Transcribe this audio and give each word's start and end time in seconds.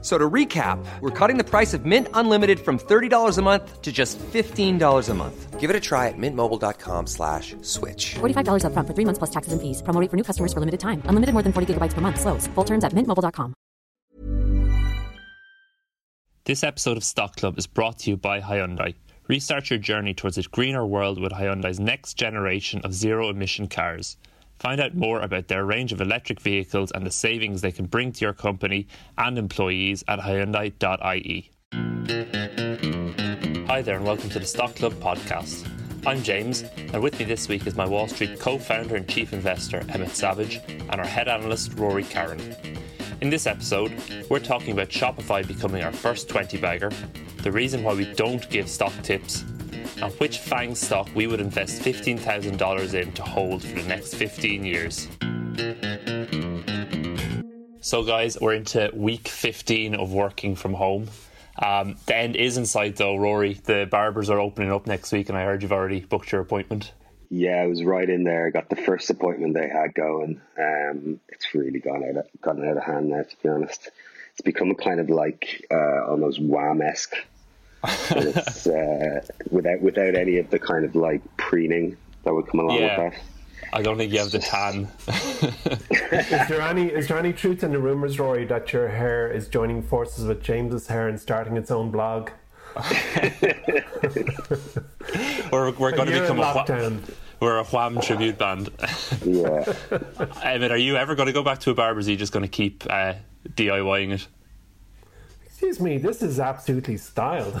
So 0.00 0.16
to 0.16 0.30
recap, 0.30 0.78
we're 1.00 1.10
cutting 1.10 1.38
the 1.38 1.44
price 1.44 1.74
of 1.74 1.84
Mint 1.84 2.06
Unlimited 2.14 2.60
from 2.60 2.78
$30 2.78 3.36
a 3.36 3.42
month 3.42 3.82
to 3.82 3.90
just 3.90 4.16
$15 4.18 5.08
a 5.08 5.14
month. 5.14 5.58
Give 5.58 5.70
it 5.70 5.74
a 5.74 5.80
try 5.80 6.06
at 6.06 6.14
mintmobile.com 6.16 7.08
slash 7.08 7.56
switch. 7.62 8.14
$45 8.20 8.62
upfront 8.62 8.86
for 8.86 8.94
three 8.94 9.04
months 9.04 9.18
plus 9.18 9.30
taxes 9.30 9.52
and 9.52 9.60
fees. 9.60 9.82
Promo 9.82 10.00
rate 10.00 10.08
for 10.08 10.16
new 10.16 10.22
customers 10.22 10.52
for 10.52 10.60
limited 10.60 10.78
time. 10.78 11.02
Unlimited 11.06 11.32
more 11.32 11.42
than 11.42 11.52
40 11.52 11.74
gigabytes 11.74 11.94
per 11.94 12.00
month. 12.00 12.20
Slows. 12.20 12.46
Full 12.54 12.64
terms 12.64 12.84
at 12.84 12.92
mintmobile.com. 12.92 13.54
This 16.44 16.62
episode 16.62 16.96
of 16.96 17.04
Stock 17.04 17.36
Club 17.36 17.58
is 17.58 17.66
brought 17.66 17.98
to 18.00 18.10
you 18.10 18.16
by 18.16 18.40
Hyundai. 18.40 18.94
Restart 19.26 19.68
your 19.68 19.78
journey 19.80 20.14
towards 20.14 20.38
a 20.38 20.42
greener 20.44 20.86
world 20.86 21.20
with 21.20 21.32
Hyundai's 21.32 21.78
next 21.80 22.14
generation 22.14 22.80
of 22.84 22.94
zero 22.94 23.28
emission 23.28 23.66
cars. 23.66 24.16
Find 24.58 24.80
out 24.80 24.94
more 24.94 25.20
about 25.20 25.46
their 25.46 25.64
range 25.64 25.92
of 25.92 26.00
electric 26.00 26.40
vehicles 26.40 26.90
and 26.90 27.06
the 27.06 27.12
savings 27.12 27.60
they 27.60 27.70
can 27.70 27.86
bring 27.86 28.10
to 28.12 28.24
your 28.24 28.32
company 28.32 28.88
and 29.16 29.38
employees 29.38 30.02
at 30.08 30.18
Hyundai.ie. 30.18 31.50
Hi 33.68 33.82
there, 33.82 33.96
and 33.96 34.04
welcome 34.04 34.28
to 34.30 34.40
the 34.40 34.46
Stock 34.46 34.74
Club 34.74 34.94
podcast. 34.94 35.70
I'm 36.04 36.24
James, 36.24 36.64
and 36.76 37.00
with 37.00 37.16
me 37.20 37.24
this 37.24 37.48
week 37.48 37.68
is 37.68 37.76
my 37.76 37.86
Wall 37.86 38.08
Street 38.08 38.40
co 38.40 38.58
founder 38.58 38.96
and 38.96 39.08
chief 39.08 39.32
investor, 39.32 39.84
Emmett 39.90 40.16
Savage, 40.16 40.56
and 40.68 40.94
our 40.94 41.06
head 41.06 41.28
analyst, 41.28 41.74
Rory 41.74 42.02
Carron. 42.02 42.40
In 43.20 43.30
this 43.30 43.46
episode, 43.46 43.92
we're 44.28 44.40
talking 44.40 44.72
about 44.72 44.88
Shopify 44.88 45.46
becoming 45.46 45.84
our 45.84 45.92
first 45.92 46.28
20 46.28 46.58
bagger, 46.58 46.90
the 47.44 47.52
reason 47.52 47.84
why 47.84 47.94
we 47.94 48.12
don't 48.14 48.48
give 48.50 48.68
stock 48.68 48.92
tips, 49.02 49.44
and 50.02 50.12
which 50.14 50.38
FANG 50.38 50.74
stock 50.74 51.08
we 51.14 51.26
would 51.26 51.40
invest 51.40 51.82
$15,000 51.82 52.94
in 52.94 53.12
to 53.12 53.22
hold 53.22 53.62
for 53.62 53.80
the 53.80 53.88
next 53.88 54.14
15 54.14 54.64
years. 54.64 55.08
So, 57.80 58.02
guys, 58.02 58.38
we're 58.40 58.54
into 58.54 58.90
week 58.92 59.28
15 59.28 59.94
of 59.94 60.12
working 60.12 60.56
from 60.56 60.74
home. 60.74 61.08
Um, 61.60 61.96
the 62.06 62.16
end 62.16 62.36
is 62.36 62.56
in 62.56 62.66
sight, 62.66 62.96
though, 62.96 63.16
Rory. 63.16 63.54
The 63.54 63.88
barbers 63.90 64.30
are 64.30 64.38
opening 64.38 64.70
up 64.70 64.86
next 64.86 65.10
week, 65.10 65.28
and 65.28 65.36
I 65.36 65.44
heard 65.44 65.62
you've 65.62 65.72
already 65.72 66.00
booked 66.00 66.30
your 66.30 66.40
appointment. 66.40 66.92
Yeah, 67.30 67.56
I 67.62 67.66
was 67.66 67.82
right 67.82 68.08
in 68.08 68.24
there. 68.24 68.50
Got 68.50 68.70
the 68.70 68.76
first 68.76 69.10
appointment 69.10 69.54
they 69.54 69.68
had 69.68 69.94
going. 69.94 70.40
Um, 70.58 71.20
it's 71.28 71.54
really 71.54 71.80
gone 71.80 72.04
out 72.04 72.16
of, 72.16 72.26
gotten 72.40 72.66
out 72.66 72.76
of 72.76 72.84
hand 72.84 73.08
now. 73.08 73.22
To 73.22 73.36
be 73.42 73.48
honest, 73.48 73.90
it's 74.32 74.40
become 74.40 74.70
a 74.70 74.74
kind 74.74 75.00
of 75.00 75.10
like 75.10 75.66
uh, 75.70 76.06
almost 76.08 76.40
wham 76.40 76.80
esque. 76.80 77.14
It's 77.84 78.66
uh, 78.66 79.20
without 79.50 79.80
without 79.80 80.14
any 80.14 80.38
of 80.38 80.50
the 80.50 80.58
kind 80.58 80.84
of 80.84 80.94
like 80.96 81.20
preening 81.36 81.96
that 82.24 82.34
would 82.34 82.46
come 82.46 82.60
along 82.60 82.78
Yeah. 82.78 83.02
with 83.04 83.12
that. 83.14 83.20
I 83.72 83.82
don't 83.82 83.98
think 83.98 84.12
you 84.12 84.18
have 84.20 84.30
the 84.30 84.38
tan. 84.38 84.88
Is 85.08 86.48
there 86.48 86.62
any 86.62 86.86
is 86.86 87.06
there 87.08 87.18
any 87.18 87.32
truth 87.34 87.62
in 87.62 87.70
the 87.72 87.78
rumors, 87.78 88.18
Rory, 88.18 88.46
that 88.46 88.72
your 88.72 88.88
hair 88.88 89.30
is 89.30 89.46
joining 89.48 89.82
forces 89.82 90.24
with 90.24 90.42
James's 90.42 90.86
hair 90.86 91.06
and 91.06 91.20
starting 91.20 91.56
its 91.58 91.70
own 91.70 91.90
blog? 91.90 92.30
we're 95.52 95.72
we're 95.72 95.92
going 95.92 96.08
to 96.08 96.20
become 96.20 96.38
a 96.38 96.42
wha- 96.54 96.92
we're 97.40 97.58
a 97.58 97.64
Wham 97.64 98.00
tribute 98.00 98.38
band. 98.38 98.70
Yeah, 99.24 99.64
Emmett, 100.42 100.70
are 100.70 100.76
you 100.76 100.96
ever 100.96 101.14
going 101.14 101.26
to 101.26 101.32
go 101.32 101.42
back 101.42 101.58
to 101.60 101.70
a 101.70 101.74
barber's? 101.74 102.06
Or 102.06 102.10
are 102.10 102.12
you 102.12 102.16
just 102.18 102.32
going 102.32 102.44
to 102.44 102.48
keep 102.48 102.84
uh, 102.88 103.14
DIYing 103.50 104.12
it? 104.14 104.26
Excuse 105.58 105.80
me, 105.80 105.98
this 105.98 106.22
is 106.22 106.38
absolutely 106.38 106.96
styled. 106.96 107.52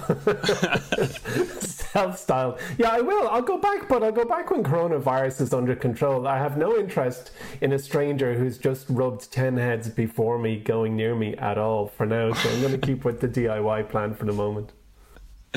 Self-styled. 1.58 2.60
Yeah, 2.78 2.90
I 2.90 3.00
will. 3.00 3.26
I'll 3.26 3.42
go 3.42 3.58
back, 3.58 3.88
but 3.88 4.04
I'll 4.04 4.12
go 4.12 4.24
back 4.24 4.52
when 4.52 4.62
coronavirus 4.62 5.40
is 5.40 5.52
under 5.52 5.74
control. 5.74 6.28
I 6.28 6.38
have 6.38 6.56
no 6.56 6.78
interest 6.78 7.32
in 7.60 7.72
a 7.72 7.78
stranger 7.80 8.34
who's 8.34 8.56
just 8.56 8.86
rubbed 8.88 9.32
ten 9.32 9.56
heads 9.56 9.88
before 9.88 10.38
me 10.38 10.60
going 10.60 10.94
near 10.94 11.16
me 11.16 11.34
at 11.38 11.58
all 11.58 11.88
for 11.88 12.06
now. 12.06 12.32
So 12.34 12.48
I'm 12.48 12.60
going 12.60 12.72
to 12.80 12.86
keep 12.86 13.04
with 13.04 13.20
the 13.20 13.26
DIY 13.26 13.88
plan 13.88 14.14
for 14.14 14.26
the 14.26 14.32
moment. 14.32 14.74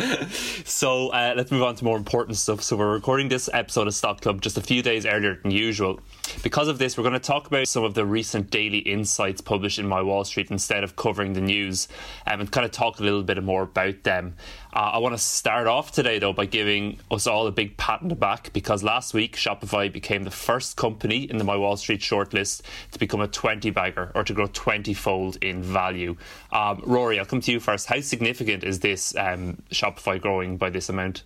So 0.63 1.09
uh, 1.09 1.33
let's 1.35 1.51
move 1.51 1.63
on 1.63 1.75
to 1.75 1.83
more 1.83 1.97
important 1.97 2.37
stuff. 2.37 2.63
So 2.63 2.75
we're 2.75 2.93
recording 2.93 3.29
this 3.29 3.49
episode 3.53 3.87
of 3.87 3.93
Stock 3.93 4.21
Club 4.21 4.41
just 4.41 4.57
a 4.57 4.61
few 4.61 4.81
days 4.81 5.05
earlier 5.05 5.39
than 5.41 5.51
usual. 5.51 5.99
Because 6.43 6.67
of 6.67 6.77
this, 6.77 6.97
we're 6.97 7.03
going 7.03 7.13
to 7.13 7.19
talk 7.19 7.47
about 7.47 7.67
some 7.67 7.83
of 7.83 7.93
the 7.93 8.05
recent 8.05 8.49
daily 8.49 8.79
insights 8.79 9.41
published 9.41 9.79
in 9.79 9.87
My 9.87 10.01
Wall 10.01 10.23
Street 10.23 10.49
instead 10.49 10.83
of 10.83 10.95
covering 10.95 11.33
the 11.33 11.41
news, 11.41 11.87
um, 12.25 12.39
and 12.39 12.51
kind 12.51 12.65
of 12.65 12.71
talk 12.71 12.99
a 12.99 13.03
little 13.03 13.23
bit 13.23 13.41
more 13.43 13.63
about 13.63 14.03
them. 14.03 14.35
Uh, 14.73 14.91
I 14.93 14.97
want 14.99 15.13
to 15.13 15.21
start 15.21 15.67
off 15.67 15.91
today 15.91 16.19
though 16.19 16.31
by 16.31 16.45
giving 16.45 16.99
us 17.09 17.27
all 17.27 17.45
a 17.47 17.51
big 17.51 17.75
pat 17.75 18.01
on 18.01 18.07
the 18.07 18.15
back 18.15 18.53
because 18.53 18.83
last 18.83 19.13
week 19.13 19.35
Shopify 19.35 19.91
became 19.91 20.23
the 20.23 20.31
first 20.31 20.77
company 20.77 21.29
in 21.29 21.37
the 21.37 21.43
My 21.43 21.57
Wall 21.57 21.75
Street 21.75 21.99
shortlist 21.99 22.61
to 22.91 22.99
become 22.99 23.19
a 23.19 23.27
20 23.27 23.69
bagger 23.71 24.11
or 24.15 24.23
to 24.23 24.33
grow 24.33 24.47
20 24.47 24.93
fold 24.93 25.37
in 25.41 25.61
value. 25.61 26.15
Um, 26.53 26.81
Rory, 26.85 27.19
I'll 27.19 27.25
come 27.25 27.41
to 27.41 27.51
you 27.51 27.59
first. 27.59 27.87
How 27.87 27.99
significant 27.99 28.63
is 28.63 28.79
this 28.79 29.13
um, 29.17 29.61
Shopify 29.71 30.21
growing 30.21 30.55
by 30.55 30.69
this 30.69 30.87
amount? 30.87 31.23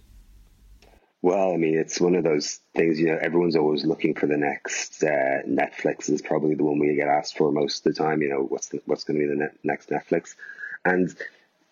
Well, 1.22 1.54
I 1.54 1.58
mean, 1.58 1.76
it's 1.76 2.00
one 2.00 2.14
of 2.16 2.24
those 2.24 2.60
things, 2.76 3.00
you 3.00 3.08
know, 3.08 3.18
everyone's 3.20 3.56
always 3.56 3.84
looking 3.84 4.14
for 4.14 4.28
the 4.28 4.38
next 4.38 5.04
uh, 5.04 5.42
Netflix 5.48 6.10
is 6.10 6.22
probably 6.22 6.54
the 6.54 6.64
one 6.64 6.78
we 6.78 6.94
get 6.96 7.08
asked 7.08 7.38
for 7.38 7.52
most 7.52 7.86
of 7.86 7.94
the 7.96 8.04
time. 8.04 8.22
You 8.22 8.30
know, 8.30 8.42
what's 8.44 8.68
the, 8.70 8.82
what's 8.86 9.04
going 9.04 9.20
to 9.20 9.26
be 9.26 9.30
the 9.30 9.36
ne- 9.36 9.60
next 9.64 9.90
Netflix? 9.90 10.36
And 10.84 11.16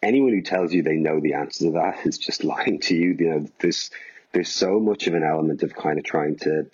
anyone 0.04 0.34
who 0.34 0.42
tells 0.42 0.74
you 0.74 0.84
they 0.84 0.96
know 0.96 1.20
the 1.20 1.34
answer 1.34 1.66
to 1.66 1.72
that 1.72 2.06
is 2.06 2.18
just 2.18 2.44
lying 2.54 2.80
to 2.82 2.96
you. 2.96 3.16
You 3.18 3.30
know, 3.30 3.48
there's 3.60 3.90
there's 4.34 4.50
so 4.50 4.80
much 4.80 5.08
of 5.08 5.14
an 5.14 5.24
element 5.24 5.64
of 5.64 5.76
kind 5.76 6.00
of 6.00 6.06
trying 6.06 6.38
to 6.38 6.68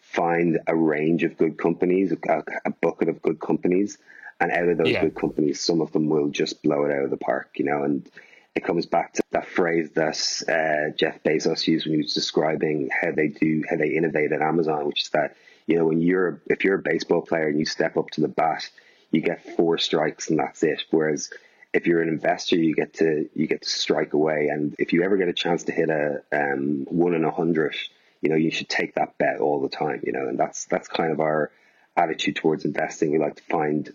find 0.00 0.58
a 0.66 0.74
range 0.76 1.24
of 1.24 1.38
good 1.38 1.56
companies, 1.58 2.12
a, 2.12 2.42
a 2.64 2.70
bucket 2.70 3.08
of 3.08 3.22
good 3.22 3.40
companies, 3.40 3.98
and 4.40 4.50
out 4.50 4.68
of 4.68 4.78
those 4.78 4.92
Yeah. 4.92 5.02
good 5.02 5.14
companies, 5.14 5.60
some 5.60 5.80
of 5.80 5.92
them 5.92 6.08
will 6.08 6.28
just 6.28 6.62
blow 6.62 6.84
it 6.84 6.92
out 6.92 7.04
of 7.04 7.10
the 7.10 7.16
park. 7.16 7.50
You 7.56 7.66
know, 7.66 7.82
and 7.84 8.08
it 8.54 8.64
comes 8.64 8.86
back 8.86 9.14
to 9.14 9.22
that 9.30 9.48
phrase 9.48 9.90
that 9.92 10.16
uh, 10.48 10.94
Jeff 10.96 11.22
Bezos 11.22 11.66
used 11.66 11.86
when 11.86 11.94
he 11.94 12.02
was 12.02 12.14
describing 12.14 12.90
how 12.90 13.12
they 13.12 13.28
do, 13.28 13.62
how 13.68 13.76
they 13.76 13.90
innovate 13.90 14.32
at 14.32 14.42
Amazon, 14.42 14.86
which 14.86 15.02
is 15.04 15.10
that 15.10 15.36
you 15.66 15.76
know 15.76 15.86
when 15.86 16.00
you're 16.00 16.42
if 16.46 16.64
you're 16.64 16.78
a 16.78 16.82
baseball 16.82 17.22
player 17.22 17.48
and 17.48 17.58
you 17.58 17.64
step 17.66 17.96
up 17.96 18.10
to 18.10 18.20
the 18.20 18.28
bat, 18.28 18.68
you 19.10 19.20
get 19.20 19.56
four 19.56 19.78
strikes 19.78 20.28
and 20.30 20.38
that's 20.38 20.62
it. 20.62 20.82
Whereas 20.90 21.30
if 21.72 21.86
you're 21.86 22.02
an 22.02 22.08
investor, 22.08 22.56
you 22.56 22.74
get 22.74 22.94
to 22.94 23.28
you 23.34 23.46
get 23.46 23.62
to 23.62 23.68
strike 23.68 24.12
away, 24.12 24.48
and 24.48 24.74
if 24.78 24.92
you 24.92 25.02
ever 25.02 25.16
get 25.16 25.28
a 25.28 25.32
chance 25.32 25.64
to 25.64 25.72
hit 25.72 25.88
a 25.88 26.22
um, 26.32 26.86
one 26.88 27.14
in 27.14 27.24
a 27.24 27.30
hundred, 27.30 27.74
you 28.20 28.28
know 28.28 28.36
you 28.36 28.50
should 28.50 28.68
take 28.68 28.94
that 28.94 29.16
bet 29.18 29.40
all 29.40 29.60
the 29.60 29.68
time. 29.68 30.02
You 30.04 30.12
know, 30.12 30.28
and 30.28 30.38
that's 30.38 30.66
that's 30.66 30.88
kind 30.88 31.12
of 31.12 31.20
our 31.20 31.50
attitude 31.96 32.36
towards 32.36 32.64
investing. 32.64 33.12
We 33.12 33.18
like 33.18 33.36
to 33.36 33.42
find 33.44 33.92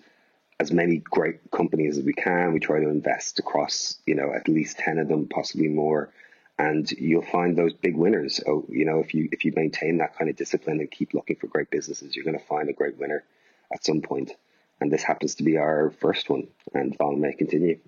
as 0.59 0.71
many 0.71 0.97
great 0.97 1.51
companies 1.51 1.97
as 1.97 2.03
we 2.03 2.13
can. 2.13 2.53
We 2.53 2.59
try 2.59 2.79
to 2.79 2.89
invest 2.89 3.39
across, 3.39 3.97
you 4.05 4.15
know, 4.15 4.33
at 4.33 4.47
least 4.47 4.77
10 4.79 4.97
of 4.97 5.07
them, 5.07 5.27
possibly 5.27 5.67
more. 5.67 6.09
And 6.59 6.89
you'll 6.91 7.21
find 7.21 7.55
those 7.55 7.73
big 7.73 7.95
winners. 7.95 8.41
Oh, 8.47 8.65
you 8.67 8.85
know, 8.85 8.99
if 8.99 9.13
you 9.13 9.29
if 9.31 9.45
you 9.45 9.53
maintain 9.55 9.97
that 9.97 10.17
kind 10.17 10.29
of 10.29 10.35
discipline 10.35 10.79
and 10.79 10.89
keep 10.89 11.13
looking 11.13 11.35
for 11.35 11.45
great 11.45 11.69
businesses, 11.69 12.15
you're 12.15 12.25
going 12.25 12.39
to 12.39 12.45
find 12.45 12.67
a 12.69 12.73
great 12.73 12.97
winner 12.97 13.23
at 13.71 13.85
some 13.85 14.01
point. 14.01 14.31
And 14.79 14.91
this 14.91 15.03
happens 15.03 15.35
to 15.35 15.43
be 15.43 15.57
our 15.57 15.91
first 15.99 16.29
one, 16.29 16.47
and 16.73 16.95
long 16.99 17.19
may 17.19 17.33
continue. 17.33 17.79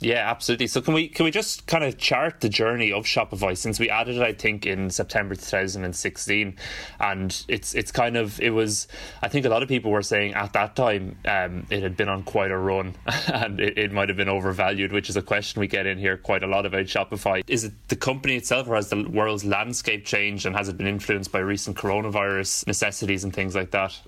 Yeah, 0.00 0.30
absolutely. 0.30 0.68
So 0.68 0.80
can 0.80 0.94
we 0.94 1.08
can 1.08 1.24
we 1.24 1.32
just 1.32 1.66
kind 1.66 1.82
of 1.82 1.98
chart 1.98 2.40
the 2.40 2.48
journey 2.48 2.92
of 2.92 3.04
Shopify 3.04 3.56
since 3.56 3.80
we 3.80 3.90
added 3.90 4.16
it, 4.16 4.22
I 4.22 4.32
think, 4.32 4.64
in 4.64 4.90
September 4.90 5.34
2016, 5.34 6.56
and 7.00 7.44
it's 7.48 7.74
it's 7.74 7.90
kind 7.90 8.16
of 8.16 8.40
it 8.40 8.50
was. 8.50 8.86
I 9.22 9.28
think 9.28 9.44
a 9.44 9.48
lot 9.48 9.64
of 9.64 9.68
people 9.68 9.90
were 9.90 10.02
saying 10.02 10.34
at 10.34 10.52
that 10.52 10.76
time 10.76 11.18
um, 11.26 11.66
it 11.68 11.82
had 11.82 11.96
been 11.96 12.08
on 12.08 12.22
quite 12.22 12.52
a 12.52 12.56
run, 12.56 12.94
and 13.26 13.58
it, 13.58 13.76
it 13.76 13.92
might 13.92 14.08
have 14.08 14.16
been 14.16 14.28
overvalued, 14.28 14.92
which 14.92 15.08
is 15.08 15.16
a 15.16 15.22
question 15.22 15.58
we 15.58 15.66
get 15.66 15.86
in 15.86 15.98
here 15.98 16.16
quite 16.16 16.44
a 16.44 16.46
lot 16.46 16.64
about 16.64 16.84
Shopify. 16.84 17.42
Is 17.48 17.64
it 17.64 17.72
the 17.88 17.96
company 17.96 18.36
itself, 18.36 18.68
or 18.68 18.76
has 18.76 18.90
the 18.90 19.02
world's 19.02 19.44
landscape 19.44 20.06
changed, 20.06 20.46
and 20.46 20.54
has 20.54 20.68
it 20.68 20.76
been 20.76 20.86
influenced 20.86 21.32
by 21.32 21.40
recent 21.40 21.76
coronavirus 21.76 22.68
necessities 22.68 23.24
and 23.24 23.34
things 23.34 23.56
like 23.56 23.72
that? 23.72 23.98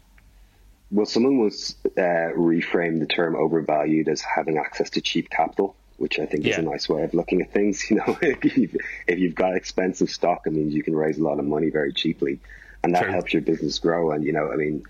Well, 0.91 1.07
someone 1.07 1.39
was 1.39 1.77
uh, 1.97 2.35
reframed 2.37 3.01
the 3.01 3.07
term 3.07 3.37
overvalued 3.37 4.09
as 4.09 4.21
having 4.21 4.59
access 4.59 4.91
to 4.91 5.01
cheap 5.01 5.31
capital, 5.31 5.77
which 5.99 6.19
I 6.19 6.27
think 6.27 6.47
is 6.47 6.59
a 6.59 6.63
nice 6.63 6.89
way 6.89 7.03
of 7.03 7.15
looking 7.15 7.43
at 7.43 7.53
things. 7.53 7.85
You 7.91 7.97
know, 7.97 8.19
if 8.21 8.57
you've, 8.57 8.77
if 9.07 9.19
you've 9.19 9.35
got 9.35 9.55
expensive 9.55 10.11
stock, 10.11 10.43
it 10.47 10.53
means 10.53 10.75
you 10.75 10.83
can 10.83 10.97
raise 10.97 11.19
a 11.19 11.23
lot 11.23 11.39
of 11.39 11.45
money 11.45 11.71
very 11.71 11.93
cheaply, 11.93 12.41
and 12.83 12.95
that 12.95 13.05
True. 13.05 13.13
helps 13.13 13.33
your 13.33 13.43
business 13.43 13.79
grow. 13.79 14.11
And 14.11 14.25
you 14.25 14.33
know, 14.33 14.51
I 14.51 14.57
mean, 14.57 14.83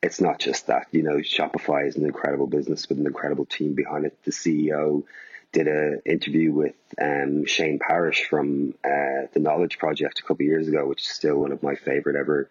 it's 0.00 0.20
not 0.20 0.38
just 0.38 0.68
that. 0.68 0.86
You 0.92 1.02
know, 1.02 1.16
Shopify 1.16 1.88
is 1.88 1.96
an 1.96 2.04
incredible 2.04 2.46
business 2.46 2.88
with 2.88 3.00
an 3.00 3.06
incredible 3.06 3.46
team 3.46 3.74
behind 3.74 4.06
it. 4.06 4.16
The 4.24 4.30
CEO 4.30 5.02
did 5.50 5.66
an 5.66 6.02
interview 6.04 6.52
with 6.52 6.74
um, 7.00 7.46
Shane 7.46 7.78
Parrish 7.80 8.26
from 8.26 8.74
uh, 8.84 9.26
the 9.32 9.40
Knowledge 9.40 9.78
Project 9.78 10.20
a 10.20 10.22
couple 10.22 10.44
of 10.44 10.48
years 10.48 10.68
ago, 10.68 10.86
which 10.86 11.02
is 11.02 11.08
still 11.08 11.38
one 11.38 11.52
of 11.52 11.62
my 11.62 11.74
favorite 11.74 12.16
ever 12.16 12.48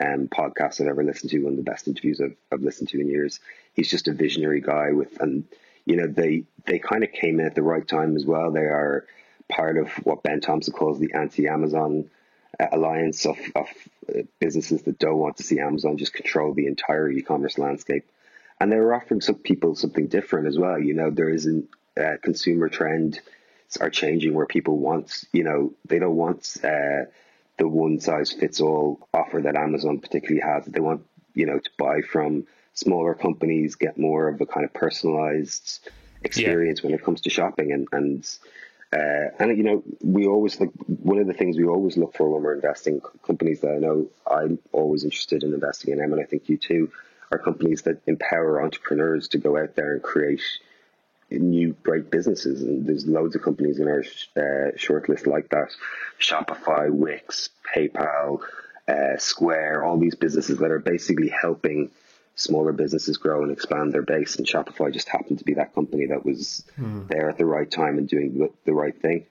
um, 0.00 0.28
podcasts 0.28 0.80
I've 0.80 0.88
ever 0.88 1.04
listened 1.04 1.30
to, 1.30 1.44
one 1.44 1.54
of 1.54 1.56
the 1.56 1.70
best 1.70 1.88
interviews 1.88 2.20
I've, 2.20 2.36
I've 2.52 2.62
listened 2.62 2.88
to 2.90 3.00
in 3.00 3.08
years. 3.08 3.40
He's 3.74 3.90
just 3.90 4.08
a 4.08 4.12
visionary 4.12 4.60
guy 4.60 4.92
with, 4.92 5.20
and 5.20 5.44
you 5.84 5.96
know, 5.96 6.06
they 6.06 6.44
they 6.64 6.78
kind 6.78 7.04
of 7.04 7.12
came 7.12 7.40
in 7.40 7.46
at 7.46 7.54
the 7.54 7.62
right 7.62 7.86
time 7.86 8.16
as 8.16 8.24
well. 8.24 8.50
They 8.50 8.60
are 8.60 9.06
part 9.48 9.78
of 9.78 9.88
what 10.04 10.22
Ben 10.22 10.40
Thompson 10.40 10.74
calls 10.74 10.98
the 10.98 11.12
anti-Amazon 11.14 12.10
uh, 12.58 12.66
alliance 12.72 13.24
of, 13.26 13.38
of 13.54 13.68
uh, 14.08 14.22
businesses 14.40 14.82
that 14.82 14.98
don't 14.98 15.18
want 15.18 15.36
to 15.36 15.44
see 15.44 15.60
Amazon 15.60 15.96
just 15.96 16.14
control 16.14 16.52
the 16.52 16.66
entire 16.66 17.08
e-commerce 17.08 17.58
landscape. 17.58 18.04
And 18.58 18.72
they're 18.72 18.94
offering 18.94 19.20
some 19.20 19.36
people 19.36 19.76
something 19.76 20.08
different 20.08 20.48
as 20.48 20.58
well. 20.58 20.78
You 20.78 20.94
know, 20.94 21.10
there 21.10 21.28
is 21.28 21.46
a 21.46 21.62
uh, 22.02 22.16
consumer 22.22 22.68
trend 22.68 23.20
are 23.80 23.90
changing 23.90 24.34
where 24.34 24.46
people 24.46 24.78
want, 24.78 25.24
you 25.32 25.44
know, 25.44 25.72
they 25.86 25.98
don't 25.98 26.16
want 26.16 26.56
uh, 26.62 27.04
the 27.58 27.68
one 27.68 28.00
size 28.00 28.32
fits 28.32 28.60
all 28.60 29.08
offer 29.14 29.40
that 29.42 29.56
Amazon 29.56 29.98
particularly 29.98 30.40
has. 30.40 30.66
They 30.66 30.80
want, 30.80 31.02
you 31.34 31.46
know, 31.46 31.58
to 31.58 31.70
buy 31.78 32.00
from 32.02 32.46
smaller 32.74 33.14
companies, 33.14 33.74
get 33.76 33.98
more 33.98 34.28
of 34.28 34.40
a 34.40 34.46
kind 34.46 34.64
of 34.64 34.72
personalized 34.74 35.88
experience 36.22 36.80
yeah. 36.80 36.90
when 36.90 36.98
it 36.98 37.04
comes 37.04 37.22
to 37.22 37.30
shopping 37.30 37.72
and, 37.72 37.88
and 37.92 38.38
uh, 38.92 39.30
and 39.40 39.56
you 39.56 39.64
know, 39.64 39.82
we 40.00 40.26
always 40.26 40.60
like 40.60 40.70
one 40.86 41.18
of 41.18 41.26
the 41.26 41.32
things 41.32 41.56
we 41.56 41.64
always 41.64 41.96
look 41.96 42.16
for 42.16 42.30
when 42.30 42.42
we're 42.42 42.54
investing 42.54 43.00
companies 43.26 43.60
that 43.60 43.72
I 43.72 43.78
know 43.78 44.06
I'm 44.30 44.58
always 44.72 45.02
interested 45.02 45.42
in 45.42 45.52
investing 45.52 45.92
in 45.92 45.98
them, 45.98 46.12
and 46.12 46.22
I 46.22 46.24
think 46.24 46.48
you 46.48 46.56
too, 46.56 46.92
are 47.32 47.38
companies 47.38 47.82
that 47.82 48.00
empower 48.06 48.62
entrepreneurs 48.62 49.28
to 49.28 49.38
go 49.38 49.58
out 49.58 49.74
there 49.74 49.94
and 49.94 50.02
create 50.02 50.40
new 51.30 51.74
great 51.82 52.10
businesses. 52.10 52.62
And 52.62 52.86
there's 52.86 53.06
loads 53.06 53.34
of 53.36 53.42
companies 53.42 53.78
in 53.78 53.88
our 53.88 54.00
uh, 54.00 54.72
shortlist 54.76 55.26
like 55.26 55.48
that: 55.50 55.70
Shopify, 56.18 56.90
Wix, 56.90 57.50
PayPal, 57.74 58.40
uh, 58.88 59.16
Square, 59.18 59.84
all 59.84 59.98
these 59.98 60.14
businesses 60.14 60.58
that 60.58 60.70
are 60.70 60.78
basically 60.78 61.28
helping 61.28 61.90
smaller 62.36 62.72
businesses 62.72 63.16
grow 63.16 63.42
and 63.42 63.50
expand 63.50 63.92
their 63.92 64.02
base. 64.02 64.36
And 64.36 64.46
Shopify 64.46 64.92
just 64.92 65.08
happened 65.08 65.38
to 65.38 65.44
be 65.44 65.54
that 65.54 65.74
company 65.74 66.06
that 66.06 66.24
was 66.24 66.64
hmm. 66.76 67.06
there 67.08 67.30
at 67.30 67.38
the 67.38 67.46
right 67.46 67.70
time 67.70 67.98
and 67.98 68.08
doing 68.08 68.48
the 68.64 68.74
right 68.74 68.98
thing. 69.00 69.26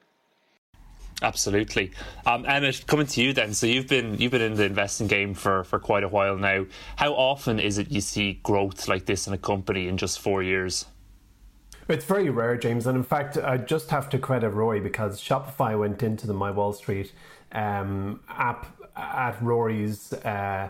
Absolutely, 1.21 1.91
um, 2.25 2.45
Emmett. 2.45 2.85
Coming 2.87 3.07
to 3.07 3.21
you 3.21 3.31
then. 3.31 3.53
So 3.53 3.67
you've 3.67 3.87
been 3.87 4.17
you've 4.17 4.33
been 4.33 4.41
in 4.41 4.55
the 4.55 4.65
investing 4.65 5.07
game 5.07 5.33
for 5.33 5.63
for 5.63 5.79
quite 5.79 6.03
a 6.03 6.09
while 6.09 6.35
now. 6.37 6.65
How 6.97 7.13
often 7.13 7.57
is 7.57 7.77
it 7.77 7.89
you 7.89 8.01
see 8.01 8.33
growth 8.43 8.89
like 8.89 9.05
this 9.05 9.25
in 9.25 9.33
a 9.33 9.37
company 9.37 9.87
in 9.87 9.95
just 9.95 10.19
four 10.19 10.43
years? 10.43 10.85
It's 11.87 12.05
very 12.05 12.29
rare, 12.29 12.57
James. 12.57 12.87
And 12.87 12.97
in 12.97 13.03
fact, 13.03 13.37
I 13.37 13.57
just 13.57 13.91
have 13.91 14.09
to 14.09 14.17
credit 14.17 14.49
Rory 14.49 14.79
because 14.79 15.21
Shopify 15.21 15.77
went 15.77 16.01
into 16.01 16.25
the 16.25 16.33
My 16.33 16.49
Wall 16.49 16.73
Street 16.73 17.11
um, 17.51 18.21
app 18.27 18.65
at 18.95 19.39
Rory's. 19.41 20.11
Uh, 20.13 20.69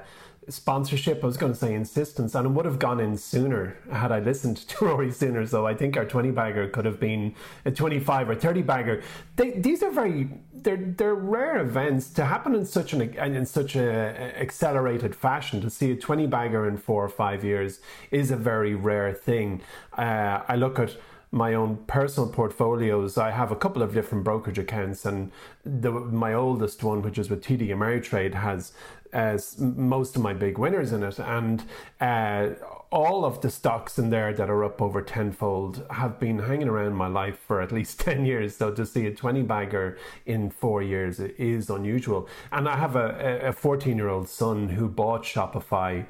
sponsorship, 0.49 1.23
I 1.23 1.27
was 1.27 1.37
going 1.37 1.53
to 1.53 1.57
say 1.57 1.73
insistence, 1.73 2.35
and 2.35 2.45
it 2.45 2.49
would 2.49 2.65
have 2.65 2.79
gone 2.79 2.99
in 2.99 3.17
sooner 3.17 3.77
had 3.91 4.11
I 4.11 4.19
listened 4.19 4.57
to 4.57 4.85
Rory 4.85 5.11
sooner. 5.11 5.45
So 5.45 5.65
I 5.65 5.73
think 5.73 5.97
our 5.97 6.05
20 6.05 6.31
bagger 6.31 6.67
could 6.67 6.85
have 6.85 6.99
been 6.99 7.35
a 7.65 7.71
25 7.71 8.29
or 8.29 8.35
30 8.35 8.61
bagger. 8.61 9.03
They, 9.35 9.51
these 9.51 9.83
are 9.83 9.91
very, 9.91 10.29
they're, 10.53 10.77
they're 10.77 11.15
rare 11.15 11.57
events 11.57 12.09
to 12.11 12.25
happen 12.25 12.55
in 12.55 12.65
such 12.65 12.93
an, 12.93 13.01
in 13.01 13.45
such 13.45 13.75
a 13.75 14.37
accelerated 14.39 15.15
fashion. 15.15 15.61
To 15.61 15.69
see 15.69 15.91
a 15.91 15.95
20 15.95 16.27
bagger 16.27 16.67
in 16.67 16.77
four 16.77 17.03
or 17.03 17.09
five 17.09 17.43
years 17.43 17.79
is 18.11 18.31
a 18.31 18.37
very 18.37 18.75
rare 18.75 19.13
thing. 19.13 19.61
Uh, 19.97 20.41
I 20.47 20.55
look 20.55 20.79
at, 20.79 20.95
my 21.35 21.53
own 21.53 21.75
personal 21.85 22.29
portfolios, 22.29 23.17
I 23.17 23.31
have 23.31 23.51
a 23.51 23.57
couple 23.57 23.81
of 23.81 23.93
different 23.93 24.23
brokerage 24.23 24.57
accounts, 24.57 25.05
and 25.05 25.33
the, 25.65 25.91
my 25.91 26.33
oldest 26.33 26.81
one, 26.81 27.01
which 27.01 27.17
is 27.17 27.29
with 27.29 27.43
TD 27.43 27.67
Ameritrade, 27.69 28.35
has 28.35 28.71
as 29.15 29.57
most 29.57 30.17
of 30.17 30.21
my 30.21 30.33
big 30.33 30.57
winners 30.57 30.91
in 30.91 31.01
it. 31.01 31.17
And 31.19 31.63
uh, 32.01 32.49
all 32.91 33.23
of 33.23 33.39
the 33.39 33.49
stocks 33.49 33.97
in 33.97 34.09
there 34.09 34.33
that 34.33 34.49
are 34.49 34.63
up 34.65 34.81
over 34.81 35.01
tenfold 35.01 35.85
have 35.89 36.19
been 36.19 36.37
hanging 36.37 36.67
around 36.67 36.93
my 36.95 37.07
life 37.07 37.39
for 37.39 37.61
at 37.61 37.71
least 37.71 37.99
10 38.01 38.25
years. 38.25 38.57
So 38.57 38.71
to 38.71 38.85
see 38.85 39.07
a 39.07 39.15
20 39.15 39.41
bagger 39.43 39.97
in 40.25 40.49
four 40.49 40.83
years 40.83 41.21
is 41.21 41.69
unusual. 41.69 42.27
And 42.51 42.67
I 42.67 42.75
have 42.75 42.97
a 42.97 43.53
14 43.53 43.97
year 43.97 44.09
old 44.09 44.27
son 44.27 44.67
who 44.67 44.89
bought 44.89 45.23
Shopify 45.23 46.05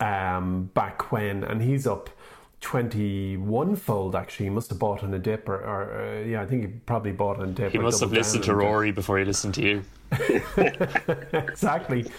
um, 0.00 0.70
back 0.72 1.12
when, 1.12 1.44
and 1.44 1.60
he's 1.60 1.86
up 1.86 2.10
21 2.62 3.76
fold 3.76 4.16
actually 4.16 4.46
he 4.46 4.50
must 4.50 4.70
have 4.70 4.78
bought 4.78 5.04
on 5.04 5.12
a 5.12 5.18
dip 5.18 5.46
or, 5.46 5.56
or 5.56 6.00
uh, 6.00 6.20
yeah 6.22 6.40
i 6.40 6.46
think 6.46 6.62
he 6.62 6.68
probably 6.68 7.12
bought 7.12 7.38
on 7.38 7.50
a 7.50 7.52
dip 7.52 7.70
he 7.70 7.78
must 7.78 8.00
have 8.00 8.10
listened 8.12 8.42
to 8.42 8.54
rory 8.54 8.90
before 8.90 9.18
he 9.18 9.26
listened 9.26 9.52
to 9.52 9.62
you 9.62 9.84
exactly 11.32 12.10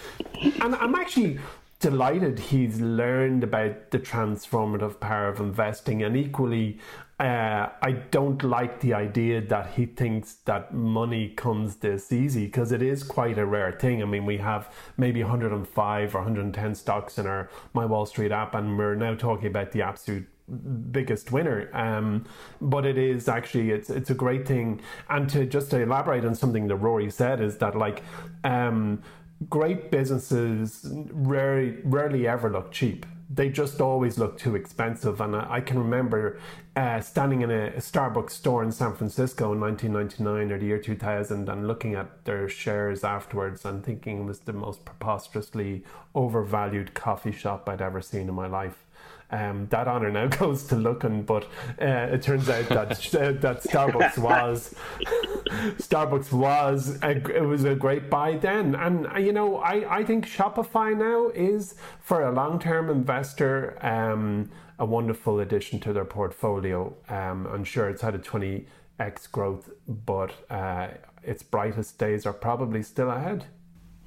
and 0.62 0.74
i'm 0.76 0.94
actually 0.94 1.38
delighted 1.80 2.38
he's 2.38 2.80
learned 2.80 3.44
about 3.44 3.90
the 3.90 3.98
transformative 3.98 4.98
power 5.00 5.28
of 5.28 5.40
investing 5.40 6.02
and 6.02 6.16
equally 6.16 6.78
uh, 7.20 7.68
I 7.82 7.92
don't 8.12 8.44
like 8.44 8.78
the 8.78 8.94
idea 8.94 9.40
that 9.40 9.72
he 9.74 9.86
thinks 9.86 10.34
that 10.44 10.72
money 10.72 11.30
comes 11.30 11.76
this 11.76 12.12
easy 12.12 12.44
because 12.46 12.70
it 12.70 12.80
is 12.80 13.02
quite 13.02 13.38
a 13.38 13.46
rare 13.46 13.72
thing. 13.72 14.02
I 14.02 14.04
mean, 14.04 14.24
we 14.24 14.36
have 14.36 14.72
maybe 14.96 15.22
105 15.24 16.14
or 16.14 16.18
110 16.18 16.74
stocks 16.76 17.18
in 17.18 17.26
our 17.26 17.50
My 17.74 17.84
Wall 17.84 18.06
Street 18.06 18.30
app, 18.30 18.54
and 18.54 18.78
we're 18.78 18.94
now 18.94 19.16
talking 19.16 19.48
about 19.48 19.72
the 19.72 19.82
absolute 19.82 20.28
biggest 20.48 21.32
winner. 21.32 21.70
Um, 21.72 22.24
but 22.60 22.86
it 22.86 22.98
is 22.98 23.28
actually 23.28 23.70
it's 23.70 23.90
it's 23.90 24.10
a 24.10 24.14
great 24.14 24.46
thing. 24.46 24.80
And 25.08 25.28
to 25.30 25.46
just 25.46 25.70
to 25.70 25.80
elaborate 25.80 26.24
on 26.24 26.34
something 26.34 26.68
that 26.68 26.76
Rory 26.76 27.10
said 27.10 27.40
is 27.40 27.58
that 27.58 27.76
like 27.76 28.02
um, 28.44 29.02
great 29.48 29.90
businesses 29.90 30.86
rarely 31.10 31.78
rarely 31.84 32.26
ever 32.26 32.50
look 32.50 32.72
cheap 32.72 33.06
they 33.30 33.50
just 33.50 33.80
always 33.80 34.18
look 34.18 34.38
too 34.38 34.56
expensive. 34.56 35.20
And 35.20 35.36
I, 35.36 35.46
I 35.56 35.60
can 35.60 35.78
remember 35.78 36.38
uh, 36.76 37.00
standing 37.00 37.42
in 37.42 37.50
a, 37.50 37.66
a, 37.68 37.80
Starbucks 37.80 38.30
store 38.30 38.62
in 38.62 38.72
San 38.72 38.94
Francisco 38.94 39.52
in 39.52 39.60
1999 39.60 40.52
or 40.52 40.58
the 40.58 40.66
year 40.66 40.78
2000 40.78 41.48
and 41.48 41.68
looking 41.68 41.94
at 41.94 42.24
their 42.24 42.48
shares 42.48 43.04
afterwards 43.04 43.64
and 43.64 43.84
thinking 43.84 44.20
it 44.20 44.24
was 44.24 44.40
the 44.40 44.52
most 44.52 44.84
preposterously 44.84 45.84
overvalued 46.14 46.94
coffee 46.94 47.32
shop 47.32 47.68
I'd 47.68 47.82
ever 47.82 48.00
seen 48.00 48.28
in 48.28 48.34
my 48.34 48.46
life. 48.46 48.86
Um, 49.30 49.66
that 49.68 49.86
honor 49.86 50.10
now 50.10 50.26
goes 50.42 50.64
to 50.64 50.74
Luckin, 50.74 51.26
but 51.26 51.44
uh, 51.80 52.14
it 52.14 52.22
turns 52.22 52.48
out 52.48 52.68
that 52.68 52.90
uh, 53.14 53.32
that 53.32 53.62
Starbucks 53.62 54.16
was 54.18 54.74
Starbucks 55.78 56.32
was 56.32 56.98
a, 57.02 57.36
it 57.36 57.44
was 57.44 57.64
a 57.64 57.74
great 57.74 58.08
buy 58.08 58.36
then, 58.36 58.74
and 58.74 59.06
uh, 59.06 59.18
you 59.18 59.32
know 59.32 59.58
I, 59.58 59.98
I 59.98 60.04
think 60.04 60.26
Shopify 60.26 60.96
now 60.96 61.28
is 61.28 61.74
for 62.00 62.22
a 62.22 62.32
long 62.32 62.58
term 62.58 62.88
investor 62.88 63.76
um, 63.84 64.50
a 64.78 64.86
wonderful 64.86 65.40
addition 65.40 65.78
to 65.80 65.92
their 65.92 66.06
portfolio. 66.06 66.94
Um, 67.08 67.46
I'm 67.52 67.64
sure 67.64 67.90
it's 67.90 68.02
had 68.02 68.14
a 68.14 68.18
twenty 68.18 68.66
x 68.98 69.26
growth, 69.26 69.70
but 69.86 70.32
uh, 70.50 70.88
its 71.22 71.42
brightest 71.42 71.98
days 71.98 72.24
are 72.24 72.32
probably 72.32 72.82
still 72.82 73.10
ahead. 73.10 73.44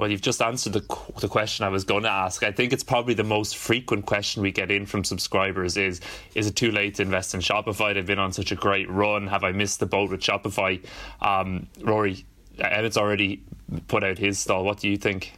Well, 0.02 0.10
you've 0.10 0.20
just 0.20 0.42
answered 0.42 0.74
the, 0.74 0.80
the 1.20 1.28
question 1.28 1.64
I 1.64 1.70
was 1.70 1.84
going 1.84 2.02
to 2.04 2.10
ask. 2.10 2.42
I 2.42 2.52
think 2.52 2.74
it's 2.74 2.84
probably 2.84 3.14
the 3.14 3.24
most 3.24 3.56
frequent 3.56 4.08
question 4.08 4.42
we 4.42 4.52
get 4.52 4.72
in 4.72 4.88
from 4.88 5.04
subscribers 5.04 5.78
is 5.78 6.02
Is 6.34 6.48
it 6.48 6.56
too 6.56 6.72
late 6.72 6.96
to 6.96 7.04
invest 7.04 7.36
in 7.36 7.40
Shopify? 7.40 7.94
They've 7.94 8.04
been 8.04 8.18
on 8.18 8.34
such 8.34 8.52
a 8.52 8.56
great 8.56 8.90
run. 8.90 9.28
Have 9.28 9.44
I 9.44 9.52
missed 9.52 9.80
the 9.80 9.86
boat 9.86 10.10
with 10.10 10.22
Shopify? 10.22 10.84
Um, 11.22 11.68
Rory, 11.82 12.26
Emmett's 12.58 12.98
already 12.98 13.44
put 13.88 14.04
out 14.04 14.18
his 14.18 14.40
stall. 14.40 14.66
What 14.66 14.80
do 14.80 14.90
you 14.90 14.98
think? 14.98 15.38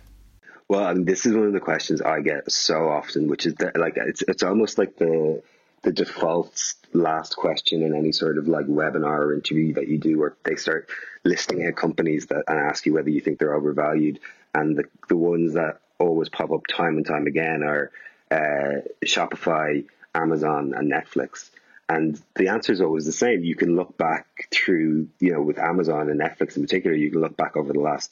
Well, 0.70 0.86
I 0.86 0.94
mean, 0.94 1.04
this 1.04 1.26
is 1.26 1.36
one 1.36 1.48
of 1.48 1.52
the 1.52 1.60
questions 1.60 2.02
I 2.02 2.22
get 2.22 2.50
so 2.50 2.88
often, 2.88 3.28
which 3.28 3.46
is 3.46 3.56
that, 3.56 3.78
like 3.78 3.98
it's 3.98 4.22
it's 4.30 4.44
almost 4.44 4.78
like 4.78 4.96
the 4.96 5.44
the 5.82 5.92
default 5.92 6.58
last 6.94 7.36
question 7.36 7.82
in 7.82 7.94
any 7.94 8.14
sort 8.14 8.38
of 8.38 8.48
like 8.48 8.68
webinar 8.68 9.20
or 9.20 9.34
interview 9.34 9.74
that 9.74 9.90
you 9.90 9.98
do, 9.98 10.20
where 10.20 10.38
they 10.46 10.56
start 10.56 10.88
listing 11.26 11.68
out 11.68 11.76
companies 11.76 12.28
that 12.28 12.46
and 12.48 12.58
ask 12.58 12.86
you 12.86 12.94
whether 12.94 13.10
you 13.10 13.20
think 13.20 13.40
they're 13.40 13.54
overvalued 13.54 14.22
and 14.54 14.78
the, 14.78 14.84
the 15.10 15.18
ones 15.18 15.54
that 15.54 15.80
always 16.00 16.30
pop 16.30 16.52
up 16.52 16.68
time 16.68 16.98
and 16.98 17.06
time 17.06 17.28
again 17.28 17.64
are 17.64 17.92
uh, 18.32 18.82
Shopify, 19.06 19.86
Amazon, 20.14 20.74
and 20.76 20.92
Netflix. 20.92 21.50
And 21.90 22.20
the 22.36 22.48
answer 22.48 22.72
is 22.72 22.82
always 22.82 23.06
the 23.06 23.12
same. 23.12 23.44
You 23.44 23.56
can 23.56 23.76
look 23.76 23.98
back 23.98 24.48
through, 24.52 25.10
you 25.20 25.34
know, 25.34 25.42
with 25.42 25.60
Amazon 25.60 26.10
and 26.10 26.20
Netflix 26.20 26.56
in 26.56 26.64
particular, 26.64 26.96
you 26.96 27.12
can 27.12 27.22
look 27.22 27.36
back 27.36 27.58
over 27.58 27.74
the 27.74 27.80
last 27.80 28.12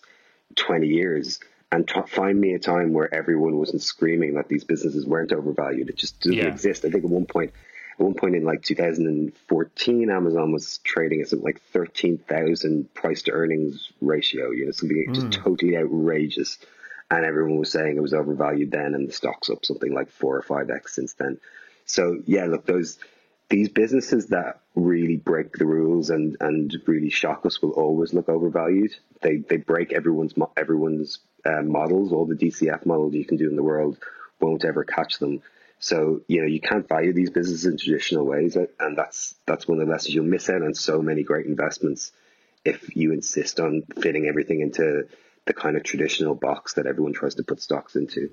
20 0.55 0.87
years 0.87 1.39
and 1.71 1.87
t- 1.87 2.01
find 2.07 2.39
me 2.39 2.53
a 2.53 2.59
time 2.59 2.91
where 2.91 3.13
everyone 3.13 3.57
wasn't 3.57 3.81
screaming 3.81 4.33
that 4.35 4.49
these 4.49 4.63
businesses 4.63 5.05
weren't 5.05 5.31
overvalued. 5.31 5.89
It 5.89 5.95
just 5.95 6.19
doesn't 6.19 6.37
yeah. 6.37 6.47
exist. 6.47 6.83
I 6.83 6.89
think 6.89 7.05
at 7.05 7.09
one 7.09 7.25
point, 7.25 7.53
at 8.01 8.05
one 8.05 8.13
point 8.15 8.35
in 8.35 8.43
like 8.43 8.63
2014, 8.63 10.09
Amazon 10.09 10.51
was 10.51 10.79
trading 10.79 11.21
at 11.21 11.29
something 11.29 11.45
like 11.45 11.61
13,000 11.71 12.93
price 12.93 13.21
to 13.23 13.31
earnings 13.31 13.91
ratio, 14.01 14.49
you 14.49 14.65
know, 14.65 14.71
something 14.71 15.05
mm. 15.07 15.13
just 15.13 15.31
totally 15.43 15.77
outrageous. 15.77 16.57
And 17.11 17.25
everyone 17.25 17.59
was 17.59 17.71
saying 17.71 17.97
it 17.97 18.01
was 18.01 18.13
overvalued 18.13 18.71
then, 18.71 18.95
and 18.95 19.07
the 19.07 19.13
stock's 19.13 19.49
up 19.49 19.65
something 19.65 19.93
like 19.93 20.09
four 20.09 20.35
or 20.35 20.41
five 20.41 20.69
X 20.69 20.95
since 20.95 21.13
then. 21.13 21.39
So, 21.85 22.21
yeah, 22.25 22.45
look, 22.45 22.65
those, 22.65 22.97
these 23.49 23.69
businesses 23.69 24.27
that 24.27 24.61
really 24.75 25.17
break 25.17 25.51
the 25.51 25.65
rules 25.65 26.09
and, 26.09 26.37
and 26.39 26.75
really 26.87 27.09
shock 27.09 27.45
us 27.45 27.61
will 27.61 27.71
always 27.71 28.13
look 28.13 28.29
overvalued. 28.29 28.95
They, 29.21 29.37
they 29.37 29.57
break 29.57 29.93
everyone's, 29.93 30.33
everyone's 30.57 31.19
uh, 31.45 31.61
models, 31.61 32.13
all 32.13 32.25
the 32.25 32.35
DCF 32.35 32.85
models 32.85 33.13
you 33.13 33.25
can 33.25 33.37
do 33.37 33.49
in 33.49 33.55
the 33.55 33.63
world 33.63 33.97
won't 34.39 34.65
ever 34.65 34.83
catch 34.83 35.19
them. 35.19 35.43
So 35.81 36.21
you 36.27 36.41
know 36.41 36.47
you 36.47 36.61
can't 36.61 36.87
value 36.87 37.11
these 37.11 37.31
businesses 37.31 37.65
in 37.65 37.77
traditional 37.77 38.23
ways, 38.25 38.55
and 38.55 38.97
that's 38.97 39.35
that's 39.47 39.67
one 39.67 39.81
of 39.81 39.87
the 39.87 39.91
lessons 39.91 40.13
you'll 40.13 40.25
miss 40.25 40.47
out 40.47 40.61
on 40.61 40.75
so 40.75 41.01
many 41.01 41.23
great 41.23 41.47
investments 41.47 42.11
if 42.63 42.95
you 42.95 43.11
insist 43.11 43.59
on 43.59 43.81
fitting 43.99 44.27
everything 44.27 44.61
into 44.61 45.07
the 45.45 45.53
kind 45.53 45.75
of 45.75 45.83
traditional 45.83 46.35
box 46.35 46.75
that 46.75 46.85
everyone 46.85 47.13
tries 47.13 47.33
to 47.35 47.43
put 47.43 47.59
stocks 47.59 47.95
into. 47.95 48.29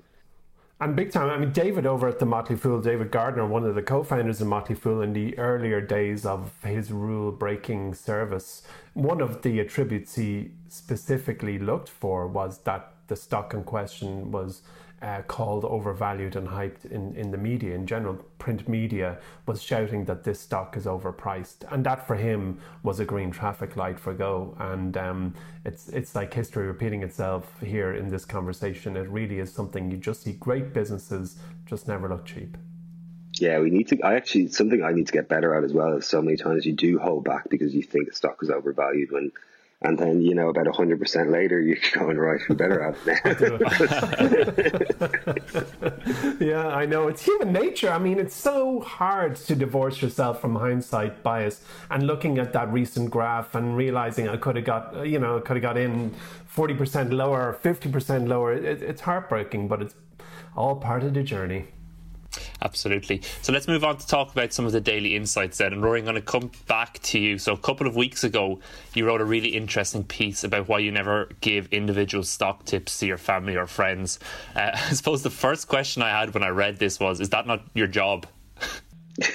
And 0.79 0.95
big 0.95 1.11
time. 1.11 1.29
I 1.29 1.37
mean, 1.37 1.51
David 1.51 1.87
over 1.87 2.07
at 2.07 2.19
the 2.19 2.25
Motley 2.27 2.55
Fool, 2.55 2.79
David 2.79 3.11
Gardner, 3.11 3.45
one 3.45 3.65
of 3.65 3.73
the 3.73 3.81
co-founders 3.81 4.39
of 4.39 4.47
Motley 4.47 4.75
Fool 4.75 5.01
in 5.01 5.11
the 5.11 5.37
earlier 5.37 5.81
days 5.81 6.25
of 6.25 6.53
his 6.63 6.91
rule-breaking 6.91 7.95
service, 7.95 8.61
one 8.93 9.19
of 9.19 9.41
the 9.41 9.59
attributes 9.59 10.15
he 10.15 10.51
specifically 10.69 11.59
looked 11.59 11.89
for 11.89 12.27
was 12.27 12.59
that 12.59 12.93
the 13.07 13.15
stock 13.15 13.53
in 13.53 13.63
question 13.63 14.31
was 14.31 14.61
uh, 15.01 15.21
called 15.23 15.65
overvalued 15.65 16.35
and 16.35 16.47
hyped 16.47 16.85
in, 16.91 17.15
in 17.15 17.31
the 17.31 17.37
media 17.37 17.73
in 17.75 17.85
general. 17.85 18.15
Print 18.37 18.67
media 18.67 19.17
was 19.45 19.61
shouting 19.61 20.05
that 20.05 20.23
this 20.23 20.39
stock 20.39 20.77
is 20.77 20.85
overpriced, 20.85 21.71
and 21.71 21.85
that 21.85 22.07
for 22.07 22.15
him 22.15 22.59
was 22.83 22.99
a 22.99 23.05
green 23.05 23.31
traffic 23.31 23.75
light 23.75 23.99
for 23.99 24.13
Go. 24.13 24.55
And 24.59 24.95
um, 24.97 25.35
it's 25.65 25.89
it's 25.89 26.15
like 26.15 26.33
history 26.33 26.67
repeating 26.67 27.03
itself 27.03 27.51
here 27.61 27.93
in 27.93 28.09
this 28.09 28.25
conversation. 28.25 28.97
It 28.97 29.09
really 29.09 29.39
is 29.39 29.51
something 29.51 29.91
you 29.91 29.97
just 29.97 30.23
see 30.23 30.33
great 30.33 30.73
businesses 30.73 31.37
just 31.65 31.87
never 31.87 32.09
look 32.09 32.25
cheap. 32.25 32.57
Yeah, 33.33 33.59
we 33.59 33.69
need 33.69 33.87
to. 33.89 34.01
I 34.01 34.15
actually 34.15 34.49
something 34.49 34.83
I 34.83 34.91
need 34.91 35.07
to 35.07 35.13
get 35.13 35.29
better 35.29 35.55
at 35.55 35.63
as 35.63 35.73
well. 35.73 35.97
Is 35.97 36.05
so 36.05 36.21
many 36.21 36.35
times 36.35 36.65
you 36.65 36.73
do 36.73 36.99
hold 36.99 37.23
back 37.23 37.49
because 37.49 37.73
you 37.73 37.83
think 37.83 38.09
the 38.09 38.15
stock 38.15 38.39
is 38.41 38.49
overvalued 38.49 39.11
when 39.11 39.31
and 39.81 39.97
then, 39.97 40.21
you 40.21 40.35
know, 40.35 40.49
about 40.49 40.65
100% 40.65 41.31
later, 41.31 41.61
you're 41.67 41.77
going, 41.93 42.17
right, 42.17 42.41
we 42.49 42.55
better 42.55 42.83
have 42.83 42.97
it 45.95 46.41
yeah, 46.41 46.67
I 46.67 46.85
know. 46.85 47.07
It's 47.07 47.21
human 47.23 47.53
nature. 47.53 47.89
I 47.89 47.97
mean, 47.97 48.19
it's 48.19 48.35
so 48.35 48.81
hard 48.81 49.37
to 49.37 49.55
divorce 49.55 50.01
yourself 50.01 50.41
from 50.41 50.55
hindsight 50.55 51.23
bias 51.23 51.61
and 51.89 52.03
looking 52.05 52.39
at 52.39 52.51
that 52.53 52.71
recent 52.73 53.09
graph 53.09 53.55
and 53.55 53.77
realizing 53.77 54.27
I 54.27 54.35
could 54.35 54.57
have 54.57 54.65
got, 54.65 55.07
you 55.07 55.17
know, 55.19 55.37
I 55.37 55.41
could 55.41 55.55
have 55.55 55.63
got 55.63 55.77
in 55.77 56.13
40% 56.53 57.13
lower, 57.13 57.57
50% 57.63 58.27
lower. 58.27 58.53
It, 58.53 58.81
it's 58.81 59.01
heartbreaking, 59.01 59.69
but 59.69 59.81
it's 59.81 59.95
all 60.57 60.75
part 60.75 61.03
of 61.03 61.13
the 61.13 61.23
journey. 61.23 61.67
Absolutely. 62.61 63.21
So 63.41 63.53
let's 63.53 63.67
move 63.67 63.83
on 63.83 63.97
to 63.97 64.07
talk 64.07 64.31
about 64.31 64.51
some 64.51 64.65
of 64.65 64.71
the 64.71 64.81
daily 64.81 65.15
insights 65.15 65.59
then. 65.59 65.71
And 65.71 65.81
Rory, 65.81 65.99
I'm 65.99 66.05
going 66.05 66.15
to 66.15 66.21
come 66.21 66.51
back 66.67 66.99
to 67.03 67.19
you. 67.19 67.37
So 67.37 67.53
a 67.53 67.57
couple 67.57 67.87
of 67.87 67.95
weeks 67.95 68.23
ago, 68.23 68.59
you 68.93 69.05
wrote 69.07 69.21
a 69.21 69.25
really 69.25 69.49
interesting 69.49 70.03
piece 70.03 70.43
about 70.43 70.67
why 70.67 70.79
you 70.79 70.91
never 70.91 71.29
give 71.39 71.67
individual 71.71 72.23
stock 72.23 72.65
tips 72.65 72.99
to 72.99 73.07
your 73.07 73.17
family 73.17 73.55
or 73.55 73.65
friends. 73.65 74.19
Uh, 74.55 74.71
I 74.73 74.93
suppose 74.93 75.23
the 75.23 75.29
first 75.29 75.67
question 75.67 76.01
I 76.01 76.09
had 76.09 76.33
when 76.33 76.43
I 76.43 76.49
read 76.49 76.79
this 76.79 76.99
was, 76.99 77.21
is 77.21 77.29
that 77.29 77.47
not 77.47 77.61
your 77.73 77.87
job? 77.87 78.25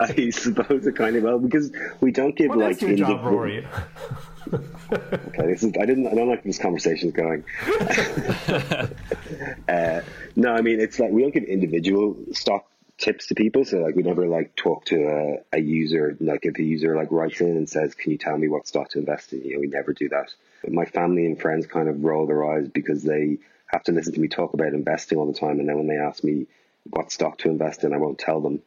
I 0.00 0.30
suppose 0.30 0.86
it 0.86 0.96
kind 0.96 1.16
of 1.16 1.22
well 1.22 1.38
because 1.38 1.70
we 2.00 2.12
don't 2.12 2.36
give 2.36 2.48
what 2.48 2.58
like 2.58 2.80
your 2.80 2.96
job, 2.96 3.24
Rory? 3.24 3.66
okay, 4.52 5.46
this 5.46 5.62
is 5.62 5.72
I 5.80 5.86
didn't 5.86 6.06
I 6.06 6.14
don't 6.14 6.28
like 6.28 6.42
this 6.44 6.58
conversation 6.58 7.10
going. 7.10 7.44
uh, 9.68 10.00
no, 10.36 10.52
I 10.52 10.60
mean 10.62 10.80
it's 10.80 10.98
like 10.98 11.10
we 11.10 11.22
don't 11.22 11.34
give 11.34 11.44
individual 11.44 12.16
stock 12.32 12.66
tips 12.98 13.28
to 13.28 13.34
people. 13.34 13.64
So 13.64 13.78
like 13.78 13.94
we 13.96 14.02
never 14.02 14.26
like 14.26 14.54
talk 14.56 14.84
to 14.86 15.40
a, 15.52 15.56
a 15.56 15.60
user 15.60 16.16
like 16.20 16.40
if 16.42 16.58
a 16.58 16.62
user 16.62 16.96
like 16.96 17.10
writes 17.10 17.40
in 17.40 17.56
and 17.56 17.68
says, 17.68 17.94
"Can 17.94 18.12
you 18.12 18.18
tell 18.18 18.36
me 18.36 18.48
what 18.48 18.66
stock 18.66 18.90
to 18.90 18.98
invest 18.98 19.32
in?" 19.32 19.42
You 19.42 19.54
know, 19.54 19.60
we 19.60 19.68
never 19.68 19.92
do 19.92 20.08
that. 20.10 20.34
But 20.62 20.72
my 20.72 20.84
family 20.84 21.24
and 21.24 21.40
friends 21.40 21.66
kind 21.66 21.88
of 21.88 22.02
roll 22.02 22.26
their 22.26 22.44
eyes 22.44 22.68
because 22.68 23.02
they 23.02 23.38
have 23.66 23.84
to 23.84 23.92
listen 23.92 24.14
to 24.14 24.20
me 24.20 24.28
talk 24.28 24.54
about 24.54 24.72
investing 24.72 25.18
all 25.18 25.30
the 25.30 25.38
time, 25.38 25.60
and 25.60 25.68
then 25.68 25.76
when 25.76 25.86
they 25.86 25.96
ask 25.98 26.24
me 26.24 26.46
what 26.90 27.12
stock 27.12 27.38
to 27.38 27.50
invest 27.50 27.84
in, 27.84 27.92
I 27.92 27.98
won't 27.98 28.18
tell 28.18 28.40
them. 28.40 28.62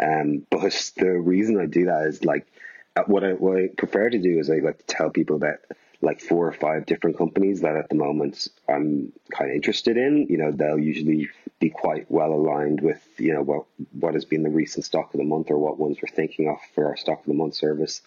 Um, 0.00 0.46
but 0.50 0.92
the 0.96 1.10
reason 1.10 1.60
I 1.60 1.66
do 1.66 1.86
that 1.86 2.06
is 2.06 2.24
like 2.24 2.46
Uh, 2.96 3.02
what 3.06 3.24
I, 3.24 3.32
what 3.32 3.58
I 3.58 3.68
prefer 3.76 4.08
to 4.08 4.18
do 4.18 4.38
is 4.38 4.50
I 4.50 4.58
like 4.58 4.78
to 4.78 4.84
tell 4.86 5.10
people 5.10 5.36
about 5.36 5.56
like 6.00 6.20
four 6.20 6.46
or 6.46 6.52
five 6.52 6.86
different 6.86 7.16
companies 7.16 7.62
that 7.62 7.76
at 7.76 7.88
the 7.88 7.94
moment 7.94 8.48
I'm 8.68 9.12
kind 9.32 9.50
of 9.50 9.56
interested 9.56 9.96
in. 9.96 10.26
You 10.28 10.38
know, 10.38 10.52
they'll 10.52 10.78
usually 10.78 11.28
be 11.58 11.70
quite 11.70 12.10
well 12.10 12.32
aligned 12.32 12.80
with, 12.80 13.02
you 13.18 13.32
know, 13.32 13.42
what, 13.42 13.64
what 13.98 14.14
has 14.14 14.24
been 14.24 14.42
the 14.42 14.50
recent 14.50 14.84
stock 14.84 15.12
of 15.14 15.18
the 15.18 15.24
month 15.24 15.50
or 15.50 15.58
what 15.58 15.78
ones 15.78 15.98
we're 16.00 16.14
thinking 16.14 16.48
of 16.48 16.58
for 16.74 16.88
our 16.88 16.96
stock 16.96 17.20
of 17.20 17.26
the 17.26 17.34
month 17.34 17.54
service 17.54 18.02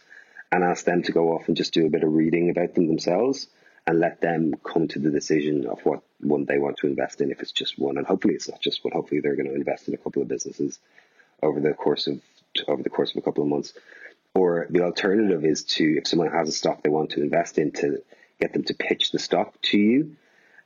and 0.51 0.63
ask 0.63 0.85
them 0.85 1.03
to 1.03 1.11
go 1.11 1.33
off 1.33 1.47
and 1.47 1.57
just 1.57 1.73
do 1.73 1.85
a 1.85 1.89
bit 1.89 2.03
of 2.03 2.13
reading 2.13 2.49
about 2.49 2.75
them 2.75 2.87
themselves 2.87 3.47
and 3.85 3.99
let 3.99 4.21
them 4.21 4.53
come 4.63 4.87
to 4.89 4.99
the 4.99 5.09
decision 5.09 5.65
of 5.65 5.79
what 5.81 6.01
one 6.19 6.45
they 6.45 6.59
want 6.59 6.77
to 6.77 6.87
invest 6.87 7.21
in 7.21 7.31
if 7.31 7.41
it's 7.41 7.51
just 7.51 7.79
one. 7.79 7.97
And 7.97 8.05
hopefully 8.05 8.35
it's 8.35 8.49
not 8.49 8.61
just 8.61 8.83
one. 8.83 8.93
Hopefully 8.93 9.21
they're 9.21 9.35
going 9.35 9.49
to 9.49 9.55
invest 9.55 9.87
in 9.87 9.93
a 9.93 9.97
couple 9.97 10.21
of 10.21 10.27
businesses 10.27 10.79
over 11.41 11.59
the 11.59 11.73
course 11.73 12.07
of 12.07 12.21
over 12.67 12.81
the 12.81 12.89
course 12.89 13.11
of 13.11 13.17
a 13.17 13.21
couple 13.21 13.43
of 13.43 13.49
months. 13.49 13.73
Or 14.37 14.67
the 14.69 14.83
alternative 14.83 15.43
is 15.43 15.63
to, 15.63 15.97
if 15.97 16.07
someone 16.07 16.29
has 16.29 16.47
a 16.47 16.51
stock 16.51 16.83
they 16.83 16.91
want 16.91 17.09
to 17.11 17.23
invest 17.23 17.57
in, 17.57 17.71
to 17.71 18.03
get 18.39 18.53
them 18.53 18.63
to 18.65 18.75
pitch 18.75 19.11
the 19.11 19.17
stock 19.17 19.59
to 19.63 19.79
you. 19.79 20.15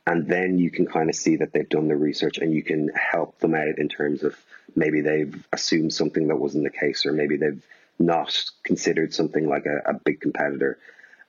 And 0.06 0.28
then 0.28 0.58
you 0.58 0.70
can 0.70 0.86
kind 0.86 1.10
of 1.10 1.16
see 1.16 1.38
that 1.38 1.54
they've 1.54 1.70
done 1.70 1.88
the 1.88 1.96
research 1.96 2.38
and 2.38 2.54
you 2.54 2.64
can 2.64 2.90
help 2.90 3.40
them 3.40 3.56
out 3.56 3.78
in 3.78 3.88
terms 3.88 4.24
of 4.24 4.36
maybe 4.76 5.00
they've 5.00 5.48
assumed 5.54 5.94
something 5.94 6.28
that 6.28 6.36
wasn't 6.36 6.66
the 6.66 6.70
case, 6.70 7.06
or 7.06 7.14
maybe 7.14 7.38
they've 7.38 7.66
not 7.98 8.44
considered 8.64 9.14
something 9.14 9.48
like 9.48 9.66
a, 9.66 9.92
a 9.92 9.94
big 9.94 10.20
competitor. 10.20 10.78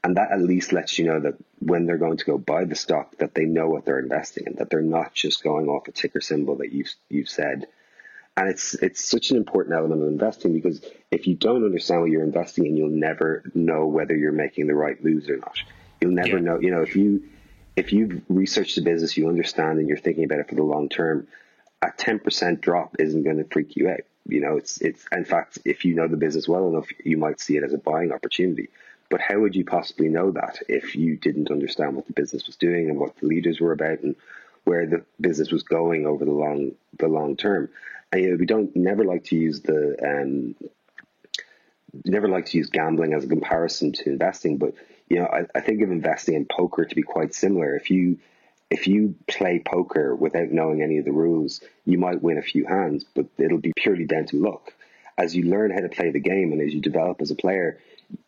And 0.02 0.16
that 0.16 0.32
at 0.32 0.40
least 0.40 0.72
lets 0.72 0.99
you 0.99 1.04
know 1.04 1.20
that 1.20 1.37
when 1.61 1.87
they're 1.87 1.96
going 1.96 2.16
to 2.16 2.25
go 2.25 2.38
buy 2.38 2.64
the 2.64 2.75
stock, 2.75 3.18
that 3.18 3.37
they 3.37 3.44
know 3.44 3.68
what 3.68 3.84
they're 3.84 4.00
investing 4.00 4.49
in, 4.49 4.54
that 4.54 4.68
they're 4.68 4.82
not 4.82 5.14
just 5.14 5.44
going 5.44 5.68
off 5.68 5.87
a 5.87 5.92
ticker 5.92 6.20
symbol 6.20 6.56
that 6.56 6.72
you've, 6.72 6.92
you've 7.08 7.28
said 7.28 7.68
and 8.37 8.49
it's 8.49 8.75
it's 8.75 9.05
such 9.05 9.31
an 9.31 9.37
important 9.37 9.77
element 9.77 10.03
of 10.03 10.09
investing 10.09 10.53
because 10.53 10.81
if 11.11 11.27
you 11.27 11.35
don't 11.35 11.65
understand 11.65 12.01
what 12.01 12.11
you're 12.11 12.25
investing 12.25 12.67
in, 12.67 12.77
you'll 12.77 12.89
never 12.89 13.43
know 13.55 13.87
whether 13.87 14.17
you're 14.17 14.33
making 14.33 14.67
the 14.67 14.75
right 14.75 15.03
moves 15.05 15.29
or 15.29 15.37
not. 15.37 15.57
You'll 16.01 16.12
never 16.12 16.39
yeah. 16.39 16.45
know. 16.45 16.61
You 16.61 16.71
know, 16.71 16.83
if 16.83 16.97
you 16.97 17.25
if 17.77 17.93
you've 17.93 18.23
researched 18.29 18.77
the 18.77 18.83
business, 18.83 19.17
you 19.17 19.29
understand, 19.29 19.79
and 19.79 19.89
you're 19.89 19.99
thinking 19.99 20.25
about 20.25 20.41
it 20.41 20.49
for 20.49 20.55
the 20.55 20.62
long 20.62 20.89
term, 20.89 21.27
a 21.83 21.91
ten 21.97 22.19
percent 22.19 22.62
drop 22.62 22.97
isn't 22.99 23.23
going 23.23 23.39
to 23.39 23.45
freak 23.45 23.77
you 23.77 23.91
out. 23.91 24.01
You 24.27 24.41
know, 24.41 24.57
it's 24.57 24.81
it's 24.81 25.05
in 25.12 25.25
fact, 25.27 25.59
if 25.65 25.85
you 25.85 25.95
know 25.95 26.09
the 26.09 26.17
business 26.17 26.49
well 26.49 26.69
enough, 26.69 26.89
you 27.05 27.19
might 27.19 27.41
see 27.41 27.57
it 27.57 27.65
as 27.65 27.75
a 27.75 27.79
buying 27.79 28.12
opportunity. 28.12 28.71
But 29.11 29.21
how 29.21 29.41
would 29.41 29.55
you 29.55 29.67
possibly 29.67 30.09
know 30.09 30.31
that 30.31 30.61
if 30.71 30.97
you 30.97 31.19
didn't 31.19 31.51
understand 31.51 31.97
what 31.97 32.07
the 32.07 32.15
business 32.15 32.47
was 32.47 32.57
doing 32.57 32.89
and 32.89 32.99
what 32.99 33.15
the 33.19 33.27
leaders 33.27 33.61
were 33.61 33.73
about 33.73 34.01
and 34.01 34.17
where 34.65 34.87
the 34.87 35.05
business 35.21 35.53
was 35.53 35.65
going 35.65 36.07
over 36.07 36.25
the 36.25 36.33
long 36.33 36.73
the 36.99 37.09
long 37.09 37.37
term? 37.37 37.69
You 38.14 38.31
know, 38.31 38.37
we 38.37 38.47
don't 38.47 38.75
never 38.76 39.04
like 39.04 39.25
to 39.25 39.37
use 39.37 39.61
the 39.61 39.97
um, 40.04 40.54
never 42.04 42.28
like 42.28 42.47
to 42.47 42.59
use 42.59 42.71
gambling 42.71 43.14
as 43.14 43.25
a 43.25 43.28
comparison 43.28 43.92
to 43.92 44.11
investing, 44.11 44.59
but 44.59 44.75
you 45.09 45.19
know, 45.19 45.26
I, 45.26 45.45
I 45.54 45.61
think 45.61 45.83
of 45.83 45.90
investing 45.90 46.35
in 46.35 46.47
poker 46.47 46.85
to 46.85 46.95
be 46.95 47.02
quite 47.02 47.35
similar. 47.35 47.76
If 47.76 47.90
you 47.90 48.19
if 48.71 48.87
you 48.87 49.14
play 49.28 49.62
poker 49.64 50.14
without 50.14 50.50
knowing 50.50 50.83
any 50.83 50.97
of 50.97 51.04
the 51.04 51.12
rules, 51.12 51.61
you 51.85 51.99
might 51.99 52.23
win 52.23 52.38
a 52.38 52.42
few 52.42 52.64
hands, 52.64 53.04
but 53.14 53.26
it'll 53.37 53.59
be 53.59 53.75
purely 53.76 54.07
down 54.07 54.25
to 54.26 54.37
luck. 54.37 54.73
As 55.19 55.37
you 55.37 55.42
learn 55.45 55.71
how 55.71 55.81
to 55.81 55.90
play 55.90 56.11
the 56.11 56.21
game 56.21 56.52
and 56.52 56.62
as 56.62 56.73
you 56.73 56.81
develop 56.81 57.21
as 57.21 57.31
a 57.31 57.35
player, 57.35 57.78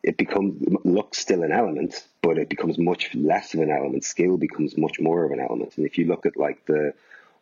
it 0.03 0.19
becomes 0.19 0.63
luck 0.85 1.15
still 1.15 1.43
an 1.43 1.53
element, 1.53 2.07
but 2.21 2.37
it 2.37 2.51
becomes 2.51 2.79
much 2.79 3.15
less 3.15 3.55
of 3.55 3.61
an 3.61 3.71
element. 3.71 4.05
Skill 4.05 4.37
becomes 4.37 4.77
much 4.77 5.01
more 5.01 5.25
of 5.25 5.33
an 5.33 5.41
element. 5.41 5.73
And 5.79 5.87
if 5.87 5.97
you 5.97 6.05
look 6.05 6.27
at 6.27 6.37
like 6.37 6.67
the 6.67 6.93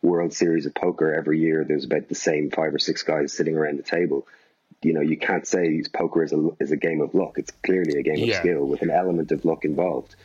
World 0.02 0.32
Series 0.32 0.66
of 0.66 0.74
Poker 0.74 1.14
every 1.14 1.38
year, 1.40 1.64
there's 1.64 1.84
about 1.84 2.08
the 2.08 2.14
same 2.14 2.50
five 2.50 2.74
or 2.74 2.78
six 2.78 3.02
guys 3.02 3.32
sitting 3.32 3.56
around 3.56 3.78
the 3.78 3.84
table. 3.84 4.26
You 4.82 4.94
know, 4.94 5.00
you 5.00 5.16
can't 5.16 5.46
say 5.46 5.82
poker 5.92 6.24
is 6.24 6.32
a, 6.32 6.48
is 6.58 6.72
a 6.72 6.76
game 6.76 7.00
of 7.00 7.14
luck. 7.14 7.34
It's 7.38 7.52
clearly 7.64 8.00
a 8.00 8.02
game 8.02 8.18
yeah. 8.18 8.34
of 8.34 8.40
skill 8.40 8.66
with 8.66 8.82
an 8.82 8.90
element 8.90 9.30
of 9.30 9.44
luck 9.44 9.64
involved. 9.64 10.16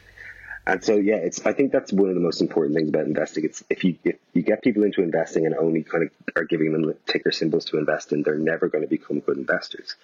And 0.65 0.83
so, 0.83 0.95
yeah, 0.95 1.15
it's. 1.15 1.45
I 1.45 1.53
think 1.53 1.71
that's 1.71 1.93
one 1.93 2.09
of 2.09 2.15
the 2.15 2.21
most 2.21 2.41
important 2.41 2.75
things 2.75 2.89
about 2.89 3.05
investing. 3.05 3.45
It's 3.45 3.63
if 3.69 3.85
you 3.85 3.97
if 4.03 4.17
you 4.33 4.41
get 4.41 4.61
people 4.61 4.83
into 4.83 5.01
investing 5.01 5.45
and 5.45 5.55
only 5.55 5.83
kind 5.83 6.03
of 6.03 6.09
are 6.35 6.43
giving 6.43 6.73
them 6.73 6.93
ticker 7.05 7.31
symbols 7.31 7.65
to 7.65 7.77
invest 7.77 8.11
in, 8.11 8.23
they're 8.23 8.35
never 8.35 8.67
going 8.67 8.83
to 8.83 8.89
become 8.89 9.19
good 9.21 9.37
investors. 9.37 9.95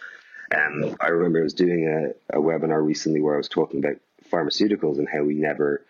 Um, 0.56 0.96
I 1.02 1.08
remember 1.08 1.40
I 1.40 1.44
was 1.44 1.54
doing 1.54 1.88
a, 1.88 2.38
a 2.38 2.42
webinar 2.42 2.86
recently 2.86 3.22
where 3.22 3.34
I 3.34 3.38
was 3.38 3.50
talking 3.50 3.84
about 3.84 3.98
pharmaceuticals 4.32 5.00
and 5.00 5.10
how 5.10 5.24
we 5.24 5.34
never 5.34 5.82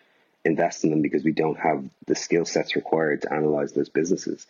invest 0.44 0.84
in 0.84 0.90
them 0.90 1.02
because 1.02 1.24
we 1.24 1.32
don't 1.32 1.58
have 1.58 1.84
the 2.06 2.14
skill 2.14 2.44
sets 2.44 2.76
required 2.76 3.22
to 3.22 3.32
analyze 3.32 3.72
those 3.72 3.88
businesses. 3.88 4.46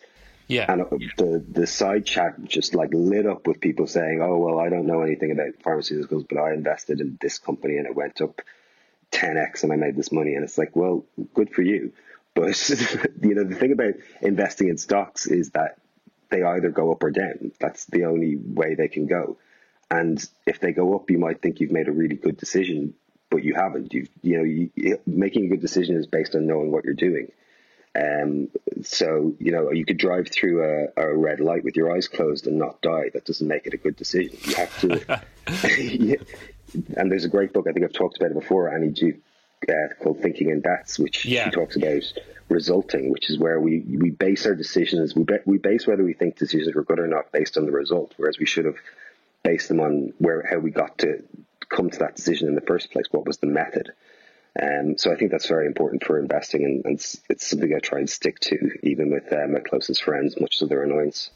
Yeah. 0.47 0.71
And 0.71 0.81
uh, 0.81 0.85
the 1.17 1.43
the 1.47 1.67
side 1.67 2.05
chat 2.05 2.43
just 2.43 2.75
like 2.75 2.89
lit 2.93 3.25
up 3.25 3.47
with 3.47 3.59
people 3.59 3.87
saying, 3.87 4.21
"Oh 4.21 4.37
well, 4.37 4.59
I 4.59 4.69
don't 4.69 4.85
know 4.85 5.01
anything 5.01 5.31
about 5.31 5.59
pharmaceuticals, 5.63 6.27
but 6.29 6.37
I 6.37 6.53
invested 6.53 7.01
in 7.01 7.17
this 7.19 7.39
company 7.39 7.77
and 7.77 7.87
it 7.87 7.95
went 7.95 8.21
up 8.21 8.41
10x 9.11 9.63
and 9.63 9.73
I 9.73 9.75
made 9.75 9.95
this 9.95 10.11
money." 10.11 10.35
And 10.35 10.43
it's 10.43 10.57
like, 10.57 10.75
well, 10.75 11.05
good 11.33 11.51
for 11.51 11.63
you. 11.63 11.93
But 12.35 12.69
you 13.21 13.33
know, 13.33 13.43
the 13.43 13.55
thing 13.55 13.71
about 13.71 13.95
investing 14.21 14.69
in 14.69 14.77
stocks 14.77 15.25
is 15.25 15.51
that 15.51 15.79
they 16.29 16.43
either 16.43 16.69
go 16.69 16.91
up 16.91 17.01
or 17.01 17.11
down. 17.11 17.51
That's 17.59 17.85
the 17.85 18.05
only 18.05 18.35
way 18.35 18.75
they 18.75 18.87
can 18.87 19.07
go. 19.07 19.37
And 19.89 20.23
if 20.45 20.59
they 20.59 20.73
go 20.73 20.95
up, 20.95 21.09
you 21.09 21.17
might 21.17 21.41
think 21.41 21.59
you've 21.59 21.71
made 21.71 21.87
a 21.87 21.91
really 21.91 22.15
good 22.15 22.37
decision, 22.37 22.95
but 23.35 23.43
you 23.43 23.53
haven't. 23.53 23.93
You've 23.93 24.07
you 24.21 24.37
know, 24.37 24.43
you, 24.45 24.97
making 25.05 25.47
a 25.47 25.49
good 25.49 25.59
decision 25.59 25.97
is 25.97 26.07
based 26.07 26.35
on 26.35 26.47
knowing 26.47 26.71
what 26.71 26.85
you're 26.85 26.93
doing. 26.93 27.33
Um, 27.93 28.47
so 28.81 29.35
you 29.39 29.51
know, 29.51 29.73
you 29.73 29.83
could 29.83 29.97
drive 29.97 30.29
through 30.29 30.63
a, 30.63 31.01
a, 31.01 31.13
red 31.13 31.41
light 31.41 31.65
with 31.65 31.75
your 31.75 31.93
eyes 31.93 32.07
closed 32.07 32.47
and 32.47 32.57
not 32.57 32.81
die. 32.81 33.09
That 33.13 33.25
doesn't 33.25 33.45
make 33.45 33.67
it 33.67 33.73
a 33.73 33.77
good 33.77 33.97
decision. 33.97 34.37
You 34.41 34.55
have 34.55 34.79
to. 34.79 35.21
yeah. 35.81 36.15
And 36.95 37.11
there's 37.11 37.25
a 37.25 37.29
great 37.29 37.51
book 37.51 37.67
I 37.69 37.73
think 37.73 37.85
I've 37.85 37.93
talked 37.93 38.15
about 38.17 38.31
it 38.31 38.39
before, 38.39 38.73
Annie 38.73 38.89
Duke, 38.89 39.17
uh, 39.67 39.73
called 40.01 40.21
Thinking 40.21 40.49
in 40.49 40.61
Bets, 40.61 40.97
which 40.97 41.25
yeah. 41.25 41.45
she 41.45 41.51
talks 41.51 41.75
about 41.75 42.03
resulting, 42.47 43.11
which 43.11 43.29
is 43.29 43.37
where 43.37 43.59
we, 43.59 43.79
we 43.81 44.11
base 44.11 44.45
our 44.45 44.55
decisions. 44.55 45.13
We 45.13 45.23
be, 45.23 45.35
we 45.45 45.57
base 45.57 45.85
whether 45.87 46.03
we 46.03 46.13
think 46.13 46.37
decisions 46.37 46.73
were 46.73 46.83
good 46.83 46.99
or 46.99 47.07
not 47.07 47.33
based 47.33 47.57
on 47.57 47.65
the 47.65 47.71
result, 47.71 48.13
whereas 48.15 48.39
we 48.39 48.45
should 48.45 48.65
have 48.65 48.77
based 49.43 49.67
them 49.67 49.81
on 49.81 50.13
where 50.19 50.45
how 50.49 50.57
we 50.57 50.71
got 50.71 50.97
to 50.99 51.23
come 51.69 51.89
to 51.89 51.99
that 51.99 52.15
decision 52.15 52.47
in 52.47 52.55
the 52.55 52.61
first 52.61 52.91
place. 52.91 53.05
What 53.11 53.25
was 53.25 53.37
the 53.37 53.47
method? 53.47 53.91
Um, 54.61 54.97
so 54.97 55.11
I 55.11 55.15
think 55.15 55.31
that's 55.31 55.47
very 55.47 55.65
important 55.65 56.03
for 56.03 56.17
investing, 56.17 56.63
and, 56.63 56.85
and 56.85 56.93
it's, 57.29 57.47
something 57.47 57.73
I 57.75 57.79
try 57.79 57.99
and 57.99 58.09
stick 58.09 58.39
to, 58.41 58.71
even 58.83 59.11
with 59.11 59.31
uh, 59.31 59.47
my 59.49 59.59
closest 59.59 60.03
friends, 60.03 60.39
much 60.39 60.59
to 60.59 60.65
their 60.65 60.83
annoyance. 60.83 61.29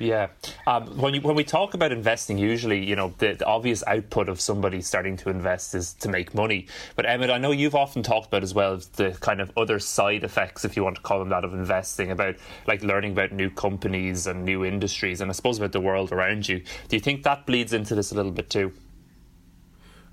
Yeah, 0.00 0.28
um, 0.66 0.98
when 0.98 1.14
you, 1.14 1.20
when 1.20 1.36
we 1.36 1.44
talk 1.44 1.74
about 1.74 1.92
investing, 1.92 2.36
usually 2.36 2.84
you 2.84 2.96
know 2.96 3.14
the, 3.18 3.34
the, 3.34 3.46
obvious 3.46 3.84
output 3.86 4.28
of 4.28 4.40
somebody 4.40 4.80
starting 4.80 5.16
to 5.18 5.30
invest 5.30 5.72
is 5.76 5.94
to 5.94 6.08
make 6.08 6.34
money. 6.34 6.66
But 6.96 7.06
Emmett, 7.06 7.30
I 7.30 7.38
know 7.38 7.52
you've 7.52 7.76
often 7.76 8.02
talked 8.02 8.26
about 8.26 8.42
as 8.42 8.52
well 8.52 8.80
the 8.96 9.16
kind 9.20 9.40
of 9.40 9.52
other 9.56 9.78
side 9.78 10.24
effects, 10.24 10.64
if 10.64 10.76
you 10.76 10.82
want 10.82 10.96
to 10.96 11.02
call 11.02 11.20
them 11.20 11.28
that, 11.28 11.44
of 11.44 11.54
investing. 11.54 12.10
About 12.10 12.34
like 12.66 12.82
learning 12.82 13.12
about 13.12 13.30
new 13.30 13.50
companies 13.50 14.26
and 14.26 14.44
new 14.44 14.64
industries, 14.64 15.20
and 15.20 15.30
I 15.30 15.32
suppose 15.32 15.58
about 15.58 15.70
the 15.70 15.80
world 15.80 16.10
around 16.10 16.48
you. 16.48 16.58
Do 16.88 16.96
you 16.96 17.00
think 17.00 17.22
that 17.22 17.46
bleeds 17.46 17.72
into 17.72 17.94
this 17.94 18.10
a 18.10 18.16
little 18.16 18.32
bit 18.32 18.50
too? 18.50 18.72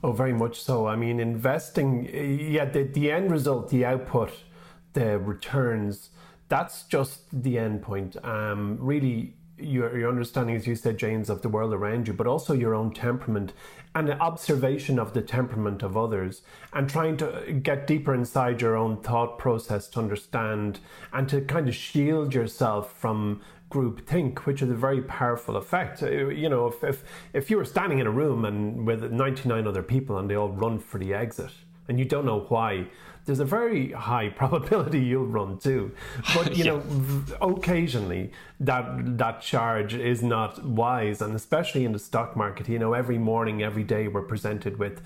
Oh, 0.04 0.12
very 0.12 0.34
much 0.34 0.62
so. 0.62 0.88
I 0.88 0.96
mean, 0.96 1.20
investing, 1.20 2.10
yeah, 2.52 2.66
the, 2.66 2.84
the 2.84 3.12
end 3.12 3.32
result, 3.32 3.70
the 3.70 3.86
output, 3.86 4.32
the 4.94 5.20
returns, 5.20 6.10
that's 6.50 6.84
just 6.84 7.22
the 7.32 7.60
end 7.60 7.84
point. 7.84 8.18
Um, 8.26 8.78
really, 8.80 9.36
your, 9.58 9.96
your 9.98 10.10
understanding, 10.10 10.56
as 10.56 10.66
you 10.66 10.76
said, 10.76 10.98
James, 10.98 11.30
of 11.30 11.44
the 11.44 11.50
world 11.50 11.74
around 11.74 12.08
you, 12.08 12.14
but 12.14 12.26
also 12.26 12.54
your 12.54 12.74
own 12.74 12.92
temperament 12.92 13.54
and 13.94 14.10
an 14.10 14.20
observation 14.20 14.98
of 14.98 15.14
the 15.14 15.22
temperament 15.22 15.84
of 15.84 15.96
others 15.98 16.42
and 16.74 16.90
trying 16.90 17.18
to 17.18 17.60
get 17.62 17.88
deeper 17.88 18.14
inside 18.14 18.62
your 18.62 18.76
own 18.76 18.98
thought 19.02 19.38
process 19.38 19.88
to 19.90 20.00
understand 20.00 20.80
and 21.14 21.30
to 21.30 21.42
kind 21.42 21.68
of 21.68 21.76
shield 21.76 22.34
yourself 22.34 22.94
from 22.94 23.42
group 23.72 24.06
think, 24.06 24.46
which 24.46 24.62
is 24.62 24.70
a 24.70 24.76
very 24.76 25.02
powerful 25.02 25.58
effect. 25.58 26.04
Uh, 26.04 26.28
you 26.28 26.48
know, 26.48 26.68
if, 26.68 26.84
if, 26.84 27.04
if 27.34 27.50
you 27.50 27.58
were 27.58 27.66
standing 27.66 28.00
in 28.00 28.06
a 28.06 28.12
room 28.12 28.46
and 28.46 28.86
with 28.86 29.12
99 29.12 29.66
other 29.66 29.82
people 29.82 30.20
and 30.20 30.30
they 30.30 30.36
all 30.36 30.50
run 30.50 30.78
for 30.78 31.00
the 31.00 31.14
exit 31.14 31.52
and 31.88 31.98
you 31.98 32.06
don't 32.06 32.26
know 32.26 32.46
why, 32.50 32.88
there's 33.26 33.40
a 33.40 33.46
very 33.46 33.92
high 33.92 34.30
probability 34.42 35.00
you'll 35.00 35.26
run 35.26 35.58
too. 35.58 35.92
But 36.36 36.56
you 36.58 36.66
yeah. 36.66 36.72
know, 36.72 37.24
occasionally 37.42 38.32
that 38.60 39.18
that 39.18 39.42
charge 39.42 39.94
is 39.94 40.22
not 40.22 40.64
wise, 40.64 41.22
and 41.22 41.36
especially 41.36 41.86
in 41.86 41.92
the 41.92 42.00
stock 42.00 42.36
market. 42.36 42.68
You 42.70 42.80
know, 42.80 42.94
every 42.94 43.18
morning, 43.18 43.64
every 43.64 43.84
day, 43.84 44.08
we're 44.08 44.22
presented 44.22 44.78
with 44.78 45.02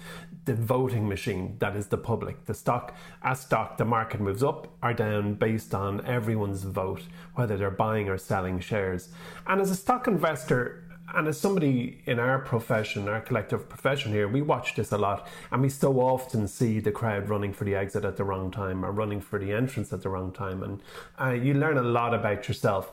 the 0.45 0.55
voting 0.55 1.07
machine 1.07 1.57
that 1.59 1.75
is 1.75 1.87
the 1.87 1.97
public. 1.97 2.45
The 2.45 2.53
stock, 2.53 2.95
as 3.23 3.39
stock, 3.39 3.77
the 3.77 3.85
market 3.85 4.21
moves 4.21 4.43
up 4.43 4.67
or 4.81 4.93
down 4.93 5.33
based 5.33 5.73
on 5.73 6.05
everyone's 6.05 6.63
vote, 6.63 7.03
whether 7.33 7.57
they're 7.57 7.71
buying 7.71 8.09
or 8.09 8.17
selling 8.17 8.59
shares. 8.59 9.09
And 9.47 9.59
as 9.59 9.71
a 9.71 9.75
stock 9.75 10.07
investor, 10.07 10.85
and 11.13 11.27
as 11.27 11.39
somebody 11.39 12.01
in 12.05 12.19
our 12.19 12.39
profession, 12.39 13.07
our 13.07 13.21
collective 13.21 13.69
profession 13.69 14.11
here, 14.11 14.27
we 14.27 14.41
watch 14.41 14.75
this 14.75 14.91
a 14.91 14.97
lot, 14.97 15.27
and 15.51 15.61
we 15.61 15.69
so 15.69 15.99
often 15.99 16.47
see 16.47 16.79
the 16.79 16.91
crowd 16.91 17.29
running 17.29 17.53
for 17.53 17.63
the 17.63 17.75
exit 17.75 18.05
at 18.05 18.17
the 18.17 18.23
wrong 18.23 18.51
time 18.51 18.83
or 18.83 18.91
running 18.91 19.21
for 19.21 19.39
the 19.39 19.51
entrance 19.51 19.93
at 19.93 20.01
the 20.01 20.09
wrong 20.09 20.31
time, 20.31 20.63
and 20.63 20.81
uh, 21.21 21.31
you 21.31 21.53
learn 21.53 21.77
a 21.77 21.83
lot 21.83 22.13
about 22.13 22.47
yourself. 22.47 22.91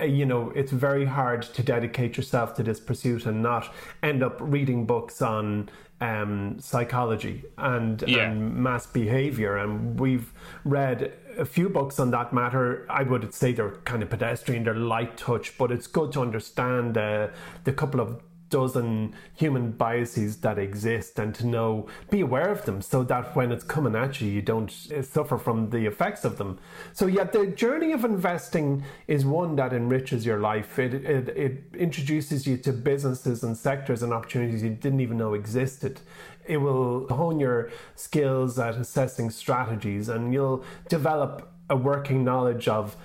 Uh, 0.00 0.04
you 0.04 0.24
know, 0.24 0.50
it's 0.50 0.72
very 0.72 1.04
hard 1.04 1.42
to 1.42 1.62
dedicate 1.62 2.16
yourself 2.16 2.54
to 2.54 2.62
this 2.62 2.80
pursuit 2.80 3.26
and 3.26 3.42
not 3.42 3.72
end 4.02 4.22
up 4.22 4.36
reading 4.40 4.86
books 4.86 5.20
on 5.20 5.68
um, 6.00 6.58
psychology 6.58 7.44
and, 7.58 8.02
yeah. 8.06 8.24
and 8.24 8.56
mass 8.56 8.86
behavior. 8.86 9.56
And 9.56 9.98
we've 9.98 10.32
read 10.64 11.12
a 11.38 11.44
few 11.44 11.68
books 11.68 11.98
on 11.98 12.10
that 12.12 12.32
matter. 12.32 12.86
I 12.90 13.02
would 13.02 13.32
say 13.34 13.52
they're 13.52 13.76
kind 13.84 14.02
of 14.02 14.10
pedestrian, 14.10 14.64
they're 14.64 14.74
light 14.74 15.16
touch, 15.16 15.56
but 15.58 15.70
it's 15.70 15.86
good 15.86 16.12
to 16.12 16.20
understand 16.20 16.96
uh, 16.96 17.28
the 17.64 17.72
couple 17.72 18.00
of 18.00 18.20
dozen 18.50 19.14
human 19.34 19.70
biases 19.70 20.38
that 20.38 20.58
exist 20.58 21.18
and 21.18 21.34
to 21.36 21.46
know, 21.46 21.86
be 22.10 22.20
aware 22.20 22.50
of 22.50 22.64
them 22.66 22.82
so 22.82 23.02
that 23.04 23.34
when 23.34 23.50
it's 23.50 23.64
coming 23.64 23.96
at 23.96 24.20
you, 24.20 24.28
you 24.28 24.42
don't 24.42 24.70
suffer 24.70 25.38
from 25.38 25.70
the 25.70 25.86
effects 25.86 26.24
of 26.24 26.36
them. 26.36 26.58
So, 26.92 27.06
yeah, 27.06 27.24
the 27.24 27.46
journey 27.46 27.92
of 27.92 28.04
investing 28.04 28.84
is 29.06 29.24
one 29.24 29.56
that 29.56 29.72
enriches 29.72 30.26
your 30.26 30.40
life. 30.40 30.78
It, 30.78 30.94
it, 30.94 31.28
it 31.30 31.64
introduces 31.74 32.46
you 32.46 32.56
to 32.58 32.72
businesses 32.72 33.42
and 33.42 33.56
sectors 33.56 34.02
and 34.02 34.12
opportunities 34.12 34.62
you 34.62 34.70
didn't 34.70 35.00
even 35.00 35.16
know 35.16 35.34
existed. 35.34 36.00
It 36.46 36.58
will 36.58 37.06
hone 37.08 37.38
your 37.38 37.70
skills 37.94 38.58
at 38.58 38.74
assessing 38.74 39.30
strategies 39.30 40.08
and 40.08 40.32
you'll 40.32 40.64
develop 40.88 41.52
a 41.68 41.76
working 41.76 42.24
knowledge 42.24 42.66
of 42.66 42.96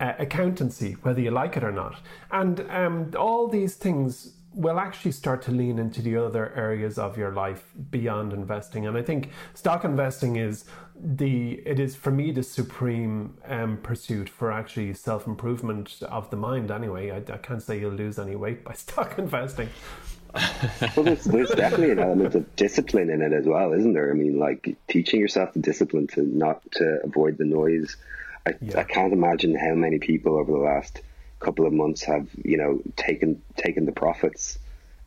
uh, 0.00 0.14
accountancy, 0.18 0.92
whether 1.02 1.20
you 1.20 1.30
like 1.30 1.56
it 1.56 1.64
or 1.64 1.72
not. 1.72 2.00
And 2.30 2.60
um, 2.70 3.10
all 3.18 3.48
these 3.48 3.74
things 3.74 4.34
will 4.58 4.80
actually 4.80 5.12
start 5.12 5.40
to 5.40 5.52
lean 5.52 5.78
into 5.78 6.02
the 6.02 6.16
other 6.16 6.52
areas 6.56 6.98
of 6.98 7.16
your 7.16 7.30
life 7.30 7.72
beyond 7.92 8.32
investing. 8.32 8.88
And 8.88 8.98
I 8.98 9.02
think 9.02 9.30
stock 9.54 9.84
investing 9.84 10.34
is 10.34 10.64
the 11.00 11.62
it 11.64 11.78
is 11.78 11.94
for 11.94 12.10
me 12.10 12.32
the 12.32 12.42
supreme 12.42 13.38
um, 13.46 13.78
pursuit 13.84 14.28
for 14.28 14.50
actually 14.50 14.94
self 14.94 15.28
improvement 15.28 16.02
of 16.02 16.28
the 16.30 16.36
mind. 16.36 16.72
Anyway, 16.72 17.12
I, 17.12 17.18
I 17.32 17.36
can't 17.36 17.62
say 17.62 17.78
you'll 17.78 17.92
lose 17.92 18.18
any 18.18 18.34
weight 18.34 18.64
by 18.64 18.72
stock 18.86 19.16
investing. 19.16 19.68
well, 20.34 21.04
there's, 21.04 21.24
there's 21.24 21.50
definitely 21.50 21.92
an 21.92 22.00
element 22.00 22.34
of 22.34 22.56
discipline 22.56 23.10
in 23.10 23.22
it 23.22 23.32
as 23.32 23.46
well, 23.46 23.72
isn't 23.72 23.94
there? 23.94 24.10
I 24.10 24.14
mean, 24.14 24.40
like 24.40 24.76
teaching 24.88 25.20
yourself 25.20 25.52
the 25.54 25.60
discipline 25.60 26.08
to 26.08 26.22
not 26.22 26.68
to 26.72 26.98
avoid 27.04 27.38
the 27.38 27.44
noise. 27.44 27.96
I, 28.44 28.54
yeah. 28.60 28.80
I 28.80 28.82
can't 28.82 29.12
imagine 29.12 29.54
how 29.54 29.74
many 29.74 30.00
people 30.00 30.36
over 30.36 30.50
the 30.50 30.58
last 30.58 31.00
couple 31.40 31.66
of 31.66 31.72
months 31.72 32.02
have 32.02 32.28
you 32.42 32.56
know 32.56 32.80
taken 32.96 33.40
taken 33.56 33.86
the 33.86 33.92
profits 33.92 34.58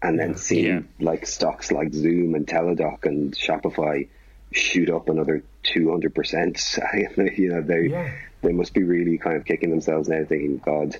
and 0.01 0.19
then 0.19 0.35
seen 0.35 0.65
yeah. 0.65 0.81
like 0.99 1.25
stocks 1.25 1.71
like 1.71 1.93
Zoom 1.93 2.35
and 2.35 2.47
Teladoc 2.47 3.05
and 3.05 3.33
Shopify 3.33 4.07
shoot 4.51 4.89
up 4.89 5.09
another 5.09 5.43
two 5.63 5.89
hundred 5.91 6.15
percent. 6.15 6.79
You 7.17 7.49
know 7.49 7.61
they 7.61 7.87
yeah. 7.89 8.13
they 8.41 8.51
must 8.51 8.73
be 8.73 8.83
really 8.83 9.17
kind 9.17 9.37
of 9.37 9.45
kicking 9.45 9.69
themselves 9.69 10.09
now, 10.09 10.23
thinking, 10.25 10.57
God, 10.57 10.97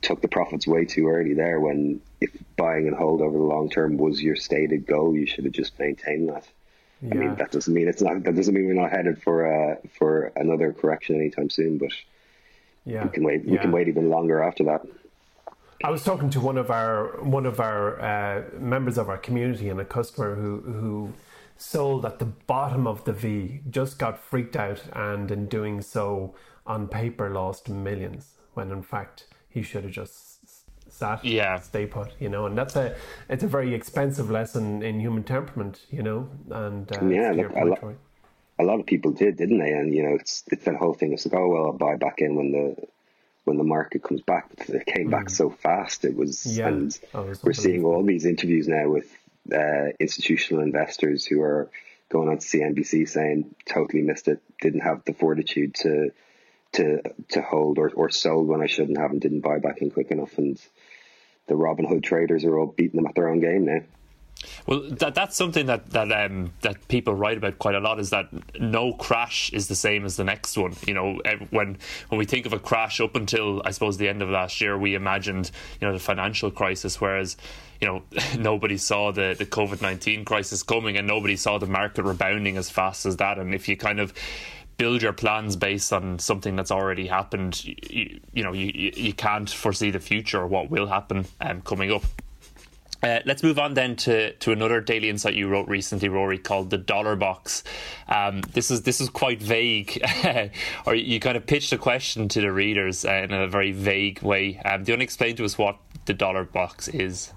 took 0.00 0.20
the 0.20 0.28
profits 0.28 0.66
way 0.66 0.84
too 0.84 1.08
early 1.08 1.34
there. 1.34 1.60
When 1.60 2.00
if 2.20 2.30
buying 2.56 2.86
and 2.88 2.96
hold 2.96 3.20
over 3.20 3.36
the 3.36 3.44
long 3.44 3.70
term 3.70 3.96
was 3.96 4.22
your 4.22 4.36
stated 4.36 4.86
goal, 4.86 5.14
you 5.16 5.26
should 5.26 5.44
have 5.44 5.52
just 5.52 5.78
maintained 5.78 6.28
that. 6.30 6.46
Yeah. 7.00 7.14
I 7.14 7.16
mean, 7.16 7.34
that 7.36 7.50
doesn't 7.50 7.72
mean 7.72 7.88
it's 7.88 8.02
not. 8.02 8.22
That 8.24 8.34
doesn't 8.34 8.54
mean 8.54 8.66
we're 8.66 8.74
not 8.74 8.90
headed 8.90 9.22
for 9.22 9.72
uh, 9.72 9.76
for 9.98 10.32
another 10.36 10.72
correction 10.72 11.16
anytime 11.16 11.50
soon. 11.50 11.78
But 11.78 11.92
yeah, 12.84 13.04
we 13.04 13.10
can 13.10 13.24
wait. 13.24 13.44
We 13.44 13.58
can 13.58 13.72
wait 13.72 13.88
even 13.88 14.08
longer 14.08 14.42
after 14.42 14.64
that. 14.64 14.82
I 15.84 15.90
was 15.90 16.04
talking 16.04 16.30
to 16.30 16.40
one 16.40 16.58
of 16.58 16.70
our 16.70 17.22
one 17.22 17.46
of 17.46 17.60
our 17.60 18.00
uh, 18.00 18.42
members 18.58 18.98
of 18.98 19.08
our 19.08 19.18
community 19.18 19.68
and 19.68 19.80
a 19.80 19.84
customer 19.84 20.34
who 20.36 20.60
who 20.60 21.12
sold 21.56 22.04
at 22.04 22.18
the 22.18 22.24
bottom 22.24 22.86
of 22.86 23.04
the 23.04 23.12
V, 23.12 23.60
just 23.70 23.98
got 23.98 24.18
freaked 24.18 24.56
out, 24.56 24.82
and 24.92 25.30
in 25.30 25.46
doing 25.46 25.80
so, 25.80 26.34
on 26.66 26.88
paper, 26.88 27.30
lost 27.30 27.68
millions. 27.68 28.34
When 28.54 28.70
in 28.70 28.82
fact, 28.82 29.26
he 29.48 29.62
should 29.62 29.84
have 29.84 29.92
just 29.92 30.40
sat, 30.92 31.24
yeah, 31.24 31.58
stay 31.58 31.86
put. 31.86 32.12
You 32.20 32.28
know, 32.28 32.46
and 32.46 32.56
that's 32.56 32.76
a 32.76 32.94
it's 33.28 33.44
a 33.44 33.48
very 33.48 33.74
expensive 33.74 34.30
lesson 34.30 34.82
in 34.82 35.00
human 35.00 35.22
temperament. 35.22 35.86
You 35.90 36.02
know, 36.02 36.28
and 36.50 36.90
uh, 36.92 37.04
yeah, 37.06 37.32
look, 37.32 37.80
point, 37.80 37.98
a 38.62 38.64
lot 38.64 38.80
of 38.80 38.86
people 38.86 39.12
did, 39.12 39.36
didn't 39.36 39.58
they? 39.58 39.72
And 39.72 39.94
you 39.94 40.02
know, 40.02 40.14
it's 40.14 40.44
it's 40.48 40.64
that 40.64 40.76
whole 40.76 40.94
thing. 40.94 41.12
It's 41.12 41.26
like, 41.26 41.34
oh 41.34 41.48
well, 41.48 41.66
I'll 41.66 41.72
buy 41.72 41.96
back 41.96 42.18
in 42.18 42.36
when 42.36 42.52
the 42.52 42.76
when 43.44 43.58
the 43.58 43.64
market 43.64 44.02
comes 44.02 44.22
back. 44.22 44.48
But 44.56 44.70
it 44.70 44.86
came 44.86 45.10
back 45.10 45.26
mm. 45.26 45.30
so 45.30 45.50
fast. 45.50 46.04
It 46.04 46.16
was, 46.16 46.46
yeah. 46.46 46.68
and 46.68 46.98
oh, 47.14 47.32
we're 47.42 47.52
seeing 47.52 47.84
all 47.84 48.04
these 48.04 48.24
interviews 48.24 48.68
now 48.68 48.88
with 48.88 49.10
uh, 49.52 49.88
institutional 49.98 50.62
investors 50.62 51.26
who 51.26 51.42
are 51.42 51.70
going 52.08 52.28
on 52.28 52.38
to 52.38 52.46
CNBC 52.46 53.08
saying 53.08 53.54
totally 53.66 54.02
missed 54.02 54.28
it, 54.28 54.40
didn't 54.60 54.80
have 54.80 55.04
the 55.04 55.14
fortitude 55.14 55.74
to 55.76 56.12
to 56.72 57.02
to 57.28 57.42
hold 57.42 57.78
or, 57.78 57.90
or 57.90 58.10
sold 58.10 58.48
when 58.48 58.62
I 58.62 58.66
shouldn't 58.66 58.98
have 58.98 59.10
and 59.10 59.20
didn't 59.20 59.40
buy 59.40 59.58
back 59.58 59.78
in 59.82 59.90
quick 59.90 60.10
enough 60.10 60.38
and 60.38 60.58
the 61.48 61.54
Robinhood 61.54 62.02
traders 62.02 62.44
are 62.44 62.58
all 62.58 62.66
beating 62.66 62.96
them 62.96 63.06
at 63.06 63.14
their 63.14 63.28
own 63.28 63.40
game 63.40 63.66
now. 63.66 63.80
Well, 64.66 64.82
that, 64.90 65.14
that's 65.14 65.36
something 65.36 65.66
that 65.66 65.90
that 65.90 66.12
um, 66.12 66.52
that 66.60 66.88
people 66.88 67.14
write 67.14 67.38
about 67.38 67.58
quite 67.58 67.74
a 67.74 67.80
lot. 67.80 67.98
Is 67.98 68.10
that 68.10 68.28
no 68.58 68.92
crash 68.92 69.52
is 69.52 69.68
the 69.68 69.74
same 69.74 70.04
as 70.04 70.16
the 70.16 70.24
next 70.24 70.56
one. 70.56 70.74
You 70.86 70.94
know, 70.94 71.20
when 71.50 71.78
when 72.08 72.18
we 72.18 72.24
think 72.24 72.46
of 72.46 72.52
a 72.52 72.58
crash 72.58 73.00
up 73.00 73.16
until 73.16 73.62
I 73.64 73.70
suppose 73.70 73.96
the 73.96 74.08
end 74.08 74.22
of 74.22 74.28
last 74.28 74.60
year, 74.60 74.76
we 74.78 74.94
imagined 74.94 75.50
you 75.80 75.86
know 75.86 75.92
the 75.92 76.00
financial 76.00 76.50
crisis, 76.50 77.00
whereas 77.00 77.36
you 77.80 77.88
know 77.88 78.02
nobody 78.38 78.76
saw 78.76 79.12
the 79.12 79.34
the 79.36 79.46
COVID 79.46 79.82
nineteen 79.82 80.24
crisis 80.24 80.62
coming, 80.62 80.96
and 80.96 81.06
nobody 81.06 81.36
saw 81.36 81.58
the 81.58 81.66
market 81.66 82.04
rebounding 82.04 82.56
as 82.56 82.70
fast 82.70 83.06
as 83.06 83.16
that. 83.16 83.38
And 83.38 83.54
if 83.54 83.68
you 83.68 83.76
kind 83.76 84.00
of 84.00 84.12
build 84.76 85.02
your 85.02 85.12
plans 85.12 85.54
based 85.54 85.92
on 85.92 86.18
something 86.18 86.56
that's 86.56 86.70
already 86.70 87.06
happened, 87.06 87.64
you, 87.64 88.20
you 88.32 88.42
know 88.42 88.52
you 88.52 88.92
you 88.96 89.12
can't 89.12 89.48
foresee 89.48 89.90
the 89.90 90.00
future 90.00 90.40
or 90.40 90.46
what 90.46 90.70
will 90.70 90.86
happen 90.86 91.26
um, 91.40 91.60
coming 91.62 91.92
up. 91.92 92.02
Uh, 93.02 93.18
let's 93.24 93.42
move 93.42 93.58
on 93.58 93.74
then 93.74 93.96
to, 93.96 94.32
to 94.34 94.52
another 94.52 94.80
daily 94.80 95.08
insight 95.08 95.34
you 95.34 95.48
wrote 95.48 95.66
recently, 95.66 96.08
Rory, 96.08 96.38
called 96.38 96.70
the 96.70 96.78
dollar 96.78 97.16
box. 97.16 97.64
Um, 98.06 98.42
this 98.52 98.70
is 98.70 98.82
this 98.82 99.00
is 99.00 99.08
quite 99.08 99.42
vague, 99.42 100.00
or 100.86 100.94
you 100.94 101.18
kind 101.18 101.36
of 101.36 101.44
pitched 101.44 101.72
a 101.72 101.78
question 101.78 102.28
to 102.28 102.40
the 102.40 102.52
readers 102.52 103.04
uh, 103.04 103.12
in 103.12 103.32
a 103.32 103.48
very 103.48 103.72
vague 103.72 104.22
way. 104.22 104.60
Um, 104.64 104.84
do 104.84 104.92
you 104.92 104.94
want 104.94 105.00
to 105.00 105.04
explain 105.04 105.34
to 105.36 105.44
us 105.44 105.58
what 105.58 105.78
the 106.04 106.14
dollar 106.14 106.44
box 106.44 106.86
is? 106.86 107.32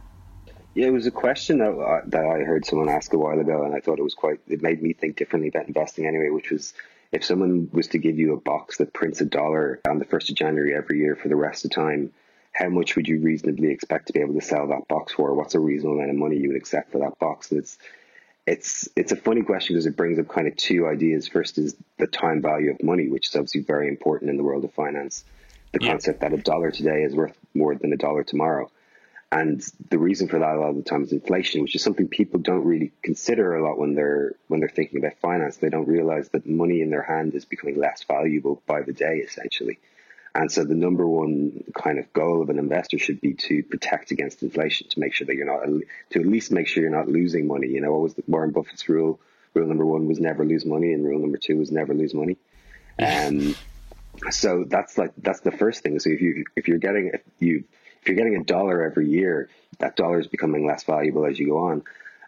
Yeah, 0.76 0.88
it 0.88 0.94
was 0.94 1.08
a 1.08 1.12
question 1.12 1.58
that, 1.60 1.72
uh, 1.72 2.02
that 2.08 2.26
I 2.26 2.44
heard 2.44 2.66
someone 2.66 2.90
ask 2.90 3.14
a 3.14 3.18
while 3.18 3.40
ago, 3.40 3.64
and 3.64 3.74
I 3.74 3.80
thought 3.80 3.98
it 3.98 4.04
was 4.04 4.14
quite. 4.14 4.40
It 4.48 4.62
made 4.62 4.84
me 4.84 4.94
think 4.94 5.16
differently 5.16 5.50
about 5.50 5.68
investing 5.68 6.06
anyway, 6.06 6.30
which 6.30 6.52
was 6.52 6.74
if 7.12 7.26
someone 7.26 7.70
was 7.72 7.88
to 7.88 7.98
give 7.98 8.20
you 8.20 8.34
a 8.34 8.38
box 8.38 8.78
that 8.78 8.94
prints 8.94 9.20
a 9.20 9.26
dollar 9.26 9.80
on 9.90 9.98
the 9.98 10.06
first 10.06 10.30
of 10.30 10.36
January 10.36 10.76
every 10.76 11.00
year 11.00 11.16
for 11.16 11.28
the 11.28 11.36
rest 11.36 11.66
of 11.66 11.72
time 11.72 12.12
how 12.56 12.70
much 12.70 12.96
would 12.96 13.08
you 13.08 13.20
reasonably 13.20 13.70
expect 13.70 14.08
to 14.08 14.14
be 14.14 14.22
able 14.22 14.34
to 14.34 14.42
sell 14.42 14.68
that 14.68 14.88
box 14.88 15.12
for? 15.12 15.34
What's 15.34 15.56
a 15.56 15.60
reasonable 15.60 15.98
amount 15.98 16.12
of 16.12 16.16
money 16.16 16.38
you 16.38 16.48
would 16.48 16.58
accept 16.58 16.90
for 16.92 17.00
that 17.00 17.20
box? 17.20 17.52
And 17.52 17.60
it's 17.60 17.78
it's 18.48 18.88
it's 18.96 19.12
a 19.12 19.18
funny 19.18 19.42
question 19.42 19.76
because 19.76 19.86
it 19.86 19.98
brings 19.98 20.18
up 20.20 20.30
kind 20.30 20.48
of 20.48 20.56
two 20.56 20.88
ideas. 20.88 21.28
First 21.28 21.58
is 21.58 21.76
the 21.98 22.08
time 22.08 22.42
value 22.42 22.72
of 22.72 22.82
money, 22.82 23.10
which 23.10 23.28
is 23.28 23.36
obviously 23.36 23.62
very 23.62 23.90
important 23.90 24.30
in 24.30 24.38
the 24.38 24.44
world 24.44 24.64
of 24.64 24.74
finance. 24.74 25.26
The 25.74 25.80
yeah. 25.82 25.92
concept 25.92 26.22
that 26.22 26.32
a 26.32 26.38
dollar 26.38 26.72
today 26.72 27.04
is 27.04 27.14
worth 27.14 27.38
more 27.54 27.76
than 27.76 27.92
a 27.92 27.98
dollar 27.98 28.24
tomorrow. 28.24 28.72
And 29.34 29.62
the 29.90 29.98
reason 29.98 30.30
for 30.30 30.40
that 30.40 30.56
a 30.56 30.60
lot 30.60 30.70
of 30.70 30.76
the 30.78 30.84
time 30.84 31.04
is 31.04 31.12
inflation, 31.12 31.62
which 31.62 31.76
is 31.76 31.84
something 31.84 32.08
people 32.08 32.40
don't 32.40 32.64
really 32.64 32.94
consider 33.02 33.56
a 33.56 33.68
lot 33.68 33.78
when 33.78 33.96
they're 33.96 34.34
when 34.48 34.62
they're 34.62 34.70
thinking 34.70 35.00
about 35.00 35.18
finance. 35.20 35.58
They 35.58 35.70
don't 35.70 35.90
realize 35.90 36.30
that 36.30 36.48
money 36.48 36.80
in 36.80 36.90
their 36.90 37.02
hand 37.02 37.36
is 37.36 37.44
becoming 37.44 37.78
less 37.78 38.04
valuable 38.04 38.62
by 38.66 38.84
the 38.84 38.94
day, 38.94 39.18
essentially. 39.18 39.80
And 40.36 40.52
so 40.52 40.66
the 40.66 40.76
number 40.76 41.08
one 41.08 41.64
kind 41.74 41.98
of 41.98 42.12
goal 42.12 42.42
of 42.42 42.50
an 42.50 42.60
investor 42.60 43.00
should 43.00 43.22
be 43.22 43.34
to 43.36 43.64
protect 43.64 44.12
against 44.12 44.44
inflation, 44.44 44.90
to 44.90 45.00
make 45.00 45.14
sure 45.14 45.26
that 45.26 45.36
you're 45.36 45.46
not, 45.46 45.66
to 46.10 46.20
at 46.20 46.26
least 46.26 46.52
make 46.52 46.68
sure 46.68 46.84
you're 46.84 46.92
not 46.92 47.08
losing 47.08 47.48
money. 47.48 47.68
You 47.68 47.80
know, 47.80 47.94
what 47.94 48.02
was 48.02 48.16
the 48.16 48.24
Warren 48.28 48.52
Buffett's 48.52 48.90
rule? 48.90 49.22
Rule 49.54 49.68
number 49.68 49.86
one 49.86 50.10
was 50.10 50.20
never 50.20 50.44
lose 50.44 50.66
money, 50.66 50.92
and 50.92 51.06
rule 51.06 51.20
number 51.20 51.38
two 51.38 51.58
was 51.58 51.72
never 51.72 51.94
lose 51.94 52.14
money. 52.14 52.38
Um, 53.00 53.56
so 54.30 54.66
that's 54.68 54.98
like 54.98 55.14
that's 55.18 55.40
the 55.40 55.54
first 55.54 55.84
thing. 55.84 55.98
So 56.00 56.10
if 56.10 56.20
you 56.20 56.44
if 56.58 56.68
you're 56.68 56.80
getting 56.80 57.12
if 57.14 57.22
you 57.40 57.64
if 58.02 58.10
you're 58.10 58.18
getting 58.18 58.36
a 58.36 58.44
dollar 58.44 58.84
every 58.84 59.10
year, 59.10 59.50
that 59.80 59.96
dollar 59.96 60.20
is 60.20 60.28
becoming 60.28 60.66
less 60.66 60.84
valuable 60.84 61.26
as 61.26 61.40
you 61.40 61.48
go 61.48 61.70
on. 61.70 61.84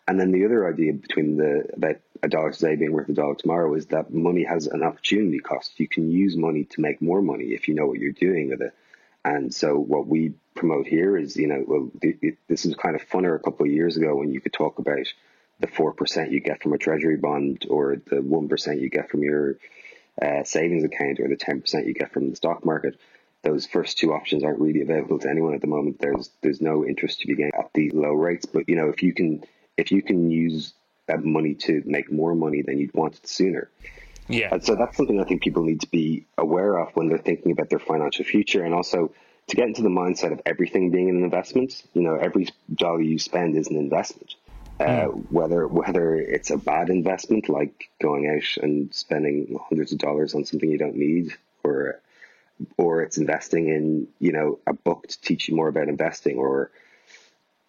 And 0.07 0.17
then 0.17 0.31
the 0.31 0.45
other 0.45 0.65
idea 0.65 0.93
between 0.93 1.35
the 1.35 1.69
about 1.73 1.97
a 2.23 2.27
dollar 2.27 2.51
today 2.51 2.75
being 2.75 2.93
worth 2.93 3.09
a 3.09 3.13
dollar 3.13 3.35
tomorrow 3.35 3.73
is 3.73 3.87
that 3.87 4.13
money 4.13 4.43
has 4.43 4.67
an 4.67 4.83
opportunity 4.83 5.39
cost. 5.39 5.79
You 5.79 5.87
can 5.87 6.09
use 6.09 6.35
money 6.35 6.65
to 6.65 6.81
make 6.81 7.01
more 7.01 7.21
money 7.21 7.45
if 7.53 7.67
you 7.67 7.75
know 7.75 7.85
what 7.85 7.99
you're 7.99 8.11
doing 8.11 8.49
with 8.49 8.61
it. 8.61 8.73
And 9.23 9.53
so 9.53 9.77
what 9.77 10.07
we 10.07 10.33
promote 10.55 10.87
here 10.87 11.17
is, 11.17 11.35
you 11.35 11.47
know, 11.47 11.63
well, 11.67 11.91
this 12.47 12.65
is 12.65 12.75
kind 12.75 12.95
of 12.95 13.07
funner 13.09 13.35
a 13.35 13.39
couple 13.39 13.65
of 13.65 13.71
years 13.71 13.97
ago 13.97 14.15
when 14.15 14.31
you 14.31 14.39
could 14.39 14.53
talk 14.53 14.79
about 14.79 15.05
the 15.59 15.67
4% 15.67 16.31
you 16.31 16.39
get 16.39 16.61
from 16.61 16.73
a 16.73 16.77
treasury 16.77 17.17
bond 17.17 17.65
or 17.69 17.95
the 17.95 18.17
1% 18.17 18.81
you 18.81 18.89
get 18.89 19.09
from 19.09 19.23
your 19.23 19.57
uh, 20.21 20.43
savings 20.43 20.83
account 20.83 21.19
or 21.19 21.27
the 21.27 21.35
10% 21.35 21.85
you 21.85 21.93
get 21.93 22.11
from 22.11 22.29
the 22.29 22.35
stock 22.35 22.65
market. 22.65 22.99
Those 23.43 23.65
first 23.65 23.97
two 23.97 24.13
options 24.13 24.43
aren't 24.43 24.59
really 24.59 24.81
available 24.81 25.19
to 25.19 25.29
anyone 25.29 25.53
at 25.53 25.61
the 25.61 25.67
moment. 25.67 25.99
There's 25.99 26.31
there's 26.41 26.59
no 26.59 26.85
interest 26.85 27.21
to 27.21 27.27
be 27.27 27.35
gained 27.35 27.53
at 27.57 27.69
these 27.73 27.93
low 27.93 28.13
rates. 28.13 28.45
But 28.45 28.67
you 28.67 28.75
know, 28.75 28.89
if 28.89 29.03
you 29.03 29.13
can 29.13 29.43
if 29.77 29.91
you 29.91 30.01
can 30.01 30.31
use 30.31 30.73
that 31.07 31.23
money 31.23 31.55
to 31.55 31.81
make 31.85 32.11
more 32.11 32.35
money, 32.35 32.61
than 32.61 32.77
you'd 32.77 32.93
want 32.93 33.15
it 33.15 33.27
sooner. 33.27 33.69
Yeah. 34.27 34.49
And 34.51 34.63
so 34.63 34.75
that's 34.75 34.97
something 34.97 35.19
I 35.19 35.23
think 35.23 35.41
people 35.41 35.63
need 35.63 35.81
to 35.81 35.89
be 35.89 36.25
aware 36.37 36.77
of 36.77 36.95
when 36.95 37.07
they're 37.07 37.17
thinking 37.17 37.51
about 37.51 37.69
their 37.69 37.79
financial 37.79 38.25
future 38.25 38.63
and 38.63 38.73
also 38.73 39.11
to 39.47 39.55
get 39.55 39.67
into 39.67 39.81
the 39.81 39.89
mindset 39.89 40.33
of 40.33 40.41
everything 40.45 40.91
being 40.91 41.09
an 41.09 41.23
investment. 41.23 41.83
You 41.93 42.01
know, 42.01 42.15
every 42.15 42.49
dollar 42.73 43.01
you 43.01 43.19
spend 43.19 43.55
is 43.55 43.67
an 43.67 43.77
investment. 43.77 44.35
Uh, 44.79 45.07
mm. 45.07 45.25
whether 45.31 45.67
whether 45.67 46.15
it's 46.15 46.51
a 46.51 46.57
bad 46.57 46.91
investment 46.91 47.49
like 47.49 47.89
going 47.99 48.29
out 48.29 48.63
and 48.63 48.93
spending 48.93 49.57
hundreds 49.67 49.91
of 49.91 49.97
dollars 49.97 50.35
on 50.35 50.45
something 50.45 50.69
you 50.69 50.77
don't 50.77 50.95
need 50.95 51.35
or 51.63 51.99
or 52.77 53.01
it's 53.01 53.17
investing 53.17 53.69
in 53.69 54.07
you 54.19 54.31
know 54.31 54.59
a 54.67 54.73
book 54.73 55.07
to 55.07 55.19
teach 55.21 55.47
you 55.47 55.55
more 55.55 55.67
about 55.67 55.87
investing 55.87 56.37
or 56.37 56.69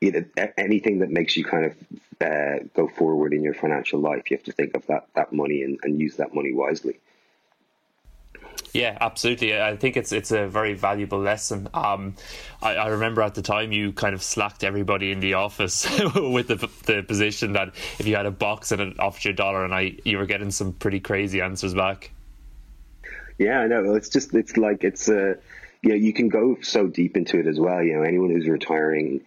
you 0.00 0.12
know, 0.12 0.48
anything 0.56 1.00
that 1.00 1.10
makes 1.10 1.36
you 1.36 1.44
kind 1.44 1.64
of 1.66 1.76
uh, 2.20 2.64
go 2.74 2.88
forward 2.88 3.32
in 3.32 3.42
your 3.42 3.54
financial 3.54 4.00
life, 4.00 4.30
you 4.30 4.36
have 4.36 4.44
to 4.44 4.52
think 4.52 4.76
of 4.76 4.86
that 4.86 5.08
that 5.14 5.32
money 5.32 5.62
and, 5.62 5.78
and 5.82 6.00
use 6.00 6.16
that 6.16 6.34
money 6.34 6.52
wisely. 6.52 6.98
Yeah, 8.72 8.98
absolutely. 9.00 9.58
I 9.58 9.76
think 9.76 9.96
it's 9.96 10.12
it's 10.12 10.30
a 10.30 10.46
very 10.46 10.74
valuable 10.74 11.18
lesson. 11.18 11.68
Um, 11.72 12.14
I, 12.62 12.74
I, 12.74 12.86
remember 12.88 13.22
at 13.22 13.34
the 13.34 13.42
time 13.42 13.72
you 13.72 13.92
kind 13.92 14.14
of 14.14 14.22
slacked 14.22 14.62
everybody 14.62 15.10
in 15.10 15.20
the 15.20 15.34
office 15.34 15.88
with 16.14 16.48
the 16.48 16.68
the 16.84 17.02
position 17.02 17.54
that 17.54 17.68
if 17.98 18.06
you 18.06 18.16
had 18.16 18.26
a 18.26 18.30
box 18.30 18.72
and 18.72 18.80
it 18.80 19.00
offered 19.00 19.24
you 19.24 19.30
a 19.30 19.34
dollar, 19.34 19.64
and 19.64 19.74
I 19.74 19.96
you 20.04 20.18
were 20.18 20.26
getting 20.26 20.50
some 20.50 20.72
pretty 20.72 21.00
crazy 21.00 21.40
answers 21.40 21.74
back. 21.74 22.12
Yeah, 23.38 23.60
I 23.60 23.66
know. 23.68 23.94
It's 23.94 24.08
just 24.08 24.34
it's 24.34 24.56
like 24.56 24.84
it's 24.84 25.08
uh, 25.08 25.34
you 25.82 25.90
know 25.90 25.96
you 25.96 26.12
can 26.12 26.28
go 26.28 26.58
so 26.60 26.88
deep 26.88 27.16
into 27.16 27.38
it 27.38 27.46
as 27.46 27.58
well. 27.58 27.82
You 27.82 27.94
know, 27.94 28.02
anyone 28.02 28.30
who's 28.30 28.48
retiring 28.48 29.22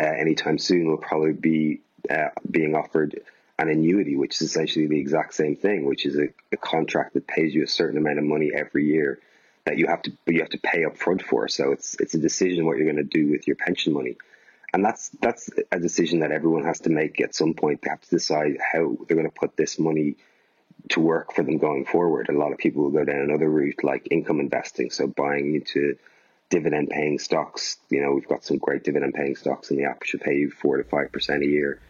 uh, 0.00 0.06
anytime 0.06 0.58
soon 0.58 0.86
will 0.88 0.96
probably 0.96 1.32
be 1.32 1.80
uh, 2.08 2.28
being 2.50 2.74
offered 2.74 3.20
an 3.58 3.68
annuity, 3.68 4.16
which 4.16 4.40
is 4.40 4.48
essentially 4.48 4.86
the 4.86 4.98
exact 4.98 5.34
same 5.34 5.54
thing, 5.54 5.84
which 5.84 6.06
is 6.06 6.16
a, 6.16 6.28
a, 6.50 6.56
contract 6.56 7.12
that 7.12 7.26
pays 7.26 7.54
you 7.54 7.62
a 7.62 7.68
certain 7.68 7.98
amount 7.98 8.18
of 8.18 8.24
money 8.24 8.50
every 8.54 8.86
year 8.86 9.20
that 9.66 9.76
you 9.76 9.86
have 9.86 10.00
to 10.00 10.12
you 10.26 10.40
have 10.40 10.48
to 10.48 10.58
pay 10.58 10.84
up 10.84 10.96
front 10.96 11.22
for. 11.22 11.46
So 11.48 11.72
it's 11.72 11.94
it's 12.00 12.14
a 12.14 12.18
decision 12.18 12.64
what 12.64 12.78
you're 12.78 12.90
going 12.90 12.96
to 12.96 13.18
do 13.18 13.30
with 13.30 13.46
your 13.46 13.56
pension 13.56 13.92
money, 13.92 14.16
and 14.72 14.82
that's 14.82 15.10
that's 15.20 15.50
a 15.70 15.78
decision 15.78 16.20
that 16.20 16.32
everyone 16.32 16.64
has 16.64 16.80
to 16.80 16.90
make 16.90 17.20
at 17.20 17.34
some 17.34 17.52
point. 17.52 17.82
They 17.82 17.90
have 17.90 18.00
to 18.00 18.10
decide 18.10 18.56
how 18.60 18.96
they're 19.06 19.16
going 19.16 19.30
to 19.30 19.38
put 19.38 19.56
this 19.56 19.78
money 19.78 20.16
to 20.90 21.00
work 21.00 21.34
for 21.34 21.42
them 21.42 21.58
going 21.58 21.84
forward. 21.84 22.30
A 22.30 22.32
lot 22.32 22.52
of 22.52 22.58
people 22.58 22.84
will 22.84 22.90
go 22.90 23.04
down 23.04 23.20
another 23.20 23.50
route 23.50 23.84
like 23.84 24.08
income 24.10 24.40
investing, 24.40 24.90
so 24.90 25.06
buying 25.06 25.54
into 25.54 25.98
dividend 26.50 26.90
paying 26.90 27.18
stocks. 27.18 27.78
You 27.88 28.02
know, 28.02 28.12
we've 28.12 28.28
got 28.28 28.44
some 28.44 28.58
great 28.58 28.84
dividend 28.84 29.14
paying 29.14 29.36
stocks 29.36 29.70
in 29.70 29.78
the 29.78 29.84
app, 29.84 30.00
which 30.00 30.10
should 30.10 30.20
pay 30.20 30.34
you 30.34 30.50
four 30.50 30.76
to 30.76 30.84
five 30.84 31.10
percent 31.12 31.42
a 31.42 31.46
year, 31.46 31.80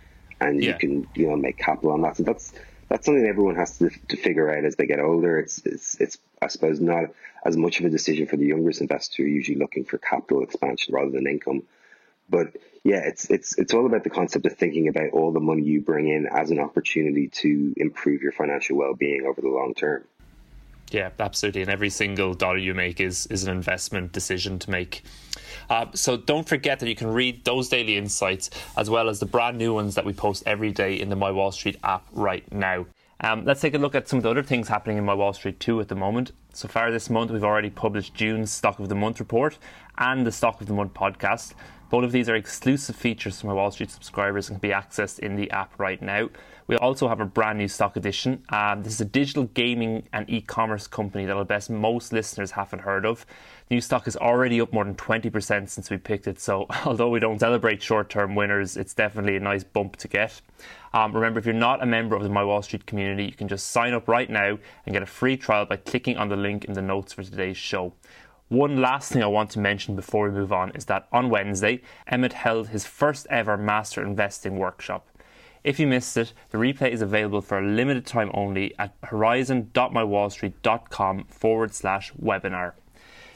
and 0.40 0.62
yeah. 0.62 0.72
you 0.72 0.78
can 0.78 1.08
you 1.14 1.28
know 1.28 1.36
make 1.36 1.58
capital 1.58 1.92
on 1.92 2.02
that. 2.02 2.16
So 2.16 2.22
that's 2.22 2.52
that's 2.88 3.06
something 3.06 3.26
everyone 3.26 3.56
has 3.56 3.78
to, 3.78 3.90
to 4.08 4.16
figure 4.16 4.50
out 4.50 4.64
as 4.64 4.76
they 4.76 4.86
get 4.86 5.00
older. 5.00 5.38
It's 5.38 5.58
it's 5.64 6.00
it's 6.00 6.18
I 6.40 6.48
suppose 6.48 6.80
not 6.80 7.06
as 7.44 7.56
much 7.56 7.80
of 7.80 7.86
a 7.86 7.90
decision 7.90 8.26
for 8.26 8.36
the 8.36 8.46
youngest 8.46 8.80
investor, 8.80 9.22
usually 9.22 9.58
looking 9.58 9.84
for 9.84 9.98
capital 9.98 10.42
expansion 10.42 10.94
rather 10.94 11.10
than 11.10 11.26
income. 11.26 11.62
But 12.28 12.56
yeah, 12.84 13.00
it's 13.04 13.30
it's 13.30 13.58
it's 13.58 13.74
all 13.74 13.86
about 13.86 14.04
the 14.04 14.10
concept 14.10 14.46
of 14.46 14.56
thinking 14.56 14.88
about 14.88 15.10
all 15.10 15.32
the 15.32 15.40
money 15.40 15.62
you 15.62 15.80
bring 15.80 16.08
in 16.08 16.26
as 16.26 16.50
an 16.50 16.60
opportunity 16.60 17.28
to 17.28 17.74
improve 17.76 18.22
your 18.22 18.32
financial 18.32 18.76
well 18.76 18.94
being 18.94 19.24
over 19.26 19.40
the 19.40 19.48
long 19.48 19.74
term. 19.74 20.04
Yeah, 20.90 21.10
absolutely. 21.18 21.62
And 21.62 21.70
every 21.70 21.90
single 21.90 22.34
dollar 22.34 22.58
you 22.58 22.74
make 22.74 23.00
is 23.00 23.26
is 23.26 23.44
an 23.44 23.52
investment 23.52 24.12
decision 24.12 24.58
to 24.60 24.70
make. 24.70 25.04
Uh, 25.68 25.86
so 25.94 26.16
don't 26.16 26.48
forget 26.48 26.80
that 26.80 26.88
you 26.88 26.96
can 26.96 27.06
read 27.06 27.44
those 27.44 27.68
daily 27.68 27.96
insights 27.96 28.50
as 28.76 28.90
well 28.90 29.08
as 29.08 29.20
the 29.20 29.26
brand 29.26 29.56
new 29.56 29.72
ones 29.72 29.94
that 29.94 30.04
we 30.04 30.12
post 30.12 30.42
every 30.46 30.72
day 30.72 30.94
in 30.98 31.08
the 31.08 31.16
My 31.16 31.30
Wall 31.30 31.52
Street 31.52 31.76
app 31.84 32.04
right 32.12 32.50
now. 32.52 32.86
Um, 33.20 33.44
let's 33.44 33.60
take 33.60 33.74
a 33.74 33.78
look 33.78 33.94
at 33.94 34.08
some 34.08 34.16
of 34.16 34.22
the 34.22 34.30
other 34.30 34.42
things 34.42 34.66
happening 34.66 34.96
in 34.96 35.04
My 35.04 35.14
Wall 35.14 35.32
Street 35.32 35.60
too 35.60 35.80
at 35.80 35.88
the 35.88 35.94
moment. 35.94 36.32
So 36.54 36.66
far 36.66 36.90
this 36.90 37.08
month, 37.08 37.30
we've 37.30 37.44
already 37.44 37.70
published 37.70 38.14
June's 38.14 38.50
Stock 38.50 38.80
of 38.80 38.88
the 38.88 38.94
Month 38.94 39.20
report 39.20 39.58
and 39.98 40.26
the 40.26 40.32
Stock 40.32 40.60
of 40.60 40.66
the 40.66 40.72
Month 40.72 40.94
podcast. 40.94 41.54
Both 41.90 42.04
of 42.04 42.12
these 42.12 42.28
are 42.28 42.36
exclusive 42.36 42.96
features 42.96 43.40
for 43.40 43.48
my 43.48 43.52
Wall 43.52 43.70
Street 43.70 43.90
subscribers 43.90 44.48
and 44.48 44.60
can 44.60 44.68
be 44.68 44.74
accessed 44.74 45.18
in 45.18 45.36
the 45.36 45.50
app 45.50 45.78
right 45.78 46.00
now. 46.00 46.30
We 46.70 46.76
also 46.76 47.08
have 47.08 47.18
a 47.18 47.26
brand 47.26 47.58
new 47.58 47.66
stock 47.66 47.96
edition. 47.96 48.44
Um, 48.50 48.84
this 48.84 48.92
is 48.92 49.00
a 49.00 49.04
digital 49.04 49.42
gaming 49.54 50.04
and 50.12 50.30
e 50.30 50.40
commerce 50.40 50.86
company 50.86 51.24
that 51.24 51.36
I 51.36 51.42
bet 51.42 51.68
most 51.68 52.12
listeners 52.12 52.52
haven't 52.52 52.82
heard 52.82 53.04
of. 53.04 53.26
The 53.68 53.74
new 53.74 53.80
stock 53.80 54.06
is 54.06 54.16
already 54.16 54.60
up 54.60 54.72
more 54.72 54.84
than 54.84 54.94
20% 54.94 55.68
since 55.68 55.90
we 55.90 55.96
picked 55.96 56.28
it, 56.28 56.38
so 56.38 56.68
although 56.84 57.08
we 57.08 57.18
don't 57.18 57.40
celebrate 57.40 57.82
short 57.82 58.08
term 58.08 58.36
winners, 58.36 58.76
it's 58.76 58.94
definitely 58.94 59.34
a 59.34 59.40
nice 59.40 59.64
bump 59.64 59.96
to 59.96 60.06
get. 60.06 60.40
Um, 60.94 61.12
remember, 61.12 61.40
if 61.40 61.44
you're 61.44 61.56
not 61.56 61.82
a 61.82 61.86
member 61.86 62.14
of 62.14 62.22
the 62.22 62.28
My 62.28 62.44
Wall 62.44 62.62
Street 62.62 62.86
community, 62.86 63.24
you 63.24 63.32
can 63.32 63.48
just 63.48 63.72
sign 63.72 63.92
up 63.92 64.06
right 64.06 64.30
now 64.30 64.56
and 64.86 64.92
get 64.92 65.02
a 65.02 65.06
free 65.06 65.36
trial 65.36 65.66
by 65.66 65.74
clicking 65.76 66.18
on 66.18 66.28
the 66.28 66.36
link 66.36 66.66
in 66.66 66.74
the 66.74 66.82
notes 66.82 67.12
for 67.12 67.24
today's 67.24 67.56
show. 67.56 67.94
One 68.46 68.80
last 68.80 69.10
thing 69.10 69.24
I 69.24 69.26
want 69.26 69.50
to 69.50 69.58
mention 69.58 69.96
before 69.96 70.28
we 70.28 70.38
move 70.38 70.52
on 70.52 70.70
is 70.76 70.84
that 70.84 71.08
on 71.10 71.30
Wednesday, 71.30 71.82
Emmett 72.06 72.34
held 72.34 72.68
his 72.68 72.86
first 72.86 73.26
ever 73.28 73.56
Master 73.56 74.04
Investing 74.04 74.56
workshop. 74.56 75.08
If 75.62 75.78
you 75.78 75.86
missed 75.86 76.16
it, 76.16 76.32
the 76.50 76.58
replay 76.58 76.90
is 76.90 77.02
available 77.02 77.42
for 77.42 77.58
a 77.58 77.66
limited 77.66 78.06
time 78.06 78.30
only 78.32 78.74
at 78.78 78.94
horizon.mywallstreet.com 79.04 81.24
forward 81.24 81.74
slash 81.74 82.14
webinar. 82.14 82.72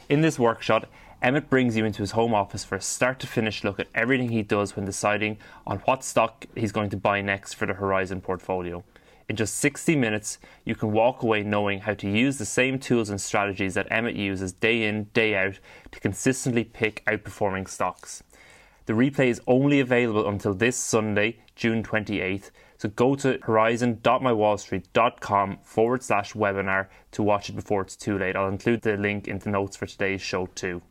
In 0.08 0.22
this 0.22 0.38
workshop, 0.38 0.86
Emmett 1.20 1.50
brings 1.50 1.76
you 1.76 1.84
into 1.84 2.00
his 2.02 2.12
home 2.12 2.32
office 2.34 2.64
for 2.64 2.76
a 2.76 2.80
start 2.80 3.20
to 3.20 3.26
finish 3.26 3.62
look 3.62 3.78
at 3.78 3.88
everything 3.94 4.30
he 4.30 4.42
does 4.42 4.74
when 4.74 4.86
deciding 4.86 5.36
on 5.66 5.80
what 5.80 6.02
stock 6.02 6.46
he's 6.54 6.72
going 6.72 6.88
to 6.90 6.96
buy 6.96 7.20
next 7.20 7.52
for 7.54 7.66
the 7.66 7.74
Horizon 7.74 8.22
portfolio. 8.22 8.82
In 9.28 9.36
just 9.36 9.56
60 9.56 9.94
minutes, 9.96 10.38
you 10.64 10.74
can 10.74 10.92
walk 10.92 11.22
away 11.22 11.42
knowing 11.42 11.80
how 11.80 11.92
to 11.94 12.10
use 12.10 12.38
the 12.38 12.44
same 12.44 12.78
tools 12.78 13.08
and 13.08 13.18
strategies 13.20 13.74
that 13.74 13.88
Emmett 13.90 14.16
uses 14.16 14.52
day 14.52 14.84
in, 14.84 15.04
day 15.14 15.34
out 15.34 15.58
to 15.92 16.00
consistently 16.00 16.64
pick 16.64 17.02
outperforming 17.06 17.68
stocks. 17.68 18.22
The 18.86 18.92
replay 18.92 19.28
is 19.28 19.40
only 19.46 19.80
available 19.80 20.28
until 20.28 20.52
this 20.52 20.76
Sunday, 20.76 21.38
June 21.56 21.82
28th, 21.82 22.50
so 22.76 22.90
go 22.90 23.14
to 23.14 23.38
horizon.mywallstreet.com 23.42 25.58
forward 25.62 26.02
slash 26.02 26.34
webinar 26.34 26.88
to 27.12 27.22
watch 27.22 27.48
it 27.48 27.56
before 27.56 27.80
it's 27.80 27.96
too 27.96 28.18
late. 28.18 28.36
I'll 28.36 28.48
include 28.48 28.82
the 28.82 28.98
link 28.98 29.26
in 29.26 29.38
the 29.38 29.48
notes 29.48 29.78
for 29.78 29.86
today's 29.86 30.20
show 30.20 30.50
too. 30.54 30.82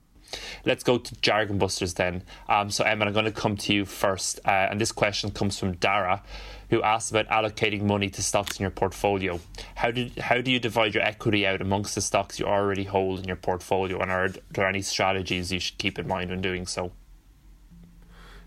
Let's 0.65 0.83
go 0.83 0.97
to 0.97 1.15
Jargon 1.21 1.59
Busters 1.59 1.93
then. 1.93 2.23
Um, 2.49 2.71
so, 2.71 2.83
Emma, 2.83 3.05
I'm 3.05 3.13
going 3.13 3.25
to 3.25 3.31
come 3.31 3.57
to 3.57 3.73
you 3.73 3.85
first. 3.85 4.39
Uh, 4.43 4.69
and 4.71 4.81
this 4.81 4.91
question 4.91 5.29
comes 5.29 5.59
from 5.59 5.73
Dara, 5.73 6.23
who 6.71 6.81
asked 6.81 7.11
about 7.11 7.27
allocating 7.27 7.83
money 7.83 8.09
to 8.09 8.23
stocks 8.23 8.57
in 8.57 8.63
your 8.63 8.71
portfolio. 8.71 9.39
How, 9.75 9.91
did, 9.91 10.17
how 10.17 10.41
do 10.41 10.49
you 10.49 10.59
divide 10.59 10.95
your 10.95 11.03
equity 11.03 11.45
out 11.45 11.61
amongst 11.61 11.93
the 11.93 12.01
stocks 12.01 12.39
you 12.39 12.47
already 12.47 12.85
hold 12.85 13.19
in 13.19 13.25
your 13.25 13.35
portfolio? 13.35 13.99
And 13.99 14.09
are 14.09 14.29
there 14.49 14.67
any 14.67 14.81
strategies 14.81 15.51
you 15.51 15.59
should 15.59 15.77
keep 15.77 15.99
in 15.99 16.07
mind 16.07 16.31
when 16.31 16.41
doing 16.41 16.65
so? 16.65 16.91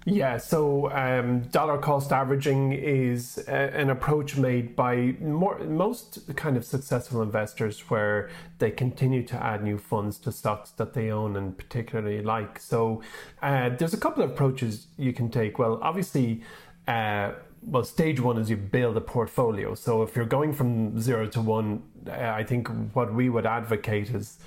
Yeah, 0.08 0.36
so 0.36 0.88
um, 0.92 1.40
dollar 1.50 1.78
cost 1.78 2.12
averaging 2.12 2.72
is 2.72 3.42
a, 3.48 3.76
an 3.76 3.90
approach 3.90 4.36
made 4.36 4.76
by 4.76 5.16
more, 5.20 5.58
most 5.58 6.20
kind 6.36 6.56
of 6.56 6.64
successful 6.64 7.22
investors 7.22 7.80
where 7.90 8.30
they 8.58 8.70
continue 8.70 9.24
to 9.24 9.34
add 9.34 9.64
new 9.64 9.78
funds 9.78 10.18
to 10.18 10.30
stocks 10.30 10.70
that 10.72 10.94
they 10.94 11.10
own 11.10 11.34
and 11.34 11.58
particularly 11.58 12.22
like. 12.22 12.60
So 12.60 13.02
uh, 13.42 13.70
there's 13.70 13.94
a 13.94 13.98
couple 13.98 14.22
of 14.22 14.30
approaches 14.30 14.86
you 14.96 15.12
can 15.12 15.28
take. 15.28 15.58
Well, 15.58 15.80
obviously, 15.82 16.42
uh, 16.86 17.32
well, 17.62 17.82
stage 17.82 18.20
one 18.20 18.38
is 18.38 18.48
you 18.48 18.56
build 18.56 18.96
a 18.96 19.00
portfolio. 19.00 19.74
So 19.74 20.04
if 20.04 20.14
you're 20.14 20.24
going 20.24 20.52
from 20.52 21.00
zero 21.00 21.26
to 21.30 21.40
one, 21.40 21.82
uh, 22.06 22.12
I 22.12 22.44
think 22.44 22.68
what 22.92 23.12
we 23.12 23.28
would 23.28 23.44
advocate 23.44 24.10
is 24.10 24.38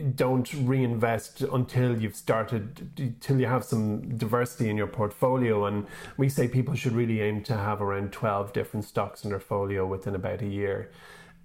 don't 0.00 0.52
reinvest 0.54 1.42
until 1.42 2.00
you've 2.00 2.16
started 2.16 2.90
until 2.98 3.40
you 3.40 3.46
have 3.46 3.64
some 3.64 4.16
diversity 4.16 4.68
in 4.70 4.76
your 4.76 4.86
portfolio. 4.86 5.66
And 5.66 5.86
we 6.16 6.28
say 6.28 6.48
people 6.48 6.74
should 6.74 6.92
really 6.92 7.20
aim 7.20 7.42
to 7.44 7.56
have 7.56 7.80
around 7.80 8.12
12 8.12 8.52
different 8.52 8.84
stocks 8.84 9.24
in 9.24 9.30
their 9.30 9.40
folio 9.40 9.86
within 9.86 10.14
about 10.14 10.42
a 10.42 10.46
year. 10.46 10.90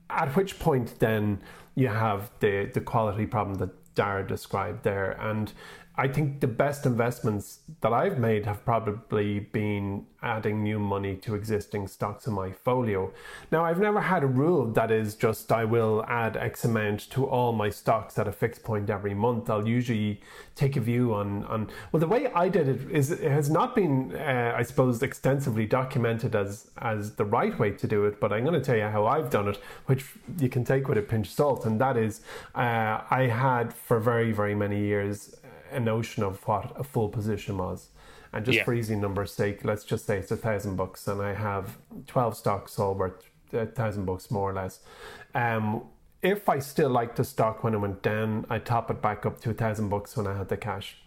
At 0.09 0.35
which 0.35 0.59
point 0.59 0.99
then 0.99 1.41
you 1.75 1.87
have 1.87 2.31
the 2.39 2.69
the 2.73 2.81
quality 2.81 3.25
problem 3.25 3.57
that 3.59 3.95
Dara 3.95 4.25
described 4.25 4.83
there. 4.83 5.11
And 5.11 5.51
I 5.99 6.07
think 6.07 6.39
the 6.39 6.47
best 6.47 6.85
investments 6.85 7.59
that 7.81 7.91
I've 7.91 8.17
made 8.17 8.45
have 8.45 8.63
probably 8.63 9.39
been 9.39 10.05
adding 10.21 10.63
new 10.63 10.79
money 10.79 11.17
to 11.17 11.35
existing 11.35 11.89
stocks 11.89 12.25
in 12.25 12.31
my 12.31 12.53
folio. 12.53 13.11
Now, 13.51 13.65
I've 13.65 13.81
never 13.81 13.99
had 13.99 14.23
a 14.23 14.27
rule 14.27 14.71
that 14.71 14.91
is 14.91 15.15
just 15.15 15.51
I 15.51 15.65
will 15.65 16.05
add 16.07 16.37
X 16.37 16.63
amount 16.63 17.09
to 17.11 17.25
all 17.25 17.51
my 17.51 17.69
stocks 17.69 18.17
at 18.17 18.29
a 18.29 18.31
fixed 18.31 18.63
point 18.63 18.89
every 18.89 19.13
month. 19.13 19.49
I'll 19.49 19.67
usually 19.67 20.21
take 20.55 20.77
a 20.77 20.79
view 20.79 21.13
on, 21.13 21.43
on 21.45 21.69
well, 21.91 21.99
the 21.99 22.07
way 22.07 22.27
I 22.27 22.47
did 22.47 22.69
it 22.69 22.89
is 22.89 23.11
it 23.11 23.29
has 23.29 23.49
not 23.49 23.75
been, 23.75 24.15
uh, 24.15 24.53
I 24.55 24.63
suppose, 24.63 25.03
extensively 25.03 25.65
documented 25.65 26.33
as, 26.33 26.71
as 26.77 27.15
the 27.15 27.25
right 27.25 27.57
way 27.59 27.71
to 27.71 27.87
do 27.87 28.05
it, 28.05 28.21
but 28.21 28.31
I'm 28.31 28.45
going 28.45 28.57
to 28.57 28.65
tell 28.65 28.77
you 28.77 28.87
how 28.87 29.05
I've 29.05 29.29
done 29.29 29.49
it, 29.49 29.59
which 29.87 30.05
you 30.39 30.47
can 30.47 30.63
take 30.63 30.87
with 30.87 30.97
a 30.97 31.01
pinch 31.01 31.27
of 31.27 31.33
salt. 31.33 31.65
And 31.65 31.79
that 31.81 31.97
is, 31.97 32.21
uh, 32.55 33.01
I 33.09 33.29
had 33.29 33.73
for 33.73 33.99
very, 33.99 34.31
very 34.31 34.55
many 34.55 34.79
years 34.79 35.35
a 35.71 35.79
notion 35.79 36.23
of 36.23 36.45
what 36.47 36.71
a 36.75 36.83
full 36.83 37.09
position 37.09 37.57
was. 37.57 37.89
And 38.31 38.45
just 38.45 38.57
yeah. 38.57 38.63
for 38.63 38.73
easy 38.73 38.95
numbers' 38.95 39.33
sake, 39.33 39.65
let's 39.65 39.83
just 39.83 40.05
say 40.05 40.19
it's 40.19 40.31
a 40.31 40.37
thousand 40.37 40.75
bucks, 40.75 41.07
and 41.07 41.19
I 41.21 41.33
have 41.33 41.77
twelve 42.05 42.37
stocks 42.37 42.77
all 42.77 42.93
worth 42.93 43.23
a 43.53 43.65
thousand 43.65 44.05
bucks 44.05 44.29
more 44.29 44.51
or 44.51 44.53
less. 44.53 44.81
Um, 45.33 45.83
if 46.21 46.47
I 46.47 46.59
still 46.59 46.89
like 46.89 47.15
the 47.15 47.23
stock 47.23 47.63
when 47.63 47.73
it 47.73 47.77
went 47.79 48.03
down, 48.03 48.45
I 48.49 48.59
top 48.59 48.91
it 48.91 49.01
back 49.01 49.25
up 49.25 49.41
to 49.41 49.49
a 49.49 49.53
thousand 49.53 49.89
bucks 49.89 50.15
when 50.15 50.27
I 50.27 50.37
had 50.37 50.49
the 50.49 50.57
cash 50.57 50.97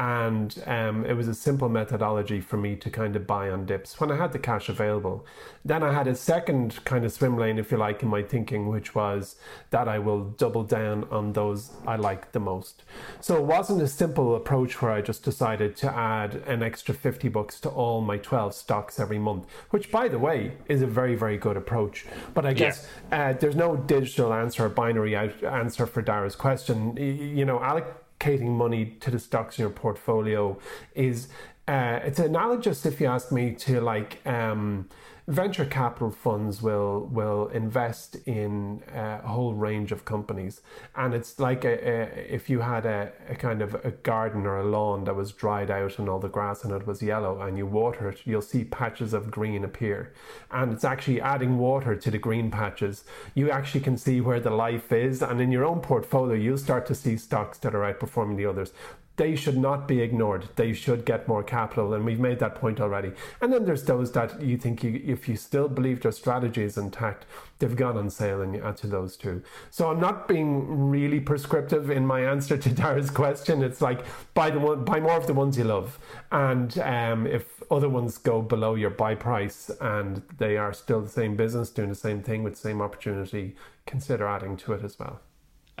and 0.00 0.62
um, 0.66 1.04
it 1.04 1.12
was 1.12 1.28
a 1.28 1.34
simple 1.34 1.68
methodology 1.68 2.40
for 2.40 2.56
me 2.56 2.74
to 2.74 2.88
kind 2.88 3.14
of 3.16 3.26
buy 3.26 3.50
on 3.50 3.66
dips 3.66 4.00
when 4.00 4.10
I 4.10 4.16
had 4.16 4.32
the 4.32 4.38
cash 4.38 4.70
available. 4.70 5.26
Then 5.62 5.82
I 5.82 5.92
had 5.92 6.06
a 6.06 6.14
second 6.14 6.82
kind 6.86 7.04
of 7.04 7.12
swim 7.12 7.36
lane, 7.36 7.58
if 7.58 7.70
you 7.70 7.76
like, 7.76 8.02
in 8.02 8.08
my 8.08 8.22
thinking, 8.22 8.68
which 8.68 8.94
was 8.94 9.36
that 9.68 9.88
I 9.88 9.98
will 9.98 10.24
double 10.24 10.64
down 10.64 11.06
on 11.10 11.34
those 11.34 11.72
I 11.86 11.96
like 11.96 12.32
the 12.32 12.40
most. 12.40 12.82
So 13.20 13.36
it 13.36 13.42
wasn't 13.42 13.82
a 13.82 13.86
simple 13.86 14.36
approach 14.36 14.80
where 14.80 14.90
I 14.90 15.02
just 15.02 15.22
decided 15.22 15.76
to 15.76 15.94
add 15.94 16.36
an 16.46 16.62
extra 16.62 16.94
50 16.94 17.28
bucks 17.28 17.60
to 17.60 17.68
all 17.68 18.00
my 18.00 18.16
12 18.16 18.54
stocks 18.54 18.98
every 18.98 19.18
month, 19.18 19.44
which, 19.68 19.92
by 19.92 20.08
the 20.08 20.18
way, 20.18 20.52
is 20.66 20.80
a 20.80 20.86
very, 20.86 21.14
very 21.14 21.36
good 21.36 21.58
approach. 21.58 22.06
But 22.32 22.46
I 22.46 22.54
guess 22.54 22.88
yeah. 23.12 23.28
uh, 23.28 23.32
there's 23.34 23.54
no 23.54 23.76
digital 23.76 24.32
answer, 24.32 24.64
or 24.64 24.70
binary 24.70 25.14
answer 25.14 25.84
for 25.84 26.00
Dara's 26.00 26.36
question. 26.36 26.96
You 26.96 27.44
know, 27.44 27.60
Alec 27.60 27.84
allocating 28.20 28.48
money 28.48 28.96
to 29.00 29.10
the 29.10 29.18
stocks 29.18 29.58
in 29.58 29.62
your 29.62 29.70
portfolio 29.70 30.58
is 30.94 31.28
uh, 31.68 32.00
it's 32.02 32.18
analogous, 32.18 32.84
if 32.84 33.00
you 33.00 33.06
ask 33.06 33.30
me, 33.30 33.54
to 33.54 33.80
like 33.80 34.26
um, 34.26 34.88
venture 35.30 35.64
capital 35.64 36.10
funds 36.10 36.60
will 36.60 37.06
will 37.12 37.46
invest 37.48 38.16
in 38.26 38.82
uh, 38.92 39.20
a 39.22 39.28
whole 39.28 39.54
range 39.54 39.92
of 39.92 40.04
companies, 40.04 40.60
and 40.96 41.14
it's 41.14 41.38
like 41.38 41.64
a, 41.64 41.68
a, 41.68 42.34
if 42.34 42.50
you 42.50 42.60
had 42.60 42.84
a, 42.84 43.12
a, 43.28 43.36
kind 43.36 43.62
of 43.62 43.74
a 43.84 43.92
garden 43.92 44.44
or 44.44 44.58
a 44.58 44.64
lawn 44.64 45.04
that 45.04 45.14
was 45.14 45.30
dried 45.30 45.70
out 45.70 45.98
and 46.00 46.08
all 46.08 46.18
the 46.18 46.28
grass 46.28 46.64
in 46.64 46.72
it 46.72 46.86
was 46.86 47.00
yellow, 47.00 47.40
and 47.42 47.56
you 47.56 47.64
water 47.64 48.08
it, 48.08 48.18
you'll 48.24 48.42
see 48.42 48.64
patches 48.64 49.14
of 49.14 49.30
green 49.30 49.64
appear, 49.64 50.12
and 50.50 50.72
it's 50.72 50.84
actually 50.84 51.20
adding 51.20 51.58
water 51.58 51.94
to 51.94 52.10
the 52.10 52.18
green 52.18 52.50
patches. 52.50 53.04
You 53.34 53.50
actually 53.50 53.82
can 53.82 53.96
see 53.96 54.20
where 54.20 54.40
the 54.40 54.50
life 54.50 54.90
is, 54.90 55.22
and 55.22 55.40
in 55.40 55.52
your 55.52 55.64
own 55.64 55.80
portfolio, 55.80 56.34
you'll 56.34 56.58
start 56.58 56.86
to 56.86 56.94
see 56.94 57.16
stocks 57.16 57.58
that 57.58 57.74
are 57.74 57.94
outperforming 57.94 58.36
the 58.36 58.46
others 58.46 58.72
they 59.20 59.36
should 59.36 59.58
not 59.58 59.86
be 59.86 60.00
ignored. 60.00 60.48
They 60.56 60.72
should 60.72 61.04
get 61.04 61.28
more 61.28 61.42
capital, 61.42 61.92
and 61.92 62.06
we've 62.06 62.18
made 62.18 62.38
that 62.38 62.54
point 62.54 62.80
already. 62.80 63.12
And 63.42 63.52
then 63.52 63.66
there's 63.66 63.84
those 63.84 64.10
that 64.12 64.40
you 64.40 64.56
think 64.56 64.82
you, 64.82 64.98
if 65.04 65.28
you 65.28 65.36
still 65.36 65.68
believe 65.68 66.00
their 66.00 66.10
strategy 66.10 66.62
is 66.62 66.78
intact, 66.78 67.26
they've 67.58 67.76
gone 67.76 67.98
on 67.98 68.08
sale, 68.08 68.40
and 68.40 68.54
you 68.54 68.64
add 68.64 68.78
to 68.78 68.86
those 68.86 69.18
too. 69.18 69.42
So 69.68 69.90
I'm 69.90 70.00
not 70.00 70.26
being 70.26 70.88
really 70.88 71.20
prescriptive 71.20 71.90
in 71.90 72.06
my 72.06 72.22
answer 72.22 72.56
to 72.56 72.68
Dara's 72.80 73.10
question. 73.10 73.62
It's 73.62 73.82
like 73.82 74.06
buy 74.32 74.48
the 74.48 74.58
one, 74.58 74.86
buy 74.86 75.00
more 75.00 75.18
of 75.18 75.26
the 75.26 75.34
ones 75.34 75.58
you 75.58 75.64
love, 75.64 75.98
and 76.32 76.78
um, 76.78 77.26
if 77.26 77.62
other 77.70 77.90
ones 77.90 78.16
go 78.16 78.40
below 78.40 78.74
your 78.74 78.88
buy 78.88 79.14
price 79.14 79.70
and 79.82 80.22
they 80.38 80.56
are 80.56 80.72
still 80.72 81.02
the 81.02 81.10
same 81.10 81.36
business 81.36 81.68
doing 81.68 81.90
the 81.90 81.94
same 81.94 82.22
thing 82.22 82.42
with 82.42 82.54
the 82.54 82.60
same 82.60 82.80
opportunity, 82.80 83.54
consider 83.84 84.26
adding 84.26 84.56
to 84.56 84.72
it 84.72 84.82
as 84.82 84.98
well. 84.98 85.20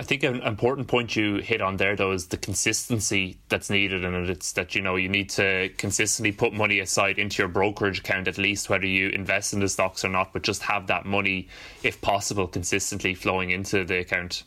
I 0.00 0.02
think 0.02 0.22
an 0.22 0.40
important 0.40 0.88
point 0.88 1.14
you 1.14 1.36
hit 1.36 1.60
on 1.60 1.76
there, 1.76 1.94
though, 1.94 2.12
is 2.12 2.28
the 2.28 2.38
consistency 2.38 3.38
that's 3.50 3.68
needed, 3.68 4.02
and 4.02 4.30
it's 4.30 4.52
that 4.52 4.74
you 4.74 4.80
know 4.80 4.96
you 4.96 5.10
need 5.10 5.28
to 5.30 5.68
consistently 5.76 6.32
put 6.32 6.54
money 6.54 6.80
aside 6.80 7.18
into 7.18 7.42
your 7.42 7.48
brokerage 7.48 7.98
account 7.98 8.26
at 8.26 8.38
least, 8.38 8.70
whether 8.70 8.86
you 8.86 9.10
invest 9.10 9.52
in 9.52 9.60
the 9.60 9.68
stocks 9.68 10.02
or 10.02 10.08
not, 10.08 10.32
but 10.32 10.40
just 10.40 10.62
have 10.62 10.86
that 10.86 11.04
money, 11.04 11.48
if 11.82 12.00
possible, 12.00 12.48
consistently 12.48 13.12
flowing 13.12 13.50
into 13.50 13.84
the 13.84 13.98
account. 13.98 14.44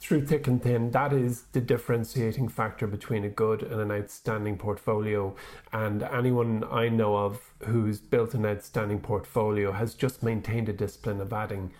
Through 0.00 0.26
thick 0.26 0.48
and 0.48 0.60
thin, 0.60 0.90
that 0.90 1.12
is 1.12 1.44
the 1.52 1.60
differentiating 1.60 2.48
factor 2.48 2.88
between 2.88 3.22
a 3.22 3.28
good 3.28 3.62
and 3.62 3.80
an 3.80 3.92
outstanding 3.92 4.58
portfolio. 4.58 5.36
And 5.72 6.02
anyone 6.02 6.64
I 6.68 6.88
know 6.88 7.16
of 7.16 7.40
who's 7.60 8.00
built 8.00 8.34
an 8.34 8.44
outstanding 8.44 8.98
portfolio 8.98 9.70
has 9.70 9.94
just 9.94 10.24
maintained 10.24 10.68
a 10.68 10.72
discipline 10.72 11.20
of 11.20 11.32
adding 11.32 11.70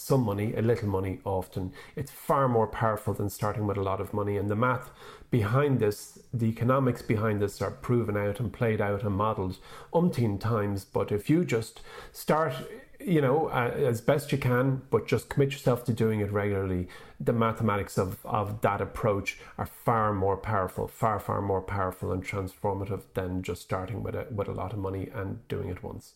some 0.00 0.22
money, 0.22 0.54
a 0.54 0.62
little 0.62 0.88
money 0.88 1.18
often. 1.24 1.72
It's 1.96 2.12
far 2.12 2.46
more 2.46 2.68
powerful 2.68 3.14
than 3.14 3.28
starting 3.28 3.66
with 3.66 3.76
a 3.76 3.82
lot 3.82 4.00
of 4.00 4.14
money. 4.14 4.36
And 4.36 4.48
the 4.48 4.54
math 4.54 4.90
behind 5.28 5.80
this, 5.80 6.20
the 6.32 6.46
economics 6.46 7.02
behind 7.02 7.42
this 7.42 7.60
are 7.60 7.72
proven 7.72 8.16
out 8.16 8.38
and 8.38 8.52
played 8.52 8.80
out 8.80 9.02
and 9.02 9.16
modeled 9.16 9.58
umpteen 9.92 10.38
times. 10.38 10.84
But 10.84 11.10
if 11.10 11.28
you 11.28 11.44
just 11.44 11.80
start, 12.12 12.54
you 13.00 13.20
know, 13.20 13.48
uh, 13.48 13.74
as 13.74 14.00
best 14.00 14.30
you 14.30 14.38
can, 14.38 14.82
but 14.88 15.08
just 15.08 15.28
commit 15.28 15.50
yourself 15.50 15.84
to 15.86 15.92
doing 15.92 16.20
it 16.20 16.30
regularly, 16.30 16.86
the 17.18 17.32
mathematics 17.32 17.98
of, 17.98 18.24
of 18.24 18.60
that 18.60 18.80
approach 18.80 19.40
are 19.58 19.66
far 19.66 20.14
more 20.14 20.36
powerful, 20.36 20.86
far, 20.86 21.18
far 21.18 21.42
more 21.42 21.60
powerful 21.60 22.12
and 22.12 22.24
transformative 22.24 23.02
than 23.14 23.42
just 23.42 23.62
starting 23.62 24.04
with 24.04 24.14
a, 24.14 24.28
with 24.30 24.46
a 24.46 24.52
lot 24.52 24.72
of 24.72 24.78
money 24.78 25.10
and 25.12 25.46
doing 25.48 25.68
it 25.68 25.82
once. 25.82 26.14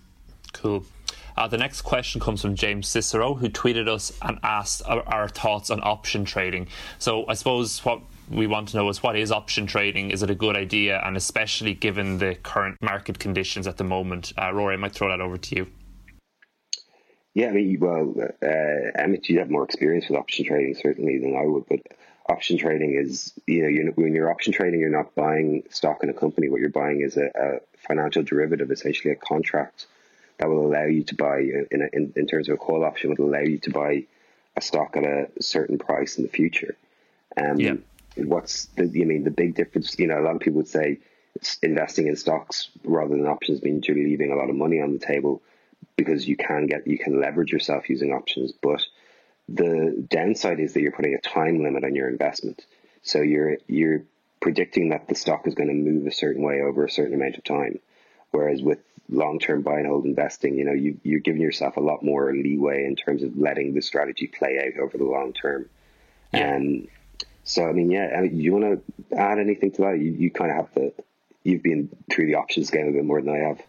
Cool. 0.52 0.84
Uh, 1.36 1.48
the 1.48 1.56
next 1.56 1.82
question 1.82 2.20
comes 2.20 2.42
from 2.42 2.54
James 2.54 2.88
Cicero, 2.88 3.34
who 3.34 3.48
tweeted 3.48 3.88
us 3.88 4.12
and 4.22 4.38
asked 4.42 4.82
our, 4.86 5.02
our, 5.08 5.28
thoughts 5.28 5.70
on 5.70 5.80
option 5.82 6.24
trading. 6.24 6.68
So 6.98 7.26
I 7.26 7.34
suppose 7.34 7.84
what 7.84 8.00
we 8.30 8.46
want 8.46 8.68
to 8.68 8.76
know 8.76 8.88
is 8.88 9.02
what 9.02 9.16
is 9.16 9.32
option 9.32 9.66
trading? 9.66 10.10
Is 10.10 10.22
it 10.22 10.30
a 10.30 10.34
good 10.34 10.56
idea? 10.56 11.00
And 11.04 11.16
especially 11.16 11.74
given 11.74 12.18
the 12.18 12.34
current 12.34 12.76
market 12.82 13.18
conditions 13.18 13.66
at 13.66 13.76
the 13.76 13.84
moment, 13.84 14.32
uh, 14.38 14.52
Rory, 14.52 14.74
I 14.74 14.76
might 14.76 14.92
throw 14.92 15.08
that 15.08 15.20
over 15.20 15.38
to 15.38 15.56
you. 15.56 15.66
Yeah, 17.34 17.48
I 17.48 17.52
mean, 17.52 17.78
well, 17.80 18.14
uh, 18.42 19.00
Emmett, 19.00 19.28
you 19.30 19.38
have 19.38 19.48
more 19.48 19.64
experience 19.64 20.08
with 20.08 20.18
option 20.18 20.44
trading 20.44 20.74
certainly 20.74 21.18
than 21.18 21.34
I 21.34 21.46
would, 21.46 21.64
but 21.66 21.80
option 22.28 22.58
trading 22.58 22.94
is, 22.94 23.32
you 23.46 23.62
know, 23.62 23.68
you're, 23.68 23.90
when 23.92 24.14
you're 24.14 24.30
option 24.30 24.52
trading, 24.52 24.80
you're 24.80 24.90
not 24.90 25.14
buying 25.14 25.62
stock 25.70 26.02
in 26.02 26.10
a 26.10 26.14
company. 26.14 26.50
What 26.50 26.60
you're 26.60 26.68
buying 26.68 27.00
is 27.00 27.16
a, 27.16 27.30
a 27.34 27.60
financial 27.88 28.22
derivative, 28.22 28.70
essentially 28.70 29.12
a 29.12 29.16
contract 29.16 29.86
that 30.42 30.48
will 30.48 30.66
allow 30.66 30.86
you 30.86 31.04
to 31.04 31.14
buy, 31.14 31.38
in, 31.38 31.82
a, 31.82 31.96
in, 31.96 32.12
in 32.16 32.26
terms 32.26 32.48
of 32.48 32.54
a 32.54 32.56
call 32.56 32.82
option, 32.84 33.14
will 33.16 33.26
allow 33.26 33.38
you 33.38 33.58
to 33.58 33.70
buy 33.70 34.04
a 34.56 34.60
stock 34.60 34.96
at 34.96 35.04
a 35.04 35.28
certain 35.40 35.78
price 35.78 36.18
in 36.18 36.24
the 36.24 36.28
future. 36.28 36.76
Um, 37.36 37.60
yeah. 37.60 37.74
What's 38.16 38.64
the, 38.74 38.82
I 38.82 39.04
mean, 39.04 39.22
the 39.22 39.30
big 39.30 39.54
difference, 39.54 39.96
you 40.00 40.08
know, 40.08 40.18
a 40.18 40.24
lot 40.24 40.34
of 40.34 40.40
people 40.40 40.56
would 40.56 40.66
say 40.66 40.98
investing 41.62 42.08
in 42.08 42.16
stocks 42.16 42.70
rather 42.82 43.16
than 43.16 43.24
options 43.28 43.62
means 43.62 43.86
you're 43.86 43.96
leaving 43.96 44.32
a 44.32 44.34
lot 44.34 44.50
of 44.50 44.56
money 44.56 44.80
on 44.80 44.92
the 44.92 44.98
table 44.98 45.42
because 45.94 46.26
you 46.26 46.36
can 46.36 46.66
get, 46.66 46.88
you 46.88 46.98
can 46.98 47.20
leverage 47.20 47.52
yourself 47.52 47.88
using 47.88 48.12
options. 48.12 48.50
But 48.50 48.82
the 49.48 50.04
downside 50.08 50.58
is 50.58 50.72
that 50.72 50.80
you're 50.80 50.90
putting 50.90 51.14
a 51.14 51.20
time 51.20 51.62
limit 51.62 51.84
on 51.84 51.94
your 51.94 52.08
investment. 52.08 52.66
So 53.02 53.20
you're, 53.20 53.58
you're 53.68 54.02
predicting 54.40 54.88
that 54.88 55.06
the 55.06 55.14
stock 55.14 55.46
is 55.46 55.54
going 55.54 55.68
to 55.68 55.74
move 55.74 56.08
a 56.08 56.12
certain 56.12 56.42
way 56.42 56.62
over 56.62 56.84
a 56.84 56.90
certain 56.90 57.14
amount 57.14 57.38
of 57.38 57.44
time. 57.44 57.78
Whereas 58.32 58.62
with 58.62 58.78
long 59.08 59.38
term 59.38 59.62
buy 59.62 59.78
and 59.78 59.86
hold 59.86 60.04
investing, 60.04 60.56
you 60.56 60.64
know, 60.64 60.72
you, 60.72 60.98
you're 61.04 61.20
giving 61.20 61.40
yourself 61.40 61.76
a 61.76 61.80
lot 61.80 62.02
more 62.02 62.32
leeway 62.32 62.84
in 62.84 62.96
terms 62.96 63.22
of 63.22 63.36
letting 63.38 63.74
the 63.74 63.82
strategy 63.82 64.26
play 64.26 64.58
out 64.58 64.82
over 64.82 64.98
the 64.98 65.04
long 65.04 65.32
term. 65.32 65.68
Yeah. 66.32 66.56
Um, 66.56 66.88
so, 67.44 67.68
I 67.68 67.72
mean, 67.72 67.90
yeah, 67.90 68.22
you 68.22 68.52
want 68.52 68.82
to 69.10 69.16
add 69.18 69.38
anything 69.38 69.70
to 69.72 69.82
that? 69.82 69.98
You, 69.98 70.12
you 70.12 70.30
kind 70.30 70.50
of 70.50 70.56
have 70.56 70.74
to, 70.74 70.92
you've 71.44 71.62
been 71.62 71.88
through 72.10 72.26
the 72.26 72.36
options 72.36 72.70
game 72.70 72.88
a 72.88 72.92
bit 72.92 73.04
more 73.04 73.20
than 73.20 73.34
I 73.34 73.48
have. 73.48 73.62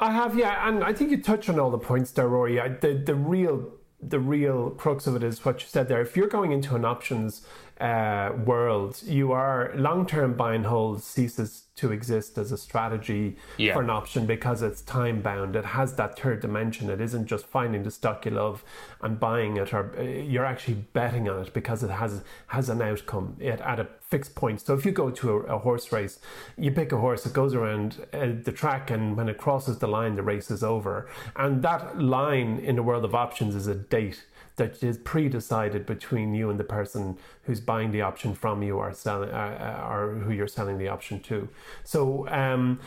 I 0.00 0.10
have, 0.12 0.36
yeah, 0.36 0.66
and 0.66 0.82
I 0.82 0.94
think 0.94 1.10
you 1.10 1.22
touch 1.22 1.48
on 1.48 1.60
all 1.60 1.70
the 1.70 1.78
points 1.78 2.10
there, 2.12 2.26
Rory. 2.26 2.58
I, 2.58 2.68
the 2.68 2.94
the 2.94 3.14
real 3.14 3.70
the 4.02 4.18
real 4.18 4.70
crux 4.70 5.06
of 5.06 5.14
it 5.14 5.22
is 5.22 5.44
what 5.44 5.60
you 5.60 5.68
said 5.68 5.88
there. 5.88 6.00
If 6.00 6.16
you're 6.16 6.26
going 6.26 6.52
into 6.52 6.74
an 6.74 6.86
options 6.86 7.46
uh, 7.80 8.32
world, 8.44 9.00
you 9.04 9.32
are 9.32 9.72
long 9.74 10.06
term 10.06 10.34
buy 10.34 10.54
and 10.54 10.66
hold 10.66 11.02
ceases 11.02 11.64
to 11.76 11.92
exist 11.92 12.36
as 12.36 12.52
a 12.52 12.58
strategy 12.58 13.36
yeah. 13.56 13.72
for 13.72 13.82
an 13.82 13.88
option 13.88 14.26
because 14.26 14.60
it's 14.60 14.82
time 14.82 15.22
bound. 15.22 15.56
It 15.56 15.64
has 15.64 15.94
that 15.94 16.18
third 16.18 16.40
dimension. 16.40 16.90
It 16.90 17.00
isn't 17.00 17.26
just 17.26 17.46
finding 17.46 17.82
the 17.82 17.90
stock 17.90 18.26
you 18.26 18.32
love 18.32 18.62
and 19.00 19.18
buying 19.18 19.56
it, 19.56 19.72
or 19.72 19.94
uh, 19.98 20.02
you're 20.02 20.44
actually 20.44 20.74
betting 20.92 21.26
on 21.30 21.42
it 21.42 21.54
because 21.54 21.82
it 21.82 21.90
has 21.90 22.22
has 22.48 22.68
an 22.68 22.82
outcome 22.82 23.36
it, 23.40 23.60
at 23.62 23.80
a 23.80 23.88
fixed 24.02 24.34
point. 24.34 24.60
So 24.60 24.74
if 24.74 24.84
you 24.84 24.92
go 24.92 25.10
to 25.10 25.30
a, 25.30 25.56
a 25.56 25.58
horse 25.58 25.90
race, 25.90 26.18
you 26.58 26.70
pick 26.72 26.92
a 26.92 26.98
horse, 26.98 27.24
it 27.24 27.32
goes 27.32 27.54
around 27.54 28.06
uh, 28.12 28.32
the 28.44 28.52
track, 28.52 28.90
and 28.90 29.16
when 29.16 29.30
it 29.30 29.38
crosses 29.38 29.78
the 29.78 29.88
line, 29.88 30.16
the 30.16 30.22
race 30.22 30.50
is 30.50 30.62
over. 30.62 31.08
And 31.36 31.62
that 31.62 31.98
line 31.98 32.58
in 32.58 32.76
the 32.76 32.82
world 32.82 33.06
of 33.06 33.14
options 33.14 33.54
is 33.54 33.66
a 33.66 33.74
date 33.74 34.26
that 34.60 34.82
is 34.82 34.98
pre-decided 34.98 35.82
between 35.86 36.28
you 36.34 36.50
and 36.50 36.58
the 36.62 36.68
person 36.78 37.02
who's 37.44 37.60
buying 37.72 37.90
the 37.96 38.02
option 38.10 38.34
from 38.34 38.62
you 38.62 38.76
or 38.76 38.92
selling 38.92 39.30
uh, 39.30 39.80
uh, 39.82 39.92
or 39.92 40.00
who 40.24 40.32
you're 40.32 40.54
selling 40.58 40.76
the 40.78 40.88
option 40.96 41.16
to. 41.30 41.48
So 41.82 42.28
um, 42.28 42.78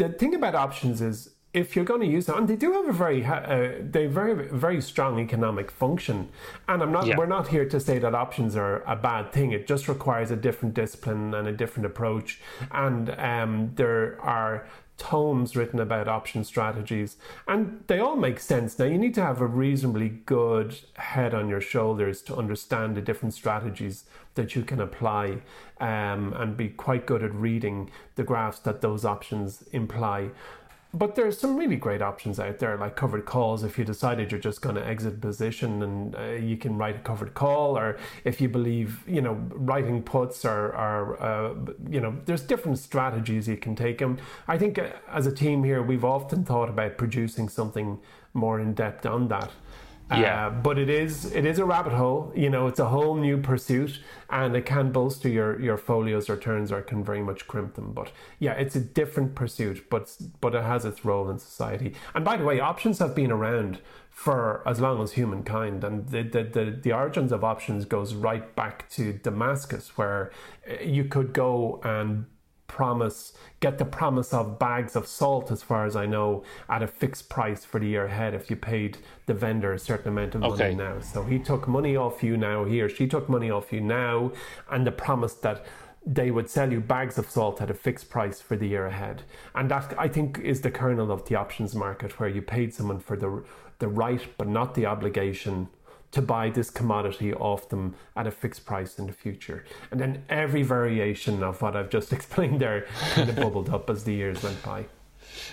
the 0.00 0.08
thing 0.20 0.34
about 0.34 0.54
options 0.54 1.00
is 1.00 1.16
if 1.54 1.76
you're 1.76 1.84
going 1.92 2.00
to 2.00 2.06
use 2.06 2.24
them, 2.26 2.36
and 2.38 2.48
they 2.48 2.56
do 2.56 2.72
have 2.72 2.88
a 2.88 2.92
very, 2.92 3.24
uh, 3.24 3.72
they 3.94 4.06
very, 4.06 4.48
very 4.48 4.80
strong 4.80 5.18
economic 5.18 5.70
function. 5.70 6.28
And 6.66 6.82
I'm 6.82 6.92
not, 6.92 7.06
yeah. 7.06 7.16
we're 7.18 7.34
not 7.38 7.48
here 7.48 7.66
to 7.68 7.78
say 7.78 7.98
that 7.98 8.14
options 8.14 8.56
are 8.56 8.82
a 8.84 8.96
bad 8.96 9.32
thing. 9.32 9.52
It 9.52 9.66
just 9.66 9.86
requires 9.88 10.30
a 10.30 10.36
different 10.36 10.74
discipline 10.74 11.34
and 11.34 11.46
a 11.48 11.52
different 11.52 11.86
approach. 11.86 12.40
And 12.70 13.10
um, 13.32 13.70
there 13.74 14.18
are 14.22 14.66
tomes 14.98 15.56
written 15.56 15.80
about 15.80 16.08
option 16.08 16.44
strategies, 16.44 17.16
and 17.48 17.82
they 17.86 17.98
all 17.98 18.16
make 18.16 18.38
sense. 18.38 18.78
Now, 18.78 18.84
you 18.84 18.98
need 18.98 19.14
to 19.14 19.22
have 19.22 19.40
a 19.40 19.46
reasonably 19.46 20.08
good 20.08 20.78
head 20.94 21.34
on 21.34 21.48
your 21.48 21.60
shoulders 21.60 22.22
to 22.22 22.36
understand 22.36 22.96
the 22.96 23.00
different 23.00 23.34
strategies 23.34 24.04
that 24.34 24.54
you 24.54 24.62
can 24.62 24.80
apply 24.80 25.38
um, 25.80 26.32
and 26.34 26.56
be 26.56 26.68
quite 26.68 27.06
good 27.06 27.22
at 27.22 27.34
reading 27.34 27.90
the 28.14 28.22
graphs 28.22 28.60
that 28.60 28.80
those 28.80 29.04
options 29.04 29.64
imply 29.72 30.30
but 30.94 31.14
there's 31.14 31.38
some 31.38 31.56
really 31.56 31.76
great 31.76 32.02
options 32.02 32.38
out 32.38 32.58
there 32.58 32.76
like 32.76 32.96
covered 32.96 33.24
calls. 33.24 33.64
If 33.64 33.78
you 33.78 33.84
decided 33.84 34.30
you're 34.30 34.40
just 34.40 34.60
going 34.60 34.76
to 34.76 34.86
exit 34.86 35.20
position 35.20 35.82
and 35.82 36.14
uh, 36.14 36.22
you 36.32 36.56
can 36.56 36.76
write 36.76 36.96
a 36.96 37.00
covered 37.00 37.34
call. 37.34 37.78
Or 37.78 37.98
if 38.24 38.40
you 38.40 38.48
believe 38.48 39.02
you 39.06 39.20
know 39.20 39.34
writing 39.50 40.02
puts 40.02 40.44
or, 40.44 40.68
or 40.68 41.22
uh, 41.22 41.54
you 41.88 42.00
know 42.00 42.16
there's 42.24 42.42
different 42.42 42.78
strategies 42.78 43.48
you 43.48 43.56
can 43.56 43.74
take 43.74 44.00
and 44.00 44.20
i 44.48 44.58
think 44.58 44.78
uh, 44.78 44.88
as 45.08 45.26
a 45.26 45.32
team 45.32 45.64
here 45.64 45.82
we've 45.82 46.04
often 46.04 46.44
thought 46.44 46.68
about 46.68 46.96
producing 46.96 47.48
something 47.48 47.98
more 48.34 48.60
in 48.60 48.74
depth 48.74 49.06
on 49.06 49.28
that 49.28 49.50
yeah. 50.10 50.46
Uh, 50.46 50.50
but 50.50 50.78
it 50.78 50.88
is 50.88 51.32
it 51.32 51.44
is 51.44 51.58
a 51.58 51.64
rabbit 51.64 51.92
hole. 51.92 52.32
You 52.34 52.50
know, 52.50 52.66
it's 52.66 52.80
a 52.80 52.86
whole 52.86 53.14
new 53.14 53.38
pursuit, 53.38 54.00
and 54.30 54.54
it 54.54 54.66
can 54.66 54.92
bolster 54.92 55.28
your 55.28 55.60
your 55.60 55.76
folio's 55.76 56.28
or 56.28 56.36
turns, 56.36 56.70
or 56.72 56.82
can 56.82 57.04
very 57.04 57.22
much 57.22 57.46
crimp 57.46 57.74
them. 57.74 57.92
But 57.92 58.12
yeah, 58.38 58.52
it's 58.52 58.76
a 58.76 58.80
different 58.80 59.34
pursuit, 59.34 59.88
but 59.90 60.14
but 60.40 60.54
it 60.54 60.64
has 60.64 60.84
its 60.84 61.04
role 61.04 61.30
in 61.30 61.38
society. 61.38 61.94
And 62.14 62.24
by 62.24 62.36
the 62.36 62.44
way, 62.44 62.60
options 62.60 62.98
have 62.98 63.14
been 63.14 63.32
around 63.32 63.78
for 64.10 64.62
as 64.66 64.78
long 64.78 65.02
as 65.02 65.12
humankind, 65.12 65.84
and 65.84 66.08
the 66.08 66.22
the 66.22 66.44
the, 66.44 66.78
the 66.82 66.92
origins 66.92 67.32
of 67.32 67.42
options 67.42 67.84
goes 67.84 68.14
right 68.14 68.54
back 68.54 68.88
to 68.90 69.14
Damascus, 69.14 69.96
where 69.96 70.30
uh, 70.70 70.82
you 70.82 71.04
could 71.04 71.32
go 71.32 71.80
and 71.84 72.26
promise, 72.72 73.34
get 73.60 73.76
the 73.76 73.84
promise 73.84 74.32
of 74.32 74.58
bags 74.58 74.96
of 74.96 75.06
salt, 75.06 75.50
as 75.50 75.62
far 75.62 75.84
as 75.84 75.94
I 75.94 76.06
know, 76.06 76.42
at 76.70 76.82
a 76.82 76.86
fixed 76.86 77.28
price 77.28 77.64
for 77.66 77.78
the 77.78 77.86
year 77.86 78.06
ahead 78.06 78.32
if 78.32 78.48
you 78.48 78.56
paid 78.56 78.96
the 79.26 79.34
vendor 79.34 79.74
a 79.74 79.78
certain 79.78 80.08
amount 80.08 80.34
of 80.34 80.40
money 80.40 80.74
now. 80.74 80.98
So 81.00 81.22
he 81.22 81.38
took 81.38 81.68
money 81.68 81.96
off 81.96 82.22
you 82.22 82.36
now, 82.38 82.64
he 82.64 82.80
or 82.80 82.88
she 82.88 83.06
took 83.06 83.28
money 83.28 83.50
off 83.50 83.72
you 83.72 83.82
now, 83.82 84.32
and 84.70 84.86
the 84.86 84.90
promise 84.90 85.34
that 85.34 85.66
they 86.04 86.30
would 86.30 86.48
sell 86.48 86.72
you 86.72 86.80
bags 86.80 87.18
of 87.18 87.30
salt 87.30 87.60
at 87.60 87.70
a 87.70 87.74
fixed 87.74 88.08
price 88.10 88.40
for 88.40 88.56
the 88.56 88.66
year 88.66 88.86
ahead. 88.86 89.22
And 89.54 89.70
that, 89.70 89.94
I 89.98 90.08
think, 90.08 90.38
is 90.38 90.62
the 90.62 90.70
kernel 90.70 91.12
of 91.12 91.28
the 91.28 91.36
options 91.36 91.74
market, 91.74 92.18
where 92.18 92.28
you 92.28 92.42
paid 92.42 92.72
someone 92.74 93.00
for 93.00 93.16
the, 93.16 93.44
the 93.80 93.88
right 93.88 94.26
but 94.38 94.48
not 94.48 94.74
the 94.74 94.86
obligation 94.86 95.68
to 96.12 96.22
buy 96.22 96.50
this 96.50 96.70
commodity 96.70 97.34
off 97.34 97.68
them 97.68 97.94
at 98.16 98.26
a 98.26 98.30
fixed 98.30 98.64
price 98.64 98.98
in 98.98 99.06
the 99.06 99.12
future. 99.12 99.64
And 99.90 100.00
then 100.00 100.24
every 100.28 100.62
variation 100.62 101.42
of 101.42 101.60
what 101.60 101.74
I've 101.74 101.90
just 101.90 102.12
explained 102.18 102.60
there 102.60 102.86
kind 103.14 103.28
of 103.28 103.36
bubbled 103.36 103.70
up 103.70 103.90
as 103.90 104.04
the 104.04 104.12
years 104.12 104.42
went 104.42 104.62
by 104.62 104.86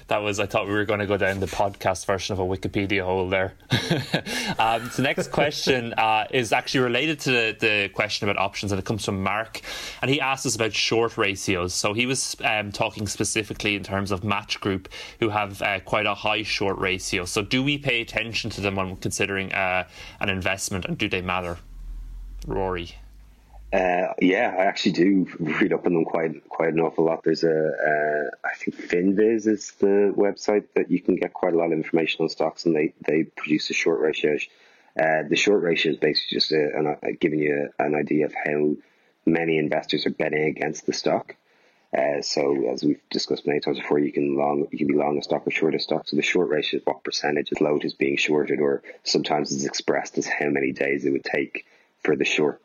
that 0.07 0.17
was 0.17 0.39
I 0.39 0.45
thought 0.45 0.67
we 0.67 0.73
were 0.73 0.85
going 0.85 0.99
to 0.99 1.05
go 1.05 1.17
down 1.17 1.39
the 1.39 1.47
podcast 1.47 2.05
version 2.05 2.33
of 2.33 2.39
a 2.39 2.43
Wikipedia 2.43 3.03
hole 3.03 3.29
there. 3.29 3.53
um, 4.59 4.89
so 4.89 5.03
next 5.03 5.31
question 5.31 5.93
uh, 5.97 6.25
is 6.31 6.51
actually 6.53 6.81
related 6.81 7.19
to 7.21 7.31
the, 7.31 7.57
the, 7.59 7.89
question 7.89 8.29
about 8.29 8.41
options, 8.41 8.71
and 8.71 8.79
it 8.79 8.85
comes 8.85 9.05
from 9.05 9.21
Mark, 9.23 9.61
and 10.01 10.09
he 10.09 10.21
asked 10.21 10.45
us 10.45 10.55
about 10.55 10.73
short 10.73 11.17
ratios. 11.17 11.73
So 11.73 11.93
he 11.93 12.05
was 12.05 12.35
um, 12.43 12.71
talking 12.71 13.07
specifically 13.07 13.75
in 13.75 13.83
terms 13.83 14.11
of 14.11 14.23
Match 14.23 14.59
Group, 14.59 14.89
who 15.19 15.29
have 15.29 15.61
uh, 15.61 15.79
quite 15.81 16.05
a 16.05 16.13
high 16.13 16.43
short 16.43 16.77
ratio. 16.77 17.25
So 17.25 17.41
do 17.41 17.63
we 17.63 17.77
pay 17.77 18.01
attention 18.01 18.49
to 18.51 18.61
them 18.61 18.75
when 18.75 18.95
considering 18.97 19.51
uh, 19.53 19.87
an 20.19 20.29
investment, 20.29 20.85
and 20.85 20.97
do 20.97 21.09
they 21.09 21.21
matter? 21.21 21.57
Rory. 22.47 22.95
Uh, 23.71 24.13
yeah, 24.19 24.55
I 24.57 24.65
actually 24.65 24.93
do 24.93 25.27
read 25.39 25.73
up 25.73 25.85
on 25.85 25.93
them 25.93 26.05
quite 26.05 26.49
quite 26.49 26.73
an 26.73 26.79
awful 26.79 27.05
lot. 27.05 27.23
There's 27.23 27.43
a, 27.43 27.49
uh, 27.49 28.37
I 28.43 28.55
think 28.55 28.75
Finviz 28.75 29.45
is 29.45 29.73
the 29.79 30.11
website 30.17 30.65
that 30.75 30.89
you 30.89 30.99
can 30.99 31.15
get 31.15 31.33
quite 31.33 31.53
a 31.53 31.57
lot 31.57 31.67
of 31.67 31.73
information 31.73 32.23
on 32.23 32.29
stocks, 32.29 32.65
and 32.65 32.75
they 32.75 32.93
they 33.05 33.23
produce 33.23 33.69
a 33.69 33.73
short 33.73 33.99
ratio. 33.99 34.37
Uh, 34.99 35.23
the 35.29 35.35
short 35.35 35.61
ratio 35.61 35.91
is 35.91 35.99
basically 35.99 36.35
just 36.35 36.51
a, 36.51 36.97
a, 37.03 37.13
giving 37.13 37.39
you 37.39 37.69
an 37.77 37.93
idea 37.93 38.25
of 38.25 38.33
how 38.33 38.75
many 39.25 39.59
investors 39.59 40.07
are 40.07 40.11
betting 40.11 40.45
against 40.45 40.87
the 40.87 40.93
stock. 40.93 41.35
Uh, 41.95 42.21
so 42.21 42.71
as 42.71 42.83
we've 42.83 43.01
discussed 43.11 43.45
many 43.45 43.59
times 43.59 43.77
before, 43.77 43.99
you 43.99 44.11
can 44.11 44.35
long 44.35 44.65
you 44.71 44.79
can 44.79 44.87
be 44.87 44.95
long 44.95 45.19
a 45.19 45.21
stock 45.21 45.45
or 45.45 45.51
short 45.51 45.75
a 45.75 45.79
stock. 45.79 46.07
So 46.07 46.15
the 46.15 46.23
short 46.23 46.49
ratio 46.49 46.79
is 46.79 46.85
what 46.87 47.03
percentage 47.03 47.51
of 47.51 47.59
float 47.59 47.85
is 47.85 47.93
being 47.93 48.17
shorted, 48.17 48.61
or 48.61 48.81
sometimes 49.03 49.51
it's 49.51 49.65
expressed 49.65 50.17
as 50.17 50.25
how 50.25 50.49
many 50.49 50.71
days 50.71 51.05
it 51.05 51.11
would 51.11 51.23
take 51.23 51.67
for 52.01 52.15
the 52.15 52.25
short 52.25 52.61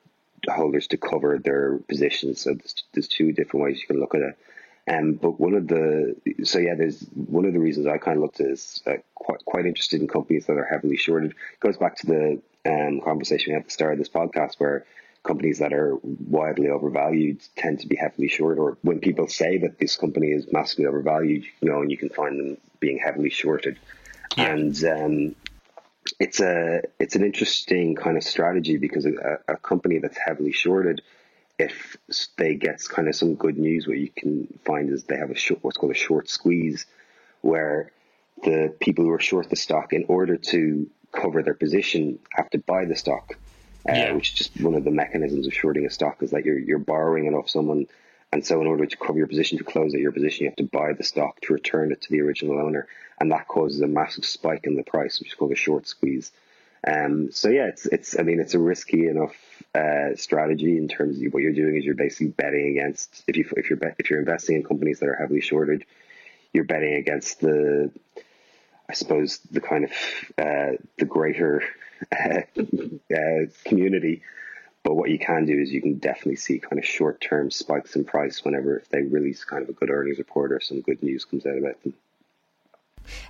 holders 0.52 0.88
to 0.88 0.96
cover 0.96 1.38
their 1.38 1.78
positions. 1.78 2.40
So 2.40 2.54
there's, 2.54 2.84
there's 2.92 3.08
two 3.08 3.32
different 3.32 3.64
ways 3.64 3.80
you 3.80 3.86
can 3.86 4.00
look 4.00 4.14
at 4.14 4.22
it. 4.22 4.38
Um, 4.86 5.14
but 5.14 5.40
one 5.40 5.54
of 5.54 5.66
the 5.66 6.14
so 6.42 6.58
yeah, 6.58 6.74
there's 6.74 7.00
one 7.14 7.46
of 7.46 7.54
the 7.54 7.58
reasons 7.58 7.86
I 7.86 7.96
kind 7.96 8.18
of 8.18 8.22
looked 8.22 8.40
at 8.40 8.48
is 8.48 8.82
uh, 8.86 8.96
quite 9.14 9.42
quite 9.46 9.64
interested 9.64 10.02
in 10.02 10.08
companies 10.08 10.46
that 10.46 10.58
are 10.58 10.64
heavily 10.66 10.96
shorted. 10.96 11.30
It 11.30 11.60
goes 11.60 11.78
back 11.78 11.96
to 11.96 12.06
the 12.06 12.42
um, 12.70 13.00
conversation 13.00 13.52
we 13.52 13.54
had 13.54 13.62
at 13.62 13.66
the 13.66 13.72
start 13.72 13.92
of 13.92 13.98
this 13.98 14.10
podcast, 14.10 14.56
where 14.58 14.84
companies 15.22 15.58
that 15.60 15.72
are 15.72 15.96
widely 16.02 16.68
overvalued 16.68 17.40
tend 17.56 17.80
to 17.80 17.86
be 17.86 17.96
heavily 17.96 18.28
short. 18.28 18.58
Or 18.58 18.76
when 18.82 19.00
people 19.00 19.26
say 19.26 19.56
that 19.58 19.78
this 19.78 19.96
company 19.96 20.28
is 20.28 20.52
massively 20.52 20.84
overvalued, 20.84 21.44
you 21.62 21.70
know, 21.70 21.80
and 21.80 21.90
you 21.90 21.96
can 21.96 22.10
find 22.10 22.38
them 22.38 22.58
being 22.78 22.98
heavily 22.98 23.30
shorted. 23.30 23.78
Yeah. 24.36 24.52
And 24.52 24.84
um, 24.84 25.36
it's 26.24 26.40
a 26.40 26.82
it's 26.98 27.16
an 27.16 27.24
interesting 27.24 27.94
kind 27.94 28.16
of 28.16 28.24
strategy 28.24 28.76
because 28.78 29.04
a, 29.06 29.38
a 29.46 29.56
company 29.56 29.98
that's 29.98 30.18
heavily 30.18 30.52
shorted 30.52 31.02
if 31.58 31.96
they 32.36 32.54
get 32.54 32.82
kind 32.88 33.08
of 33.08 33.14
some 33.14 33.34
good 33.34 33.58
news, 33.58 33.86
what 33.86 33.98
you 33.98 34.10
can 34.14 34.58
find 34.64 34.90
is 34.90 35.04
they 35.04 35.16
have 35.16 35.30
a 35.30 35.36
short, 35.36 35.62
what's 35.62 35.76
called 35.76 35.92
a 35.92 35.96
short 35.96 36.28
squeeze, 36.28 36.86
where 37.42 37.92
the 38.42 38.74
people 38.80 39.04
who 39.04 39.10
are 39.12 39.20
short 39.20 39.48
the 39.50 39.56
stock, 39.56 39.92
in 39.92 40.04
order 40.08 40.36
to 40.36 40.90
cover 41.12 41.42
their 41.42 41.54
position, 41.54 42.18
have 42.32 42.50
to 42.50 42.58
buy 42.58 42.84
the 42.84 42.96
stock, 42.96 43.38
uh, 43.88 43.92
yeah. 43.92 44.12
which 44.12 44.32
is 44.32 44.38
just 44.38 44.60
one 44.60 44.74
of 44.74 44.84
the 44.84 44.90
mechanisms 44.90 45.46
of 45.46 45.54
shorting 45.54 45.86
a 45.86 45.90
stock 45.90 46.22
is 46.22 46.32
that 46.32 46.44
you're 46.44 46.58
you're 46.58 46.78
borrowing 46.78 47.26
it 47.26 47.34
off 47.34 47.48
someone, 47.48 47.86
and 48.34 48.44
so 48.44 48.60
in 48.60 48.66
order 48.66 48.84
to 48.84 48.96
cover 48.96 49.16
your 49.16 49.28
position 49.28 49.58
to 49.58 49.64
close 49.64 49.94
out 49.94 50.00
your 50.00 50.10
position, 50.10 50.42
you 50.42 50.50
have 50.50 50.56
to 50.56 50.64
buy 50.64 50.92
the 50.92 51.04
stock 51.04 51.40
to 51.42 51.52
return 51.52 51.92
it 51.92 52.02
to 52.02 52.10
the 52.10 52.20
original 52.20 52.58
owner, 52.58 52.88
and 53.20 53.30
that 53.30 53.46
causes 53.46 53.80
a 53.80 53.86
massive 53.86 54.24
spike 54.24 54.64
in 54.64 54.74
the 54.74 54.82
price, 54.82 55.20
which 55.20 55.28
is 55.28 55.34
called 55.34 55.52
a 55.52 55.54
short 55.54 55.86
squeeze. 55.86 56.32
Um, 56.84 57.30
so 57.30 57.48
yeah, 57.48 57.68
it's 57.68 57.86
it's 57.86 58.18
I 58.18 58.24
mean 58.24 58.40
it's 58.40 58.54
a 58.54 58.58
risky 58.58 59.06
enough 59.06 59.36
uh, 59.72 60.16
strategy 60.16 60.76
in 60.76 60.88
terms 60.88 61.22
of 61.22 61.32
what 61.32 61.44
you're 61.44 61.52
doing 61.52 61.76
is 61.76 61.84
you're 61.84 61.94
basically 61.94 62.26
betting 62.26 62.76
against 62.76 63.22
if 63.28 63.36
you 63.36 63.48
if 63.56 63.70
you're 63.70 63.78
if 64.00 64.10
you're 64.10 64.18
investing 64.18 64.56
in 64.56 64.64
companies 64.64 64.98
that 64.98 65.08
are 65.08 65.14
heavily 65.14 65.40
shorted, 65.40 65.84
you're 66.52 66.64
betting 66.64 66.94
against 66.94 67.40
the 67.40 67.92
I 68.90 68.94
suppose 68.94 69.38
the 69.48 69.60
kind 69.60 69.84
of 69.84 69.90
uh, 70.36 70.72
the 70.98 71.04
greater 71.04 71.62
uh, 72.12 72.40
community. 73.64 74.22
But 74.84 74.94
what 74.94 75.10
you 75.10 75.18
can 75.18 75.46
do 75.46 75.58
is 75.58 75.72
you 75.72 75.80
can 75.80 75.94
definitely 75.94 76.36
see 76.36 76.58
kind 76.58 76.78
of 76.78 76.84
short 76.84 77.20
term 77.20 77.50
spikes 77.50 77.96
in 77.96 78.04
price 78.04 78.44
whenever 78.44 78.76
if 78.76 78.88
they 78.90 79.02
release 79.02 79.42
kind 79.42 79.62
of 79.62 79.70
a 79.70 79.72
good 79.72 79.90
earnings 79.90 80.18
report 80.18 80.52
or 80.52 80.60
some 80.60 80.82
good 80.82 81.02
news 81.02 81.24
comes 81.24 81.46
out 81.46 81.58
about 81.58 81.82
them. 81.82 81.94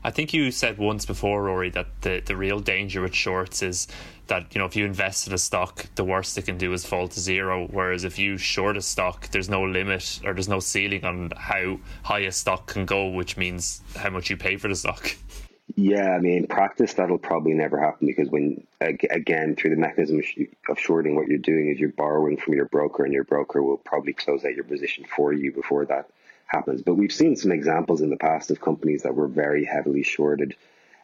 I 0.02 0.10
think 0.10 0.32
you 0.32 0.50
said 0.50 0.78
once 0.78 1.06
before, 1.06 1.44
Rory, 1.44 1.70
that 1.70 1.86
the, 2.02 2.22
the 2.24 2.36
real 2.36 2.60
danger 2.60 3.00
with 3.00 3.14
shorts 3.14 3.62
is 3.62 3.88
that 4.26 4.54
you 4.54 4.58
know 4.58 4.66
if 4.66 4.76
you 4.76 4.84
invest 4.84 5.26
in 5.28 5.32
a 5.32 5.38
stock, 5.38 5.86
the 5.94 6.04
worst 6.04 6.36
it 6.38 6.42
can 6.42 6.58
do 6.58 6.72
is 6.72 6.84
fall 6.84 7.06
to 7.08 7.20
zero. 7.20 7.68
Whereas 7.70 8.04
if 8.04 8.18
you 8.18 8.36
short 8.36 8.76
a 8.76 8.82
stock, 8.82 9.28
there's 9.28 9.48
no 9.48 9.62
limit 9.62 10.20
or 10.24 10.34
there's 10.34 10.48
no 10.48 10.60
ceiling 10.60 11.04
on 11.04 11.30
how 11.36 11.78
high 12.02 12.20
a 12.20 12.32
stock 12.32 12.66
can 12.66 12.84
go, 12.84 13.08
which 13.08 13.36
means 13.36 13.80
how 13.96 14.10
much 14.10 14.28
you 14.28 14.36
pay 14.36 14.56
for 14.56 14.68
the 14.68 14.76
stock. 14.76 15.16
Yeah, 15.76 16.10
I 16.10 16.18
mean, 16.20 16.38
in 16.38 16.46
practice, 16.46 16.94
that'll 16.94 17.18
probably 17.18 17.54
never 17.54 17.80
happen 17.80 18.06
because 18.06 18.28
when, 18.28 18.66
again, 18.80 19.56
through 19.56 19.70
the 19.70 19.76
mechanism 19.76 20.22
of 20.68 20.78
shorting, 20.78 21.16
what 21.16 21.26
you're 21.26 21.38
doing 21.38 21.70
is 21.70 21.80
you're 21.80 21.88
borrowing 21.88 22.36
from 22.36 22.54
your 22.54 22.66
broker, 22.66 23.04
and 23.04 23.12
your 23.12 23.24
broker 23.24 23.62
will 23.62 23.78
probably 23.78 24.12
close 24.12 24.44
out 24.44 24.54
your 24.54 24.64
position 24.64 25.04
for 25.04 25.32
you 25.32 25.52
before 25.52 25.86
that 25.86 26.10
happens. 26.46 26.82
But 26.82 26.94
we've 26.94 27.12
seen 27.12 27.34
some 27.36 27.50
examples 27.50 28.02
in 28.02 28.10
the 28.10 28.16
past 28.16 28.50
of 28.50 28.60
companies 28.60 29.02
that 29.02 29.14
were 29.14 29.26
very 29.26 29.64
heavily 29.64 30.02
shorted 30.02 30.54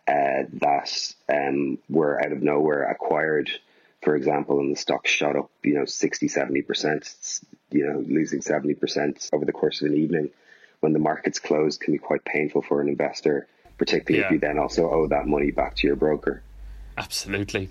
uh, 0.07 0.45
that 0.55 1.15
um, 1.29 1.79
were 1.89 2.23
out 2.23 2.33
of 2.33 2.43
nowhere 2.43 2.85
acquired, 2.85 3.51
for 4.03 4.15
example, 4.15 4.61
and 4.61 4.73
the 4.73 4.79
stock 4.79 5.07
shot 5.07 5.37
up, 5.37 5.51
you 5.63 5.75
know, 5.75 5.85
60, 5.87 6.29
70%, 6.29 7.45
you 7.71 7.87
know, 7.87 8.05
losing 8.07 8.41
70% 8.41 9.31
over 9.33 9.45
the 9.45 9.53
course 9.53 9.81
of 9.81 9.89
an 9.89 9.97
evening 9.97 10.31
when 10.81 10.93
the 10.93 10.99
markets 10.99 11.39
closed 11.39 11.81
can 11.81 11.93
be 11.93 11.99
quite 11.99 12.25
painful 12.25 12.63
for 12.63 12.81
an 12.81 12.89
investor, 12.89 13.47
particularly 13.81 14.21
yeah. 14.21 14.27
if 14.27 14.33
you 14.33 14.39
then 14.39 14.59
also 14.59 14.91
owe 14.91 15.07
that 15.07 15.27
money 15.27 15.51
back 15.51 15.75
to 15.75 15.87
your 15.87 15.97
broker. 15.97 16.43
Absolutely. 16.99 17.71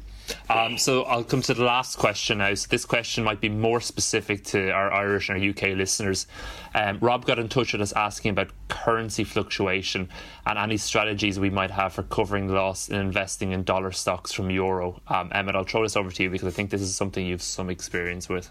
Um, 0.50 0.80
so 0.80 1.04
I'll 1.04 1.24
come 1.24 1.44
to 1.44 1.54
the 1.54 1.64
last 1.64 2.00
question 2.00 2.40
now. 2.40 2.56
So 2.56 2.68
this 2.68 2.84
question 2.84 3.24
might 3.24 3.40
be 3.40 3.50
more 3.50 3.80
specific 3.80 4.44
to 4.46 4.72
our 4.72 4.92
Irish 4.92 5.30
and 5.30 5.40
our 5.40 5.50
UK 5.50 5.78
listeners. 5.78 6.26
Um, 6.74 6.98
Rob 7.00 7.26
got 7.26 7.38
in 7.38 7.48
touch 7.48 7.74
with 7.74 7.82
us 7.84 7.94
asking 7.94 8.32
about 8.32 8.50
currency 8.70 9.24
fluctuation 9.24 10.10
and 10.48 10.58
any 10.58 10.78
strategies 10.78 11.40
we 11.40 11.52
might 11.52 11.70
have 11.70 11.94
for 11.94 12.02
covering 12.02 12.48
the 12.48 12.54
loss 12.54 12.90
in 12.90 12.96
investing 12.96 13.52
in 13.52 13.64
dollar 13.64 13.92
stocks 13.92 14.34
from 14.34 14.50
euro. 14.50 15.00
Um, 15.08 15.32
Emmett, 15.32 15.56
I'll 15.56 15.64
throw 15.64 15.84
this 15.84 15.96
over 15.96 16.10
to 16.10 16.24
you 16.24 16.32
because 16.32 16.48
I 16.48 16.52
think 16.52 16.72
this 16.72 16.82
is 16.82 16.96
something 16.96 17.24
you've 17.24 17.44
some 17.44 17.70
experience 17.70 18.28
with. 18.28 18.50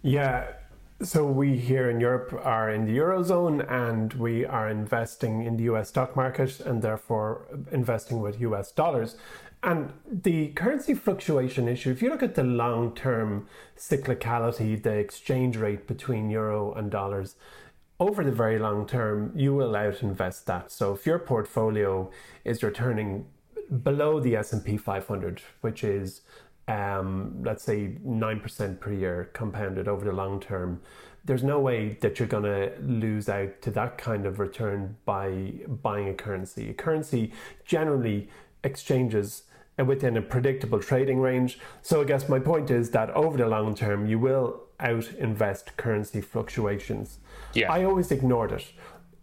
Yeah, 0.00 0.46
so 1.00 1.24
we 1.24 1.56
here 1.56 1.88
in 1.88 2.00
Europe 2.00 2.32
are 2.44 2.70
in 2.70 2.84
the 2.84 2.98
eurozone 2.98 3.64
and 3.70 4.12
we 4.14 4.44
are 4.44 4.68
investing 4.68 5.44
in 5.44 5.56
the 5.56 5.64
US 5.64 5.90
stock 5.90 6.16
market 6.16 6.58
and 6.60 6.82
therefore 6.82 7.46
investing 7.70 8.20
with 8.20 8.40
US 8.40 8.72
dollars. 8.72 9.16
And 9.62 9.92
the 10.10 10.48
currency 10.48 10.94
fluctuation 10.94 11.68
issue, 11.68 11.90
if 11.90 12.02
you 12.02 12.10
look 12.10 12.22
at 12.22 12.34
the 12.34 12.42
long 12.42 12.94
term 12.94 13.46
cyclicality, 13.76 14.80
the 14.80 14.94
exchange 14.94 15.56
rate 15.56 15.86
between 15.86 16.30
euro 16.30 16.72
and 16.72 16.90
dollars, 16.90 17.36
over 18.00 18.24
the 18.24 18.32
very 18.32 18.58
long 18.58 18.86
term, 18.86 19.32
you 19.34 19.54
will 19.54 19.74
out 19.76 20.02
invest 20.02 20.46
that. 20.46 20.70
So 20.70 20.94
if 20.94 21.06
your 21.06 21.18
portfolio 21.18 22.10
is 22.44 22.62
returning 22.62 23.26
below 23.82 24.18
the 24.18 24.36
S&P 24.36 24.76
500, 24.76 25.42
which 25.60 25.84
is 25.84 26.22
um, 26.68 27.42
let's 27.42 27.64
say 27.64 27.96
9% 28.06 28.80
per 28.80 28.92
year 28.92 29.30
compounded 29.32 29.88
over 29.88 30.04
the 30.04 30.12
long 30.12 30.38
term, 30.38 30.80
there's 31.24 31.42
no 31.42 31.58
way 31.58 31.98
that 32.00 32.18
you're 32.18 32.28
going 32.28 32.44
to 32.44 32.72
lose 32.80 33.28
out 33.28 33.60
to 33.62 33.70
that 33.72 33.98
kind 33.98 34.26
of 34.26 34.38
return 34.38 34.96
by 35.04 35.52
buying 35.82 36.08
a 36.08 36.14
currency. 36.14 36.70
A 36.70 36.74
currency 36.74 37.32
generally 37.64 38.28
exchanges 38.64 39.44
within 39.78 40.16
a 40.16 40.22
predictable 40.22 40.80
trading 40.80 41.20
range. 41.20 41.58
So 41.82 42.02
I 42.02 42.04
guess 42.04 42.28
my 42.28 42.38
point 42.38 42.70
is 42.70 42.90
that 42.90 43.10
over 43.10 43.36
the 43.36 43.46
long 43.46 43.74
term, 43.74 44.06
you 44.06 44.18
will 44.18 44.62
out 44.80 45.10
invest 45.18 45.76
currency 45.76 46.20
fluctuations. 46.20 47.18
Yeah. 47.54 47.72
I 47.72 47.84
always 47.84 48.10
ignored 48.10 48.52
it. 48.52 48.72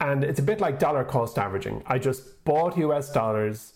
And 0.02 0.24
it's 0.24 0.40
a 0.40 0.44
bit 0.44 0.60
like 0.60 0.80
dollar 0.80 1.04
cost 1.04 1.38
averaging. 1.38 1.84
I 1.88 2.00
just 2.00 2.44
bought 2.44 2.78
US 2.78 3.12
dollars 3.12 3.74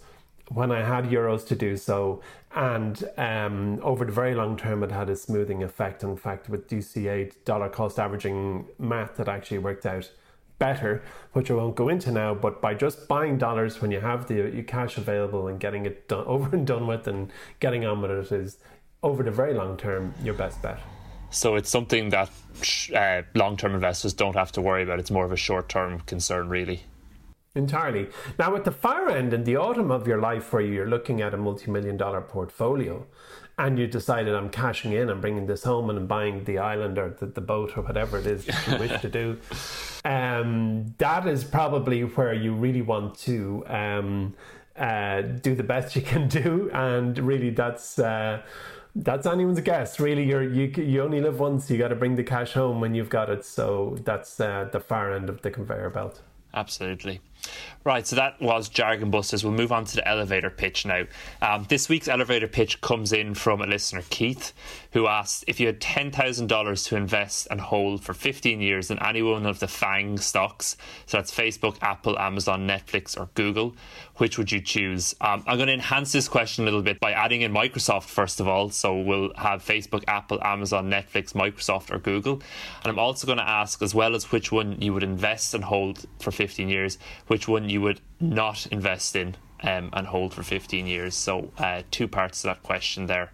when 0.49 0.71
I 0.71 0.83
had 0.83 1.05
euros 1.05 1.45
to 1.47 1.55
do 1.55 1.77
so. 1.77 2.21
And 2.55 3.03
um, 3.17 3.79
over 3.83 4.05
the 4.05 4.11
very 4.11 4.33
long 4.33 4.57
term, 4.57 4.83
it 4.83 4.91
had 4.91 5.09
a 5.09 5.15
smoothing 5.15 5.63
effect. 5.63 6.03
In 6.03 6.17
fact, 6.17 6.49
with 6.49 6.67
DCA 6.67 7.31
dollar 7.45 7.69
cost 7.69 7.99
averaging 7.99 8.65
math, 8.79 9.15
that 9.17 9.27
actually 9.27 9.59
worked 9.59 9.85
out 9.85 10.11
better, 10.57 11.01
which 11.33 11.49
I 11.49 11.53
won't 11.53 11.75
go 11.75 11.89
into 11.89 12.11
now. 12.11 12.33
But 12.33 12.61
by 12.61 12.73
just 12.73 13.07
buying 13.07 13.37
dollars 13.37 13.81
when 13.81 13.91
you 13.91 13.99
have 14.01 14.27
the 14.27 14.35
your 14.35 14.63
cash 14.63 14.97
available 14.97 15.47
and 15.47 15.59
getting 15.59 15.85
it 15.85 16.07
done, 16.07 16.25
over 16.27 16.55
and 16.55 16.65
done 16.65 16.87
with 16.87 17.07
and 17.07 17.31
getting 17.59 17.85
on 17.85 18.01
with 18.01 18.11
it 18.11 18.31
is, 18.31 18.57
over 19.01 19.23
the 19.23 19.31
very 19.31 19.53
long 19.53 19.77
term, 19.77 20.13
your 20.21 20.33
best 20.33 20.61
bet. 20.61 20.79
So 21.31 21.55
it's 21.55 21.69
something 21.69 22.09
that 22.09 22.29
uh, 22.93 23.21
long 23.35 23.55
term 23.55 23.75
investors 23.75 24.13
don't 24.13 24.35
have 24.35 24.51
to 24.53 24.61
worry 24.61 24.83
about. 24.83 24.99
It's 24.99 25.11
more 25.11 25.25
of 25.25 25.31
a 25.31 25.37
short 25.37 25.69
term 25.69 26.01
concern, 26.01 26.49
really. 26.49 26.83
Entirely. 27.55 28.09
Now, 28.37 28.55
at 28.55 28.63
the 28.63 28.71
far 28.71 29.09
end, 29.09 29.33
in 29.33 29.43
the 29.43 29.57
autumn 29.57 29.89
of 29.89 30.07
your 30.07 30.19
life, 30.19 30.53
where 30.53 30.61
you're 30.61 30.87
looking 30.87 31.21
at 31.21 31.33
a 31.33 31.37
multi 31.37 31.71
million 31.71 31.97
dollar 31.97 32.21
portfolio, 32.21 33.07
and 33.57 33.79
you 33.79 33.87
decided 33.87 34.35
I'm 34.35 34.49
cashing 34.49 34.93
in, 34.93 35.09
I'm 35.09 35.19
bringing 35.19 35.47
this 35.47 35.63
home, 35.63 35.89
and 35.89 35.97
I'm 35.97 36.05
buying 36.05 36.43
the 36.43 36.59
island 36.59 36.99
or 36.99 37.09
the, 37.09 37.25
the 37.25 37.41
boat 37.41 37.75
or 37.75 37.81
whatever 37.81 38.19
it 38.19 38.27
is 38.27 38.45
that 38.45 38.67
you 38.67 38.77
wish 38.77 39.01
to 39.01 39.09
do, 39.09 39.39
um, 40.05 40.93
that 40.99 41.27
is 41.27 41.43
probably 41.43 42.01
where 42.01 42.33
you 42.33 42.53
really 42.53 42.83
want 42.83 43.17
to 43.19 43.63
um, 43.67 44.35
uh, 44.77 45.21
do 45.21 45.55
the 45.55 45.63
best 45.63 45.95
you 45.95 46.03
can 46.03 46.27
do, 46.27 46.69
and 46.73 47.17
really 47.17 47.49
that's. 47.49 47.99
Uh, 47.99 48.41
that's 48.95 49.27
anyone's 49.27 49.61
guess. 49.61 49.99
Really, 49.99 50.23
you 50.23 50.39
you 50.39 50.83
you 50.83 51.01
only 51.01 51.21
live 51.21 51.39
once. 51.39 51.69
You 51.69 51.77
got 51.77 51.89
to 51.89 51.95
bring 51.95 52.15
the 52.15 52.23
cash 52.23 52.53
home 52.53 52.81
when 52.81 52.95
you've 52.95 53.09
got 53.09 53.29
it. 53.29 53.45
So 53.45 53.97
that's 54.03 54.39
uh, 54.39 54.67
the 54.71 54.79
far 54.79 55.13
end 55.13 55.29
of 55.29 55.41
the 55.41 55.51
conveyor 55.51 55.91
belt. 55.91 56.21
Absolutely. 56.53 57.21
Right, 57.85 58.05
so 58.05 58.17
that 58.17 58.41
was 58.41 58.67
Jargon 58.67 59.09
Busters. 59.09 59.43
We'll 59.43 59.53
move 59.53 59.71
on 59.71 59.85
to 59.85 59.95
the 59.95 60.07
elevator 60.07 60.49
pitch 60.49 60.85
now. 60.85 61.05
Um, 61.41 61.65
this 61.69 61.87
week's 61.87 62.09
elevator 62.09 62.47
pitch 62.47 62.81
comes 62.81 63.13
in 63.13 63.33
from 63.35 63.61
a 63.61 63.65
listener, 63.65 64.03
Keith, 64.09 64.53
who 64.91 65.07
asked 65.07 65.45
if 65.47 65.59
you 65.59 65.67
had 65.67 65.79
$10,000 65.79 66.87
to 66.87 66.95
invest 66.97 67.47
and 67.49 67.61
hold 67.61 68.03
for 68.03 68.13
15 68.13 68.59
years 68.59 68.91
in 68.91 69.01
any 69.01 69.21
one 69.21 69.45
of 69.45 69.59
the 69.59 69.67
FANG 69.67 70.17
stocks, 70.17 70.75
so 71.05 71.17
that's 71.17 71.33
Facebook, 71.33 71.77
Apple, 71.81 72.19
Amazon, 72.19 72.67
Netflix, 72.67 73.17
or 73.17 73.29
Google, 73.33 73.75
which 74.17 74.37
would 74.37 74.51
you 74.51 74.59
choose? 74.59 75.15
Um, 75.21 75.43
I'm 75.47 75.57
going 75.57 75.67
to 75.67 75.73
enhance 75.73 76.11
this 76.11 76.27
question 76.27 76.63
a 76.63 76.65
little 76.65 76.81
bit 76.81 76.99
by 76.99 77.13
adding 77.13 77.41
in 77.41 77.53
Microsoft, 77.53 78.03
first 78.03 78.41
of 78.41 78.47
all. 78.47 78.69
So 78.69 78.99
we'll 78.99 79.33
have 79.35 79.63
Facebook, 79.63 80.03
Apple, 80.07 80.39
Amazon, 80.43 80.89
Netflix, 80.89 81.33
Microsoft, 81.33 81.91
or 81.93 81.99
Google. 81.99 82.41
And 82.83 82.91
I'm 82.91 82.99
also 82.99 83.25
going 83.25 83.37
to 83.37 83.49
ask, 83.49 83.81
as 83.81 83.95
well 83.95 84.15
as 84.15 84.31
which 84.31 84.51
one 84.51 84.81
you 84.81 84.93
would 84.93 85.03
invest 85.03 85.53
and 85.53 85.63
hold 85.63 86.05
for 86.19 86.31
15 86.31 86.67
years, 86.67 86.97
which 87.27 87.38
one 87.47 87.69
you 87.69 87.81
would 87.81 88.01
not 88.19 88.67
invest 88.67 89.15
in 89.15 89.35
um, 89.61 89.89
and 89.93 90.07
hold 90.07 90.33
for 90.33 90.43
15 90.43 90.87
years. 90.87 91.15
So, 91.15 91.51
uh, 91.57 91.83
two 91.91 92.07
parts 92.07 92.41
to 92.41 92.47
that 92.47 92.63
question 92.63 93.07
there. 93.07 93.31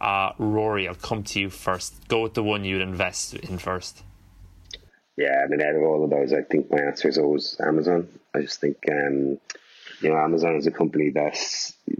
Uh, 0.00 0.32
Rory, 0.38 0.88
I'll 0.88 0.94
come 0.94 1.22
to 1.24 1.40
you 1.40 1.48
first. 1.50 2.08
Go 2.08 2.22
with 2.22 2.34
the 2.34 2.42
one 2.42 2.64
you'd 2.64 2.80
invest 2.80 3.34
in 3.34 3.58
first. 3.58 4.02
Yeah, 5.16 5.42
I 5.44 5.48
mean, 5.48 5.62
out 5.62 5.74
of 5.74 5.82
all 5.82 6.04
of 6.04 6.10
those, 6.10 6.32
I 6.32 6.42
think 6.42 6.70
my 6.70 6.78
answer 6.80 7.08
is 7.08 7.18
always 7.18 7.56
Amazon. 7.60 8.08
I 8.34 8.40
just 8.40 8.60
think, 8.60 8.78
um, 8.90 9.38
you 10.00 10.08
know, 10.08 10.16
Amazon 10.16 10.56
is 10.56 10.66
a 10.66 10.70
company 10.70 11.10
that 11.10 11.38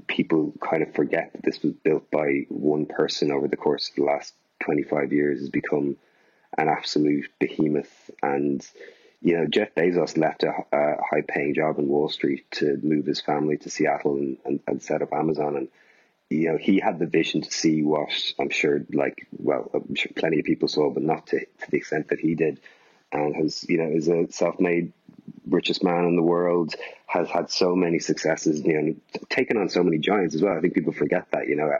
people 0.09 0.53
kind 0.61 0.83
of 0.83 0.95
forget 0.95 1.33
that 1.33 1.45
this 1.45 1.63
was 1.63 1.75
built 1.75 2.11
by 2.11 2.47
one 2.49 2.87
person 2.87 3.31
over 3.31 3.47
the 3.47 3.57
course 3.57 3.91
of 3.91 3.97
the 3.97 4.03
last 4.03 4.35
25 4.65 5.13
years, 5.13 5.41
has 5.41 5.51
become 5.51 5.97
an 6.57 6.69
absolute 6.69 7.29
behemoth. 7.39 8.11
And 8.23 8.67
you 9.23 9.39
know, 9.39 9.47
Jeff 9.47 9.75
Bezos 9.75 10.19
left 10.19 10.43
a, 10.43 10.51
a 10.73 10.97
high 11.03 11.23
paying 11.27 11.55
job 11.55 11.79
in 11.79 11.89
Wall 11.89 12.09
Street 12.09 12.51
to 12.53 12.79
move 12.83 13.07
his 13.07 13.21
family 13.21 13.57
to 13.59 13.71
Seattle 13.71 14.17
and, 14.17 14.37
and, 14.45 14.61
and, 14.67 14.83
set 14.83 15.01
up 15.01 15.13
Amazon. 15.13 15.57
And, 15.57 15.69
you 16.29 16.51
know, 16.51 16.59
he 16.59 16.81
had 16.81 16.99
the 16.99 17.07
vision 17.07 17.43
to 17.43 17.51
see 17.51 17.83
what 17.83 18.11
I'm 18.41 18.51
sure, 18.51 18.81
like, 18.93 19.27
well, 19.31 19.71
I'm 19.73 19.95
sure 19.95 20.11
plenty 20.17 20.41
of 20.41 20.45
people 20.45 20.67
saw, 20.67 20.91
but 20.91 21.05
not 21.05 21.29
to, 21.29 21.39
to 21.39 21.71
the 21.71 21.77
extent 21.77 22.09
that 22.09 22.19
he 22.19 22.35
did. 22.35 22.61
And 23.13 23.37
has, 23.37 23.65
you 23.69 23.79
know, 23.79 23.91
is 23.95 24.09
a 24.09 24.33
self-made 24.33 24.93
richest 25.47 25.85
man 25.85 26.07
in 26.07 26.17
the 26.17 26.23
world, 26.23 26.75
has 27.07 27.29
had 27.29 27.51
so 27.51 27.77
many 27.77 28.01
successes, 28.01 28.61
you 28.61 28.81
know, 28.81 28.95
taken 29.29 29.57
on 29.57 29.69
so 29.69 29.85
many 29.85 29.99
giants 29.99 30.35
as 30.35 30.43
well. 30.43 30.57
I 30.57 30.61
think 30.61 30.75
people 30.75 30.93
forget 30.93 31.27
that, 31.31 31.47
you 31.47 31.57
know, 31.57 31.71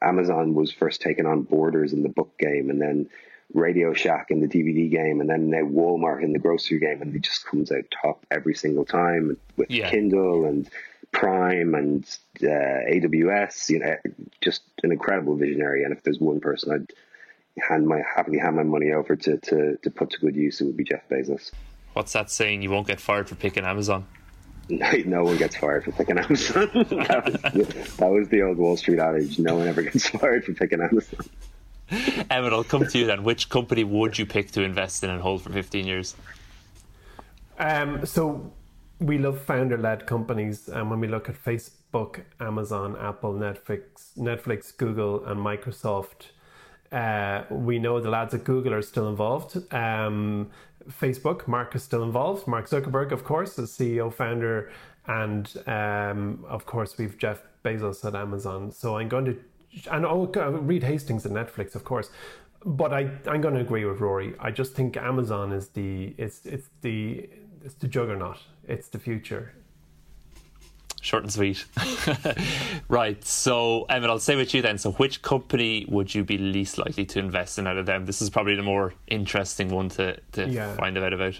Amazon 0.00 0.54
was 0.54 0.72
first 0.72 1.00
taken 1.00 1.26
on 1.26 1.42
Borders 1.42 1.92
in 1.92 2.02
the 2.02 2.08
book 2.08 2.38
game, 2.38 2.70
and 2.70 2.80
then 2.80 3.08
Radio 3.54 3.92
Shack 3.92 4.26
in 4.30 4.40
the 4.40 4.48
DVD 4.48 4.90
game, 4.90 5.20
and 5.20 5.30
then 5.30 5.50
now 5.50 5.62
Walmart 5.62 6.22
in 6.22 6.32
the 6.32 6.38
grocery 6.38 6.78
game, 6.78 7.00
and 7.02 7.14
it 7.14 7.22
just 7.22 7.46
comes 7.46 7.70
out 7.72 7.84
top 7.90 8.24
every 8.30 8.54
single 8.54 8.84
time 8.84 9.36
with 9.56 9.70
Yeah. 9.70 9.90
Kindle 9.90 10.44
and 10.44 10.68
Prime 11.12 11.74
and 11.74 12.04
uh, 12.42 12.84
AWS. 12.90 13.70
You 13.70 13.78
know, 13.78 13.96
just 14.40 14.62
an 14.82 14.92
incredible 14.92 15.36
visionary. 15.36 15.84
And 15.84 15.92
if 15.92 16.02
there's 16.02 16.18
one 16.20 16.40
person 16.40 16.72
I'd 16.72 16.92
hand 17.62 17.86
my 17.86 18.02
happily 18.14 18.38
hand 18.38 18.56
my 18.56 18.62
money 18.64 18.92
over 18.92 19.16
to 19.16 19.38
to 19.38 19.76
to 19.78 19.90
put 19.90 20.10
to 20.10 20.18
good 20.18 20.36
use, 20.36 20.60
it 20.60 20.64
would 20.64 20.76
be 20.76 20.84
Jeff 20.84 21.08
Bezos. 21.08 21.52
What's 21.94 22.12
that 22.12 22.30
saying? 22.30 22.60
You 22.60 22.70
won't 22.70 22.86
get 22.86 23.00
fired 23.00 23.28
for 23.28 23.36
picking 23.36 23.64
Amazon. 23.64 24.06
No, 24.68 24.90
no 25.06 25.24
one 25.24 25.38
gets 25.38 25.56
fired 25.56 25.84
for 25.84 25.92
picking 25.92 26.18
Amazon. 26.18 26.68
that, 26.74 27.22
was 27.24 27.34
the, 27.34 27.94
that 27.98 28.10
was 28.10 28.28
the 28.28 28.42
old 28.42 28.58
Wall 28.58 28.76
Street 28.76 28.98
adage. 28.98 29.38
No 29.38 29.56
one 29.56 29.68
ever 29.68 29.80
gets 29.82 30.08
fired 30.10 30.44
for 30.44 30.52
picking 30.52 30.82
Amazon. 30.82 31.24
Emmett, 32.30 32.52
I'll 32.52 32.64
come 32.64 32.86
to 32.86 32.98
you 32.98 33.06
then. 33.06 33.22
Which 33.22 33.48
company 33.48 33.84
would 33.84 34.18
you 34.18 34.26
pick 34.26 34.50
to 34.52 34.62
invest 34.62 35.04
in 35.04 35.10
and 35.10 35.20
hold 35.20 35.42
for 35.42 35.50
15 35.50 35.86
years? 35.86 36.16
Um, 37.58 38.04
so 38.04 38.52
we 38.98 39.18
love 39.18 39.40
founder-led 39.40 40.06
companies, 40.06 40.68
and 40.68 40.90
when 40.90 41.00
we 41.00 41.08
look 41.08 41.28
at 41.28 41.42
Facebook, 41.42 42.22
Amazon, 42.40 42.96
Apple, 42.98 43.34
Netflix, 43.34 44.16
Netflix, 44.16 44.76
Google, 44.76 45.24
and 45.26 45.38
Microsoft, 45.38 46.30
uh, 46.92 47.42
we 47.50 47.78
know 47.78 48.00
the 48.00 48.10
lads 48.10 48.34
at 48.34 48.44
Google 48.44 48.72
are 48.72 48.82
still 48.82 49.08
involved. 49.08 49.56
Um, 49.74 50.50
Facebook, 50.90 51.46
Mark 51.48 51.74
is 51.74 51.82
still 51.82 52.02
involved. 52.02 52.46
Mark 52.46 52.68
Zuckerberg, 52.68 53.12
of 53.12 53.24
course, 53.24 53.58
is 53.58 53.70
CEO, 53.70 54.12
founder, 54.12 54.70
and 55.06 55.52
um, 55.66 56.44
of 56.48 56.66
course 56.66 56.96
we've 56.98 57.18
Jeff 57.18 57.42
Bezos 57.64 58.04
at 58.04 58.14
Amazon. 58.14 58.70
So 58.70 58.96
I'm 58.96 59.08
going 59.08 59.24
to, 59.26 59.36
and 59.90 60.06
oh, 60.06 60.26
Reed 60.26 60.82
Hastings 60.82 61.26
at 61.26 61.32
Netflix, 61.32 61.74
of 61.74 61.84
course. 61.84 62.10
But 62.64 62.92
I, 62.92 63.10
I'm 63.28 63.40
going 63.40 63.54
to 63.54 63.60
agree 63.60 63.84
with 63.84 64.00
Rory. 64.00 64.34
I 64.40 64.50
just 64.50 64.72
think 64.74 64.96
Amazon 64.96 65.52
is 65.52 65.68
the, 65.68 66.14
it's, 66.18 66.44
it's 66.46 66.68
the, 66.80 67.28
it's 67.64 67.74
the 67.74 67.86
juggernaut. 67.86 68.38
It's 68.66 68.88
the 68.88 68.98
future. 68.98 69.52
Short 71.00 71.22
and 71.22 71.32
sweet. 71.32 71.64
right. 72.88 73.22
So, 73.24 73.84
Emmett, 73.84 74.10
I'll 74.10 74.18
stay 74.18 74.34
with 74.34 74.52
you 74.54 74.62
then. 74.62 74.78
So, 74.78 74.90
which 74.92 75.22
company 75.22 75.86
would 75.88 76.12
you 76.12 76.24
be 76.24 76.36
least 76.36 76.78
likely 76.78 77.04
to 77.06 77.20
invest 77.20 77.60
in 77.60 77.68
out 77.68 77.76
of 77.76 77.86
them? 77.86 78.06
This 78.06 78.20
is 78.20 78.28
probably 78.28 78.56
the 78.56 78.62
more 78.62 78.92
interesting 79.06 79.68
one 79.68 79.88
to, 79.90 80.18
to 80.32 80.48
Yeah. 80.48 80.74
find 80.74 80.98
out 80.98 81.12
about. 81.12 81.38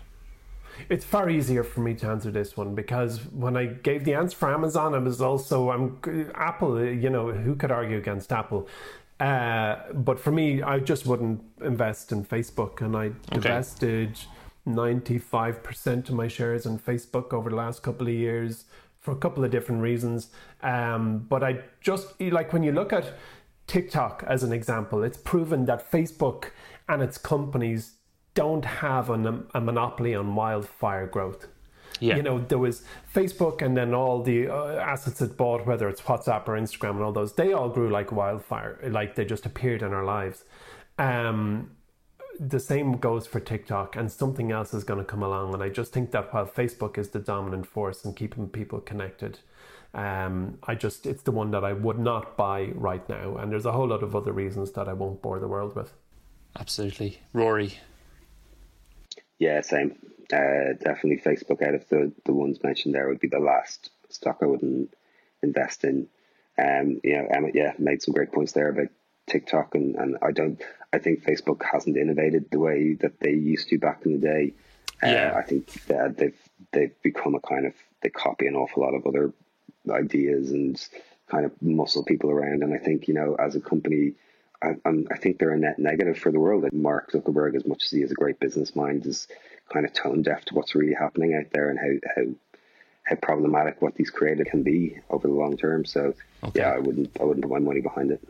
It's 0.89 1.05
far 1.05 1.29
easier 1.31 1.65
for 1.65 1.81
me 1.81 1.95
to 1.95 2.07
answer 2.07 2.31
this 2.31 2.57
one 2.57 2.75
because 2.75 3.25
when 3.33 3.57
I 3.57 3.67
gave 3.67 4.05
the 4.05 4.15
answer 4.15 4.37
for 4.37 4.53
Amazon, 4.53 4.95
I 4.95 4.99
was 4.99 5.21
also 5.21 5.71
I'm 5.71 5.99
Apple. 6.35 6.85
You 6.85 7.11
know, 7.11 7.33
who 7.33 7.55
could 7.55 7.71
argue 7.71 7.99
against 7.99 8.33
Apple? 8.33 8.69
Uh, 9.19 9.77
but 9.95 10.21
for 10.21 10.31
me, 10.31 10.63
I 10.63 10.79
just 10.79 11.07
wouldn't 11.07 11.43
invest 11.63 12.13
in 12.13 12.25
Facebook, 12.25 12.83
and 12.83 12.97
I 12.97 13.13
divested 13.31 14.19
ninety 14.67 15.19
five 15.19 15.63
percent 15.63 16.09
of 16.09 16.15
my 16.15 16.29
shares 16.29 16.67
in 16.67 16.79
Facebook 16.79 17.33
over 17.33 17.51
the 17.51 17.57
last 17.57 17.83
couple 17.83 18.07
of 18.07 18.13
years 18.13 18.65
for 19.01 19.13
a 19.13 19.17
couple 19.17 19.45
of 19.45 19.51
different 19.51 19.81
reasons. 19.81 20.31
Um, 20.63 21.27
but 21.29 21.43
I 21.43 21.61
just 21.81 22.21
like 22.21 22.53
when 22.53 22.63
you 22.63 22.73
look 22.73 22.93
at 22.93 23.15
TikTok 23.67 24.25
as 24.27 24.43
an 24.43 24.53
example, 24.53 25.03
it's 25.03 25.17
proven 25.17 25.65
that 25.67 25.91
Facebook 25.91 26.51
and 26.89 27.03
its 27.03 27.17
companies 27.17 27.95
don't 28.37 28.65
have 28.65 29.11
an, 29.11 29.47
a 29.55 29.61
monopoly 29.61 30.15
on 30.15 30.37
wildfire 30.37 31.09
growth. 31.09 31.49
Yeah. 31.99 32.17
You 32.17 32.23
know, 32.23 32.39
there 32.39 32.59
was 32.59 32.85
Facebook 33.15 33.63
and 33.63 33.77
then 33.77 33.95
all 33.95 34.23
the 34.23 34.49
uh, 34.49 34.77
assets 34.77 35.21
it 35.23 35.37
bought, 35.37 35.67
whether 35.67 35.89
it's 35.89 36.03
WhatsApp 36.03 36.47
or 36.47 36.57
Instagram 36.57 36.91
and 36.91 37.03
all 37.03 37.13
those, 37.13 37.35
they 37.35 37.53
all 37.55 37.71
grew 37.71 37.89
like 37.89 38.13
wildfire, 38.13 38.79
like 38.89 39.15
they 39.15 39.25
just 39.25 39.47
appeared 39.47 39.83
in 39.83 39.93
our 39.95 40.05
lives. 40.05 40.45
Um, 40.99 41.71
the 42.39 42.61
same 42.61 42.99
goes 42.99 43.27
for 43.27 43.41
TikTok, 43.41 43.97
and 43.97 44.13
something 44.13 44.53
else 44.53 44.75
is 44.75 44.85
going 44.85 44.99
to 44.99 45.05
come 45.05 45.23
along. 45.23 45.55
And 45.55 45.63
I 45.63 45.71
just 45.71 45.93
think 45.93 46.11
that 46.11 46.33
while 46.35 46.47
Facebook 46.47 46.99
is 46.99 47.09
the 47.09 47.19
dominant 47.19 47.67
force 47.67 48.05
in 48.05 48.13
keeping 48.13 48.49
people 48.49 48.81
connected, 48.81 49.39
um, 49.95 50.59
I 50.65 50.75
just 50.75 51.07
it's 51.07 51.23
the 51.23 51.33
one 51.33 51.51
that 51.53 51.65
I 51.65 51.73
would 51.73 51.99
not 51.99 52.37
buy 52.37 52.73
right 52.75 53.07
now. 53.09 53.37
And 53.39 53.51
there's 53.51 53.65
a 53.65 53.73
whole 53.73 53.89
lot 53.89 54.03
of 54.03 54.15
other 54.15 54.33
reasons 54.33 54.73
that 54.73 54.87
I 54.87 54.93
won't 54.93 55.23
bore 55.23 55.39
the 55.39 55.49
world 55.49 55.75
with. 55.75 55.95
Absolutely. 56.59 57.21
Rory. 57.33 57.79
Yeah, 59.39 59.61
same. 59.61 59.97
Uh, 60.33 60.75
definitely 60.81 61.21
Facebook 61.25 61.63
out 61.67 61.75
of 61.75 61.89
the, 61.89 62.13
the 62.25 62.33
ones 62.33 62.63
mentioned 62.63 62.95
there 62.95 63.09
would 63.09 63.21
be 63.21 63.29
the 63.29 63.39
last 63.39 63.91
stock 64.09 64.39
I 64.43 64.47
wouldn't 64.47 64.93
invest 65.43 65.85
in. 65.85 66.09
Um, 66.59 67.01
you 67.05 67.17
know, 67.17 67.27
Emmett, 67.31 67.55
yeah, 67.55 67.73
made 67.79 68.03
some 68.03 68.15
great 68.15 68.33
points 68.33 68.53
there 68.53 68.69
about 68.69 68.89
TikTok, 69.29 69.75
and, 69.75 69.95
and 69.97 70.17
I 70.23 70.33
don't, 70.33 70.61
I 70.93 70.99
think 70.99 71.25
Facebook 71.25 71.63
hasn't 71.63 71.97
innovated 71.97 72.47
the 72.51 72.59
way 72.59 72.95
that 73.01 73.21
they 73.21 73.33
used 73.33 73.69
to 73.69 73.79
back 73.79 74.03
in 74.07 74.13
the 74.13 74.27
day. 74.27 74.55
Uh, 75.03 75.09
Yeah. 75.09 75.35
I 75.37 75.43
think 75.43 75.73
that 75.87 76.17
they've 76.17 76.39
they've 76.73 77.03
become 77.03 77.35
a 77.35 77.41
kind 77.41 77.67
of 77.67 77.75
they 78.03 78.09
copy 78.09 78.47
an 78.47 78.57
awful 78.57 78.83
lot 78.83 78.95
of 78.95 79.07
other 79.07 79.33
ideas 79.91 80.51
and 80.51 80.81
kind 81.29 81.45
of 81.45 81.53
muscle 81.61 82.05
people 82.05 82.31
around. 82.31 82.63
And 82.63 82.73
I 82.73 82.79
think 82.79 83.07
you 83.07 83.15
know, 83.15 83.37
as 83.39 83.55
a 83.55 83.61
company, 83.61 84.15
I, 84.63 84.71
I'm, 84.85 85.07
I 85.11 85.17
think 85.19 85.39
they're 85.39 85.53
a 85.53 85.59
net 85.59 85.79
negative 85.79 86.19
for 86.19 86.33
the 86.33 86.41
world. 86.41 86.65
That 86.65 86.73
Mark 86.73 87.13
Zuckerberg, 87.13 87.57
as 87.57 87.67
much 87.67 87.85
as 87.85 87.91
he 87.91 88.03
is 88.03 88.11
a 88.11 88.15
great 88.15 88.41
business 88.41 88.75
mind, 88.75 89.07
is 89.07 89.29
kind 89.73 89.85
of 89.85 89.93
tone 89.93 90.23
deaf 90.23 90.45
to 90.47 90.55
what's 90.55 90.75
really 90.75 90.95
happening 90.95 91.35
out 91.35 91.51
there 91.53 91.71
and 91.71 91.79
how 91.79 92.11
how 92.15 92.23
how 93.03 93.17
problematic 93.17 93.81
what 93.81 93.95
these 93.95 94.11
created 94.11 94.47
can 94.47 94.63
be 94.63 94.99
over 95.11 95.29
the 95.29 95.35
long 95.35 95.57
term. 95.57 95.85
So 95.85 96.15
Okay. 96.45 96.61
yeah, 96.61 96.73
I 96.73 96.79
wouldn't 96.79 97.11
I 97.21 97.25
wouldn't 97.25 97.43
put 97.43 97.53
my 97.53 97.59
money 97.59 97.81
behind 97.81 98.11
it. 98.11 98.21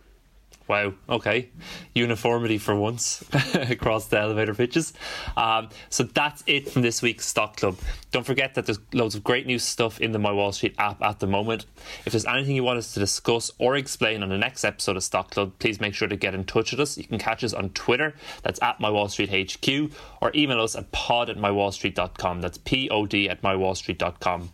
Wow. 0.68 0.94
Okay. 1.08 1.50
Uniformity 1.94 2.58
for 2.58 2.74
once 2.74 3.24
across 3.54 4.06
the 4.08 4.18
elevator 4.18 4.54
pitches. 4.54 4.92
Um, 5.36 5.68
so 5.90 6.02
that's 6.02 6.42
it 6.46 6.68
from 6.68 6.82
this 6.82 7.02
week's 7.02 7.26
Stock 7.26 7.56
Club. 7.56 7.76
Don't 8.10 8.26
forget 8.26 8.54
that 8.54 8.66
there's 8.66 8.80
loads 8.92 9.14
of 9.14 9.22
great 9.22 9.46
new 9.46 9.58
stuff 9.58 10.00
in 10.00 10.12
the 10.12 10.18
My 10.18 10.32
Wall 10.32 10.50
Street 10.52 10.74
app 10.78 11.02
at 11.02 11.20
the 11.20 11.26
moment. 11.26 11.66
If 12.04 12.12
there's 12.12 12.26
anything 12.26 12.56
you 12.56 12.64
want 12.64 12.78
us 12.78 12.92
to 12.94 13.00
discuss 13.00 13.52
or 13.58 13.76
explain 13.76 14.22
on 14.22 14.28
the 14.28 14.38
next 14.38 14.64
episode 14.64 14.96
of 14.96 15.04
Stock 15.04 15.30
Club, 15.30 15.52
please 15.60 15.80
make 15.80 15.94
sure 15.94 16.08
to 16.08 16.16
get 16.16 16.34
in 16.34 16.44
touch 16.44 16.72
with 16.72 16.80
us. 16.80 16.98
You 16.98 17.04
can 17.04 17.18
catch 17.18 17.44
us 17.44 17.52
on 17.52 17.70
Twitter, 17.70 18.14
that's 18.42 18.60
at 18.60 18.80
My 18.80 18.90
Wall 18.90 19.08
Street 19.08 19.30
HQ, 19.30 19.92
or 20.20 20.32
email 20.34 20.60
us 20.60 20.74
at 20.74 20.90
pod 20.90 21.30
at 21.30 21.36
mywallstreet.com. 21.36 22.40
That's 22.40 22.58
P 22.58 22.88
O 22.90 23.06
D 23.06 23.28
at 23.28 23.42
mywallstreet.com. 23.42 24.50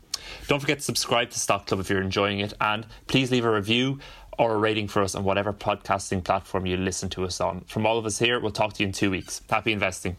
Don't 0.46 0.60
forget 0.60 0.78
to 0.78 0.84
subscribe 0.84 1.30
to 1.30 1.38
Stock 1.38 1.66
Club 1.66 1.80
if 1.80 1.90
you're 1.90 2.02
enjoying 2.02 2.40
it, 2.40 2.52
and 2.60 2.86
please 3.06 3.30
leave 3.30 3.44
a 3.44 3.50
review 3.50 3.98
or 4.38 4.54
a 4.54 4.58
rating 4.58 4.88
for 4.88 5.02
us 5.02 5.14
on 5.14 5.24
whatever 5.24 5.52
podcasting 5.52 6.24
platform 6.24 6.66
you 6.66 6.76
listen 6.76 7.08
to 7.10 7.24
us 7.24 7.40
on. 7.40 7.60
From 7.62 7.86
all 7.86 7.98
of 7.98 8.06
us 8.06 8.18
here, 8.18 8.40
we'll 8.40 8.50
talk 8.50 8.74
to 8.74 8.82
you 8.82 8.88
in 8.88 8.92
two 8.92 9.10
weeks. 9.10 9.42
Happy 9.48 9.72
investing. 9.72 10.16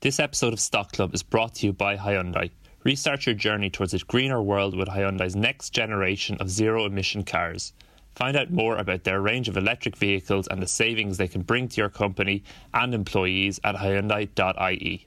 This 0.00 0.20
episode 0.20 0.52
of 0.52 0.60
Stock 0.60 0.92
Club 0.92 1.14
is 1.14 1.22
brought 1.22 1.54
to 1.54 1.66
you 1.66 1.72
by 1.72 1.96
Hyundai. 1.96 2.50
Restart 2.84 3.24
your 3.24 3.34
journey 3.34 3.70
towards 3.70 3.94
a 3.94 3.98
greener 4.00 4.42
world 4.42 4.76
with 4.76 4.88
Hyundai's 4.88 5.34
next 5.34 5.70
generation 5.70 6.36
of 6.40 6.50
zero 6.50 6.84
emission 6.84 7.24
cars. 7.24 7.72
Find 8.14 8.36
out 8.36 8.50
more 8.50 8.76
about 8.76 9.04
their 9.04 9.20
range 9.20 9.48
of 9.48 9.56
electric 9.56 9.96
vehicles 9.96 10.46
and 10.46 10.62
the 10.62 10.68
savings 10.68 11.16
they 11.16 11.28
can 11.28 11.42
bring 11.42 11.68
to 11.68 11.80
your 11.80 11.90
company 11.90 12.44
and 12.72 12.94
employees 12.94 13.58
at 13.64 13.74
Hyundai.ie. 13.76 15.06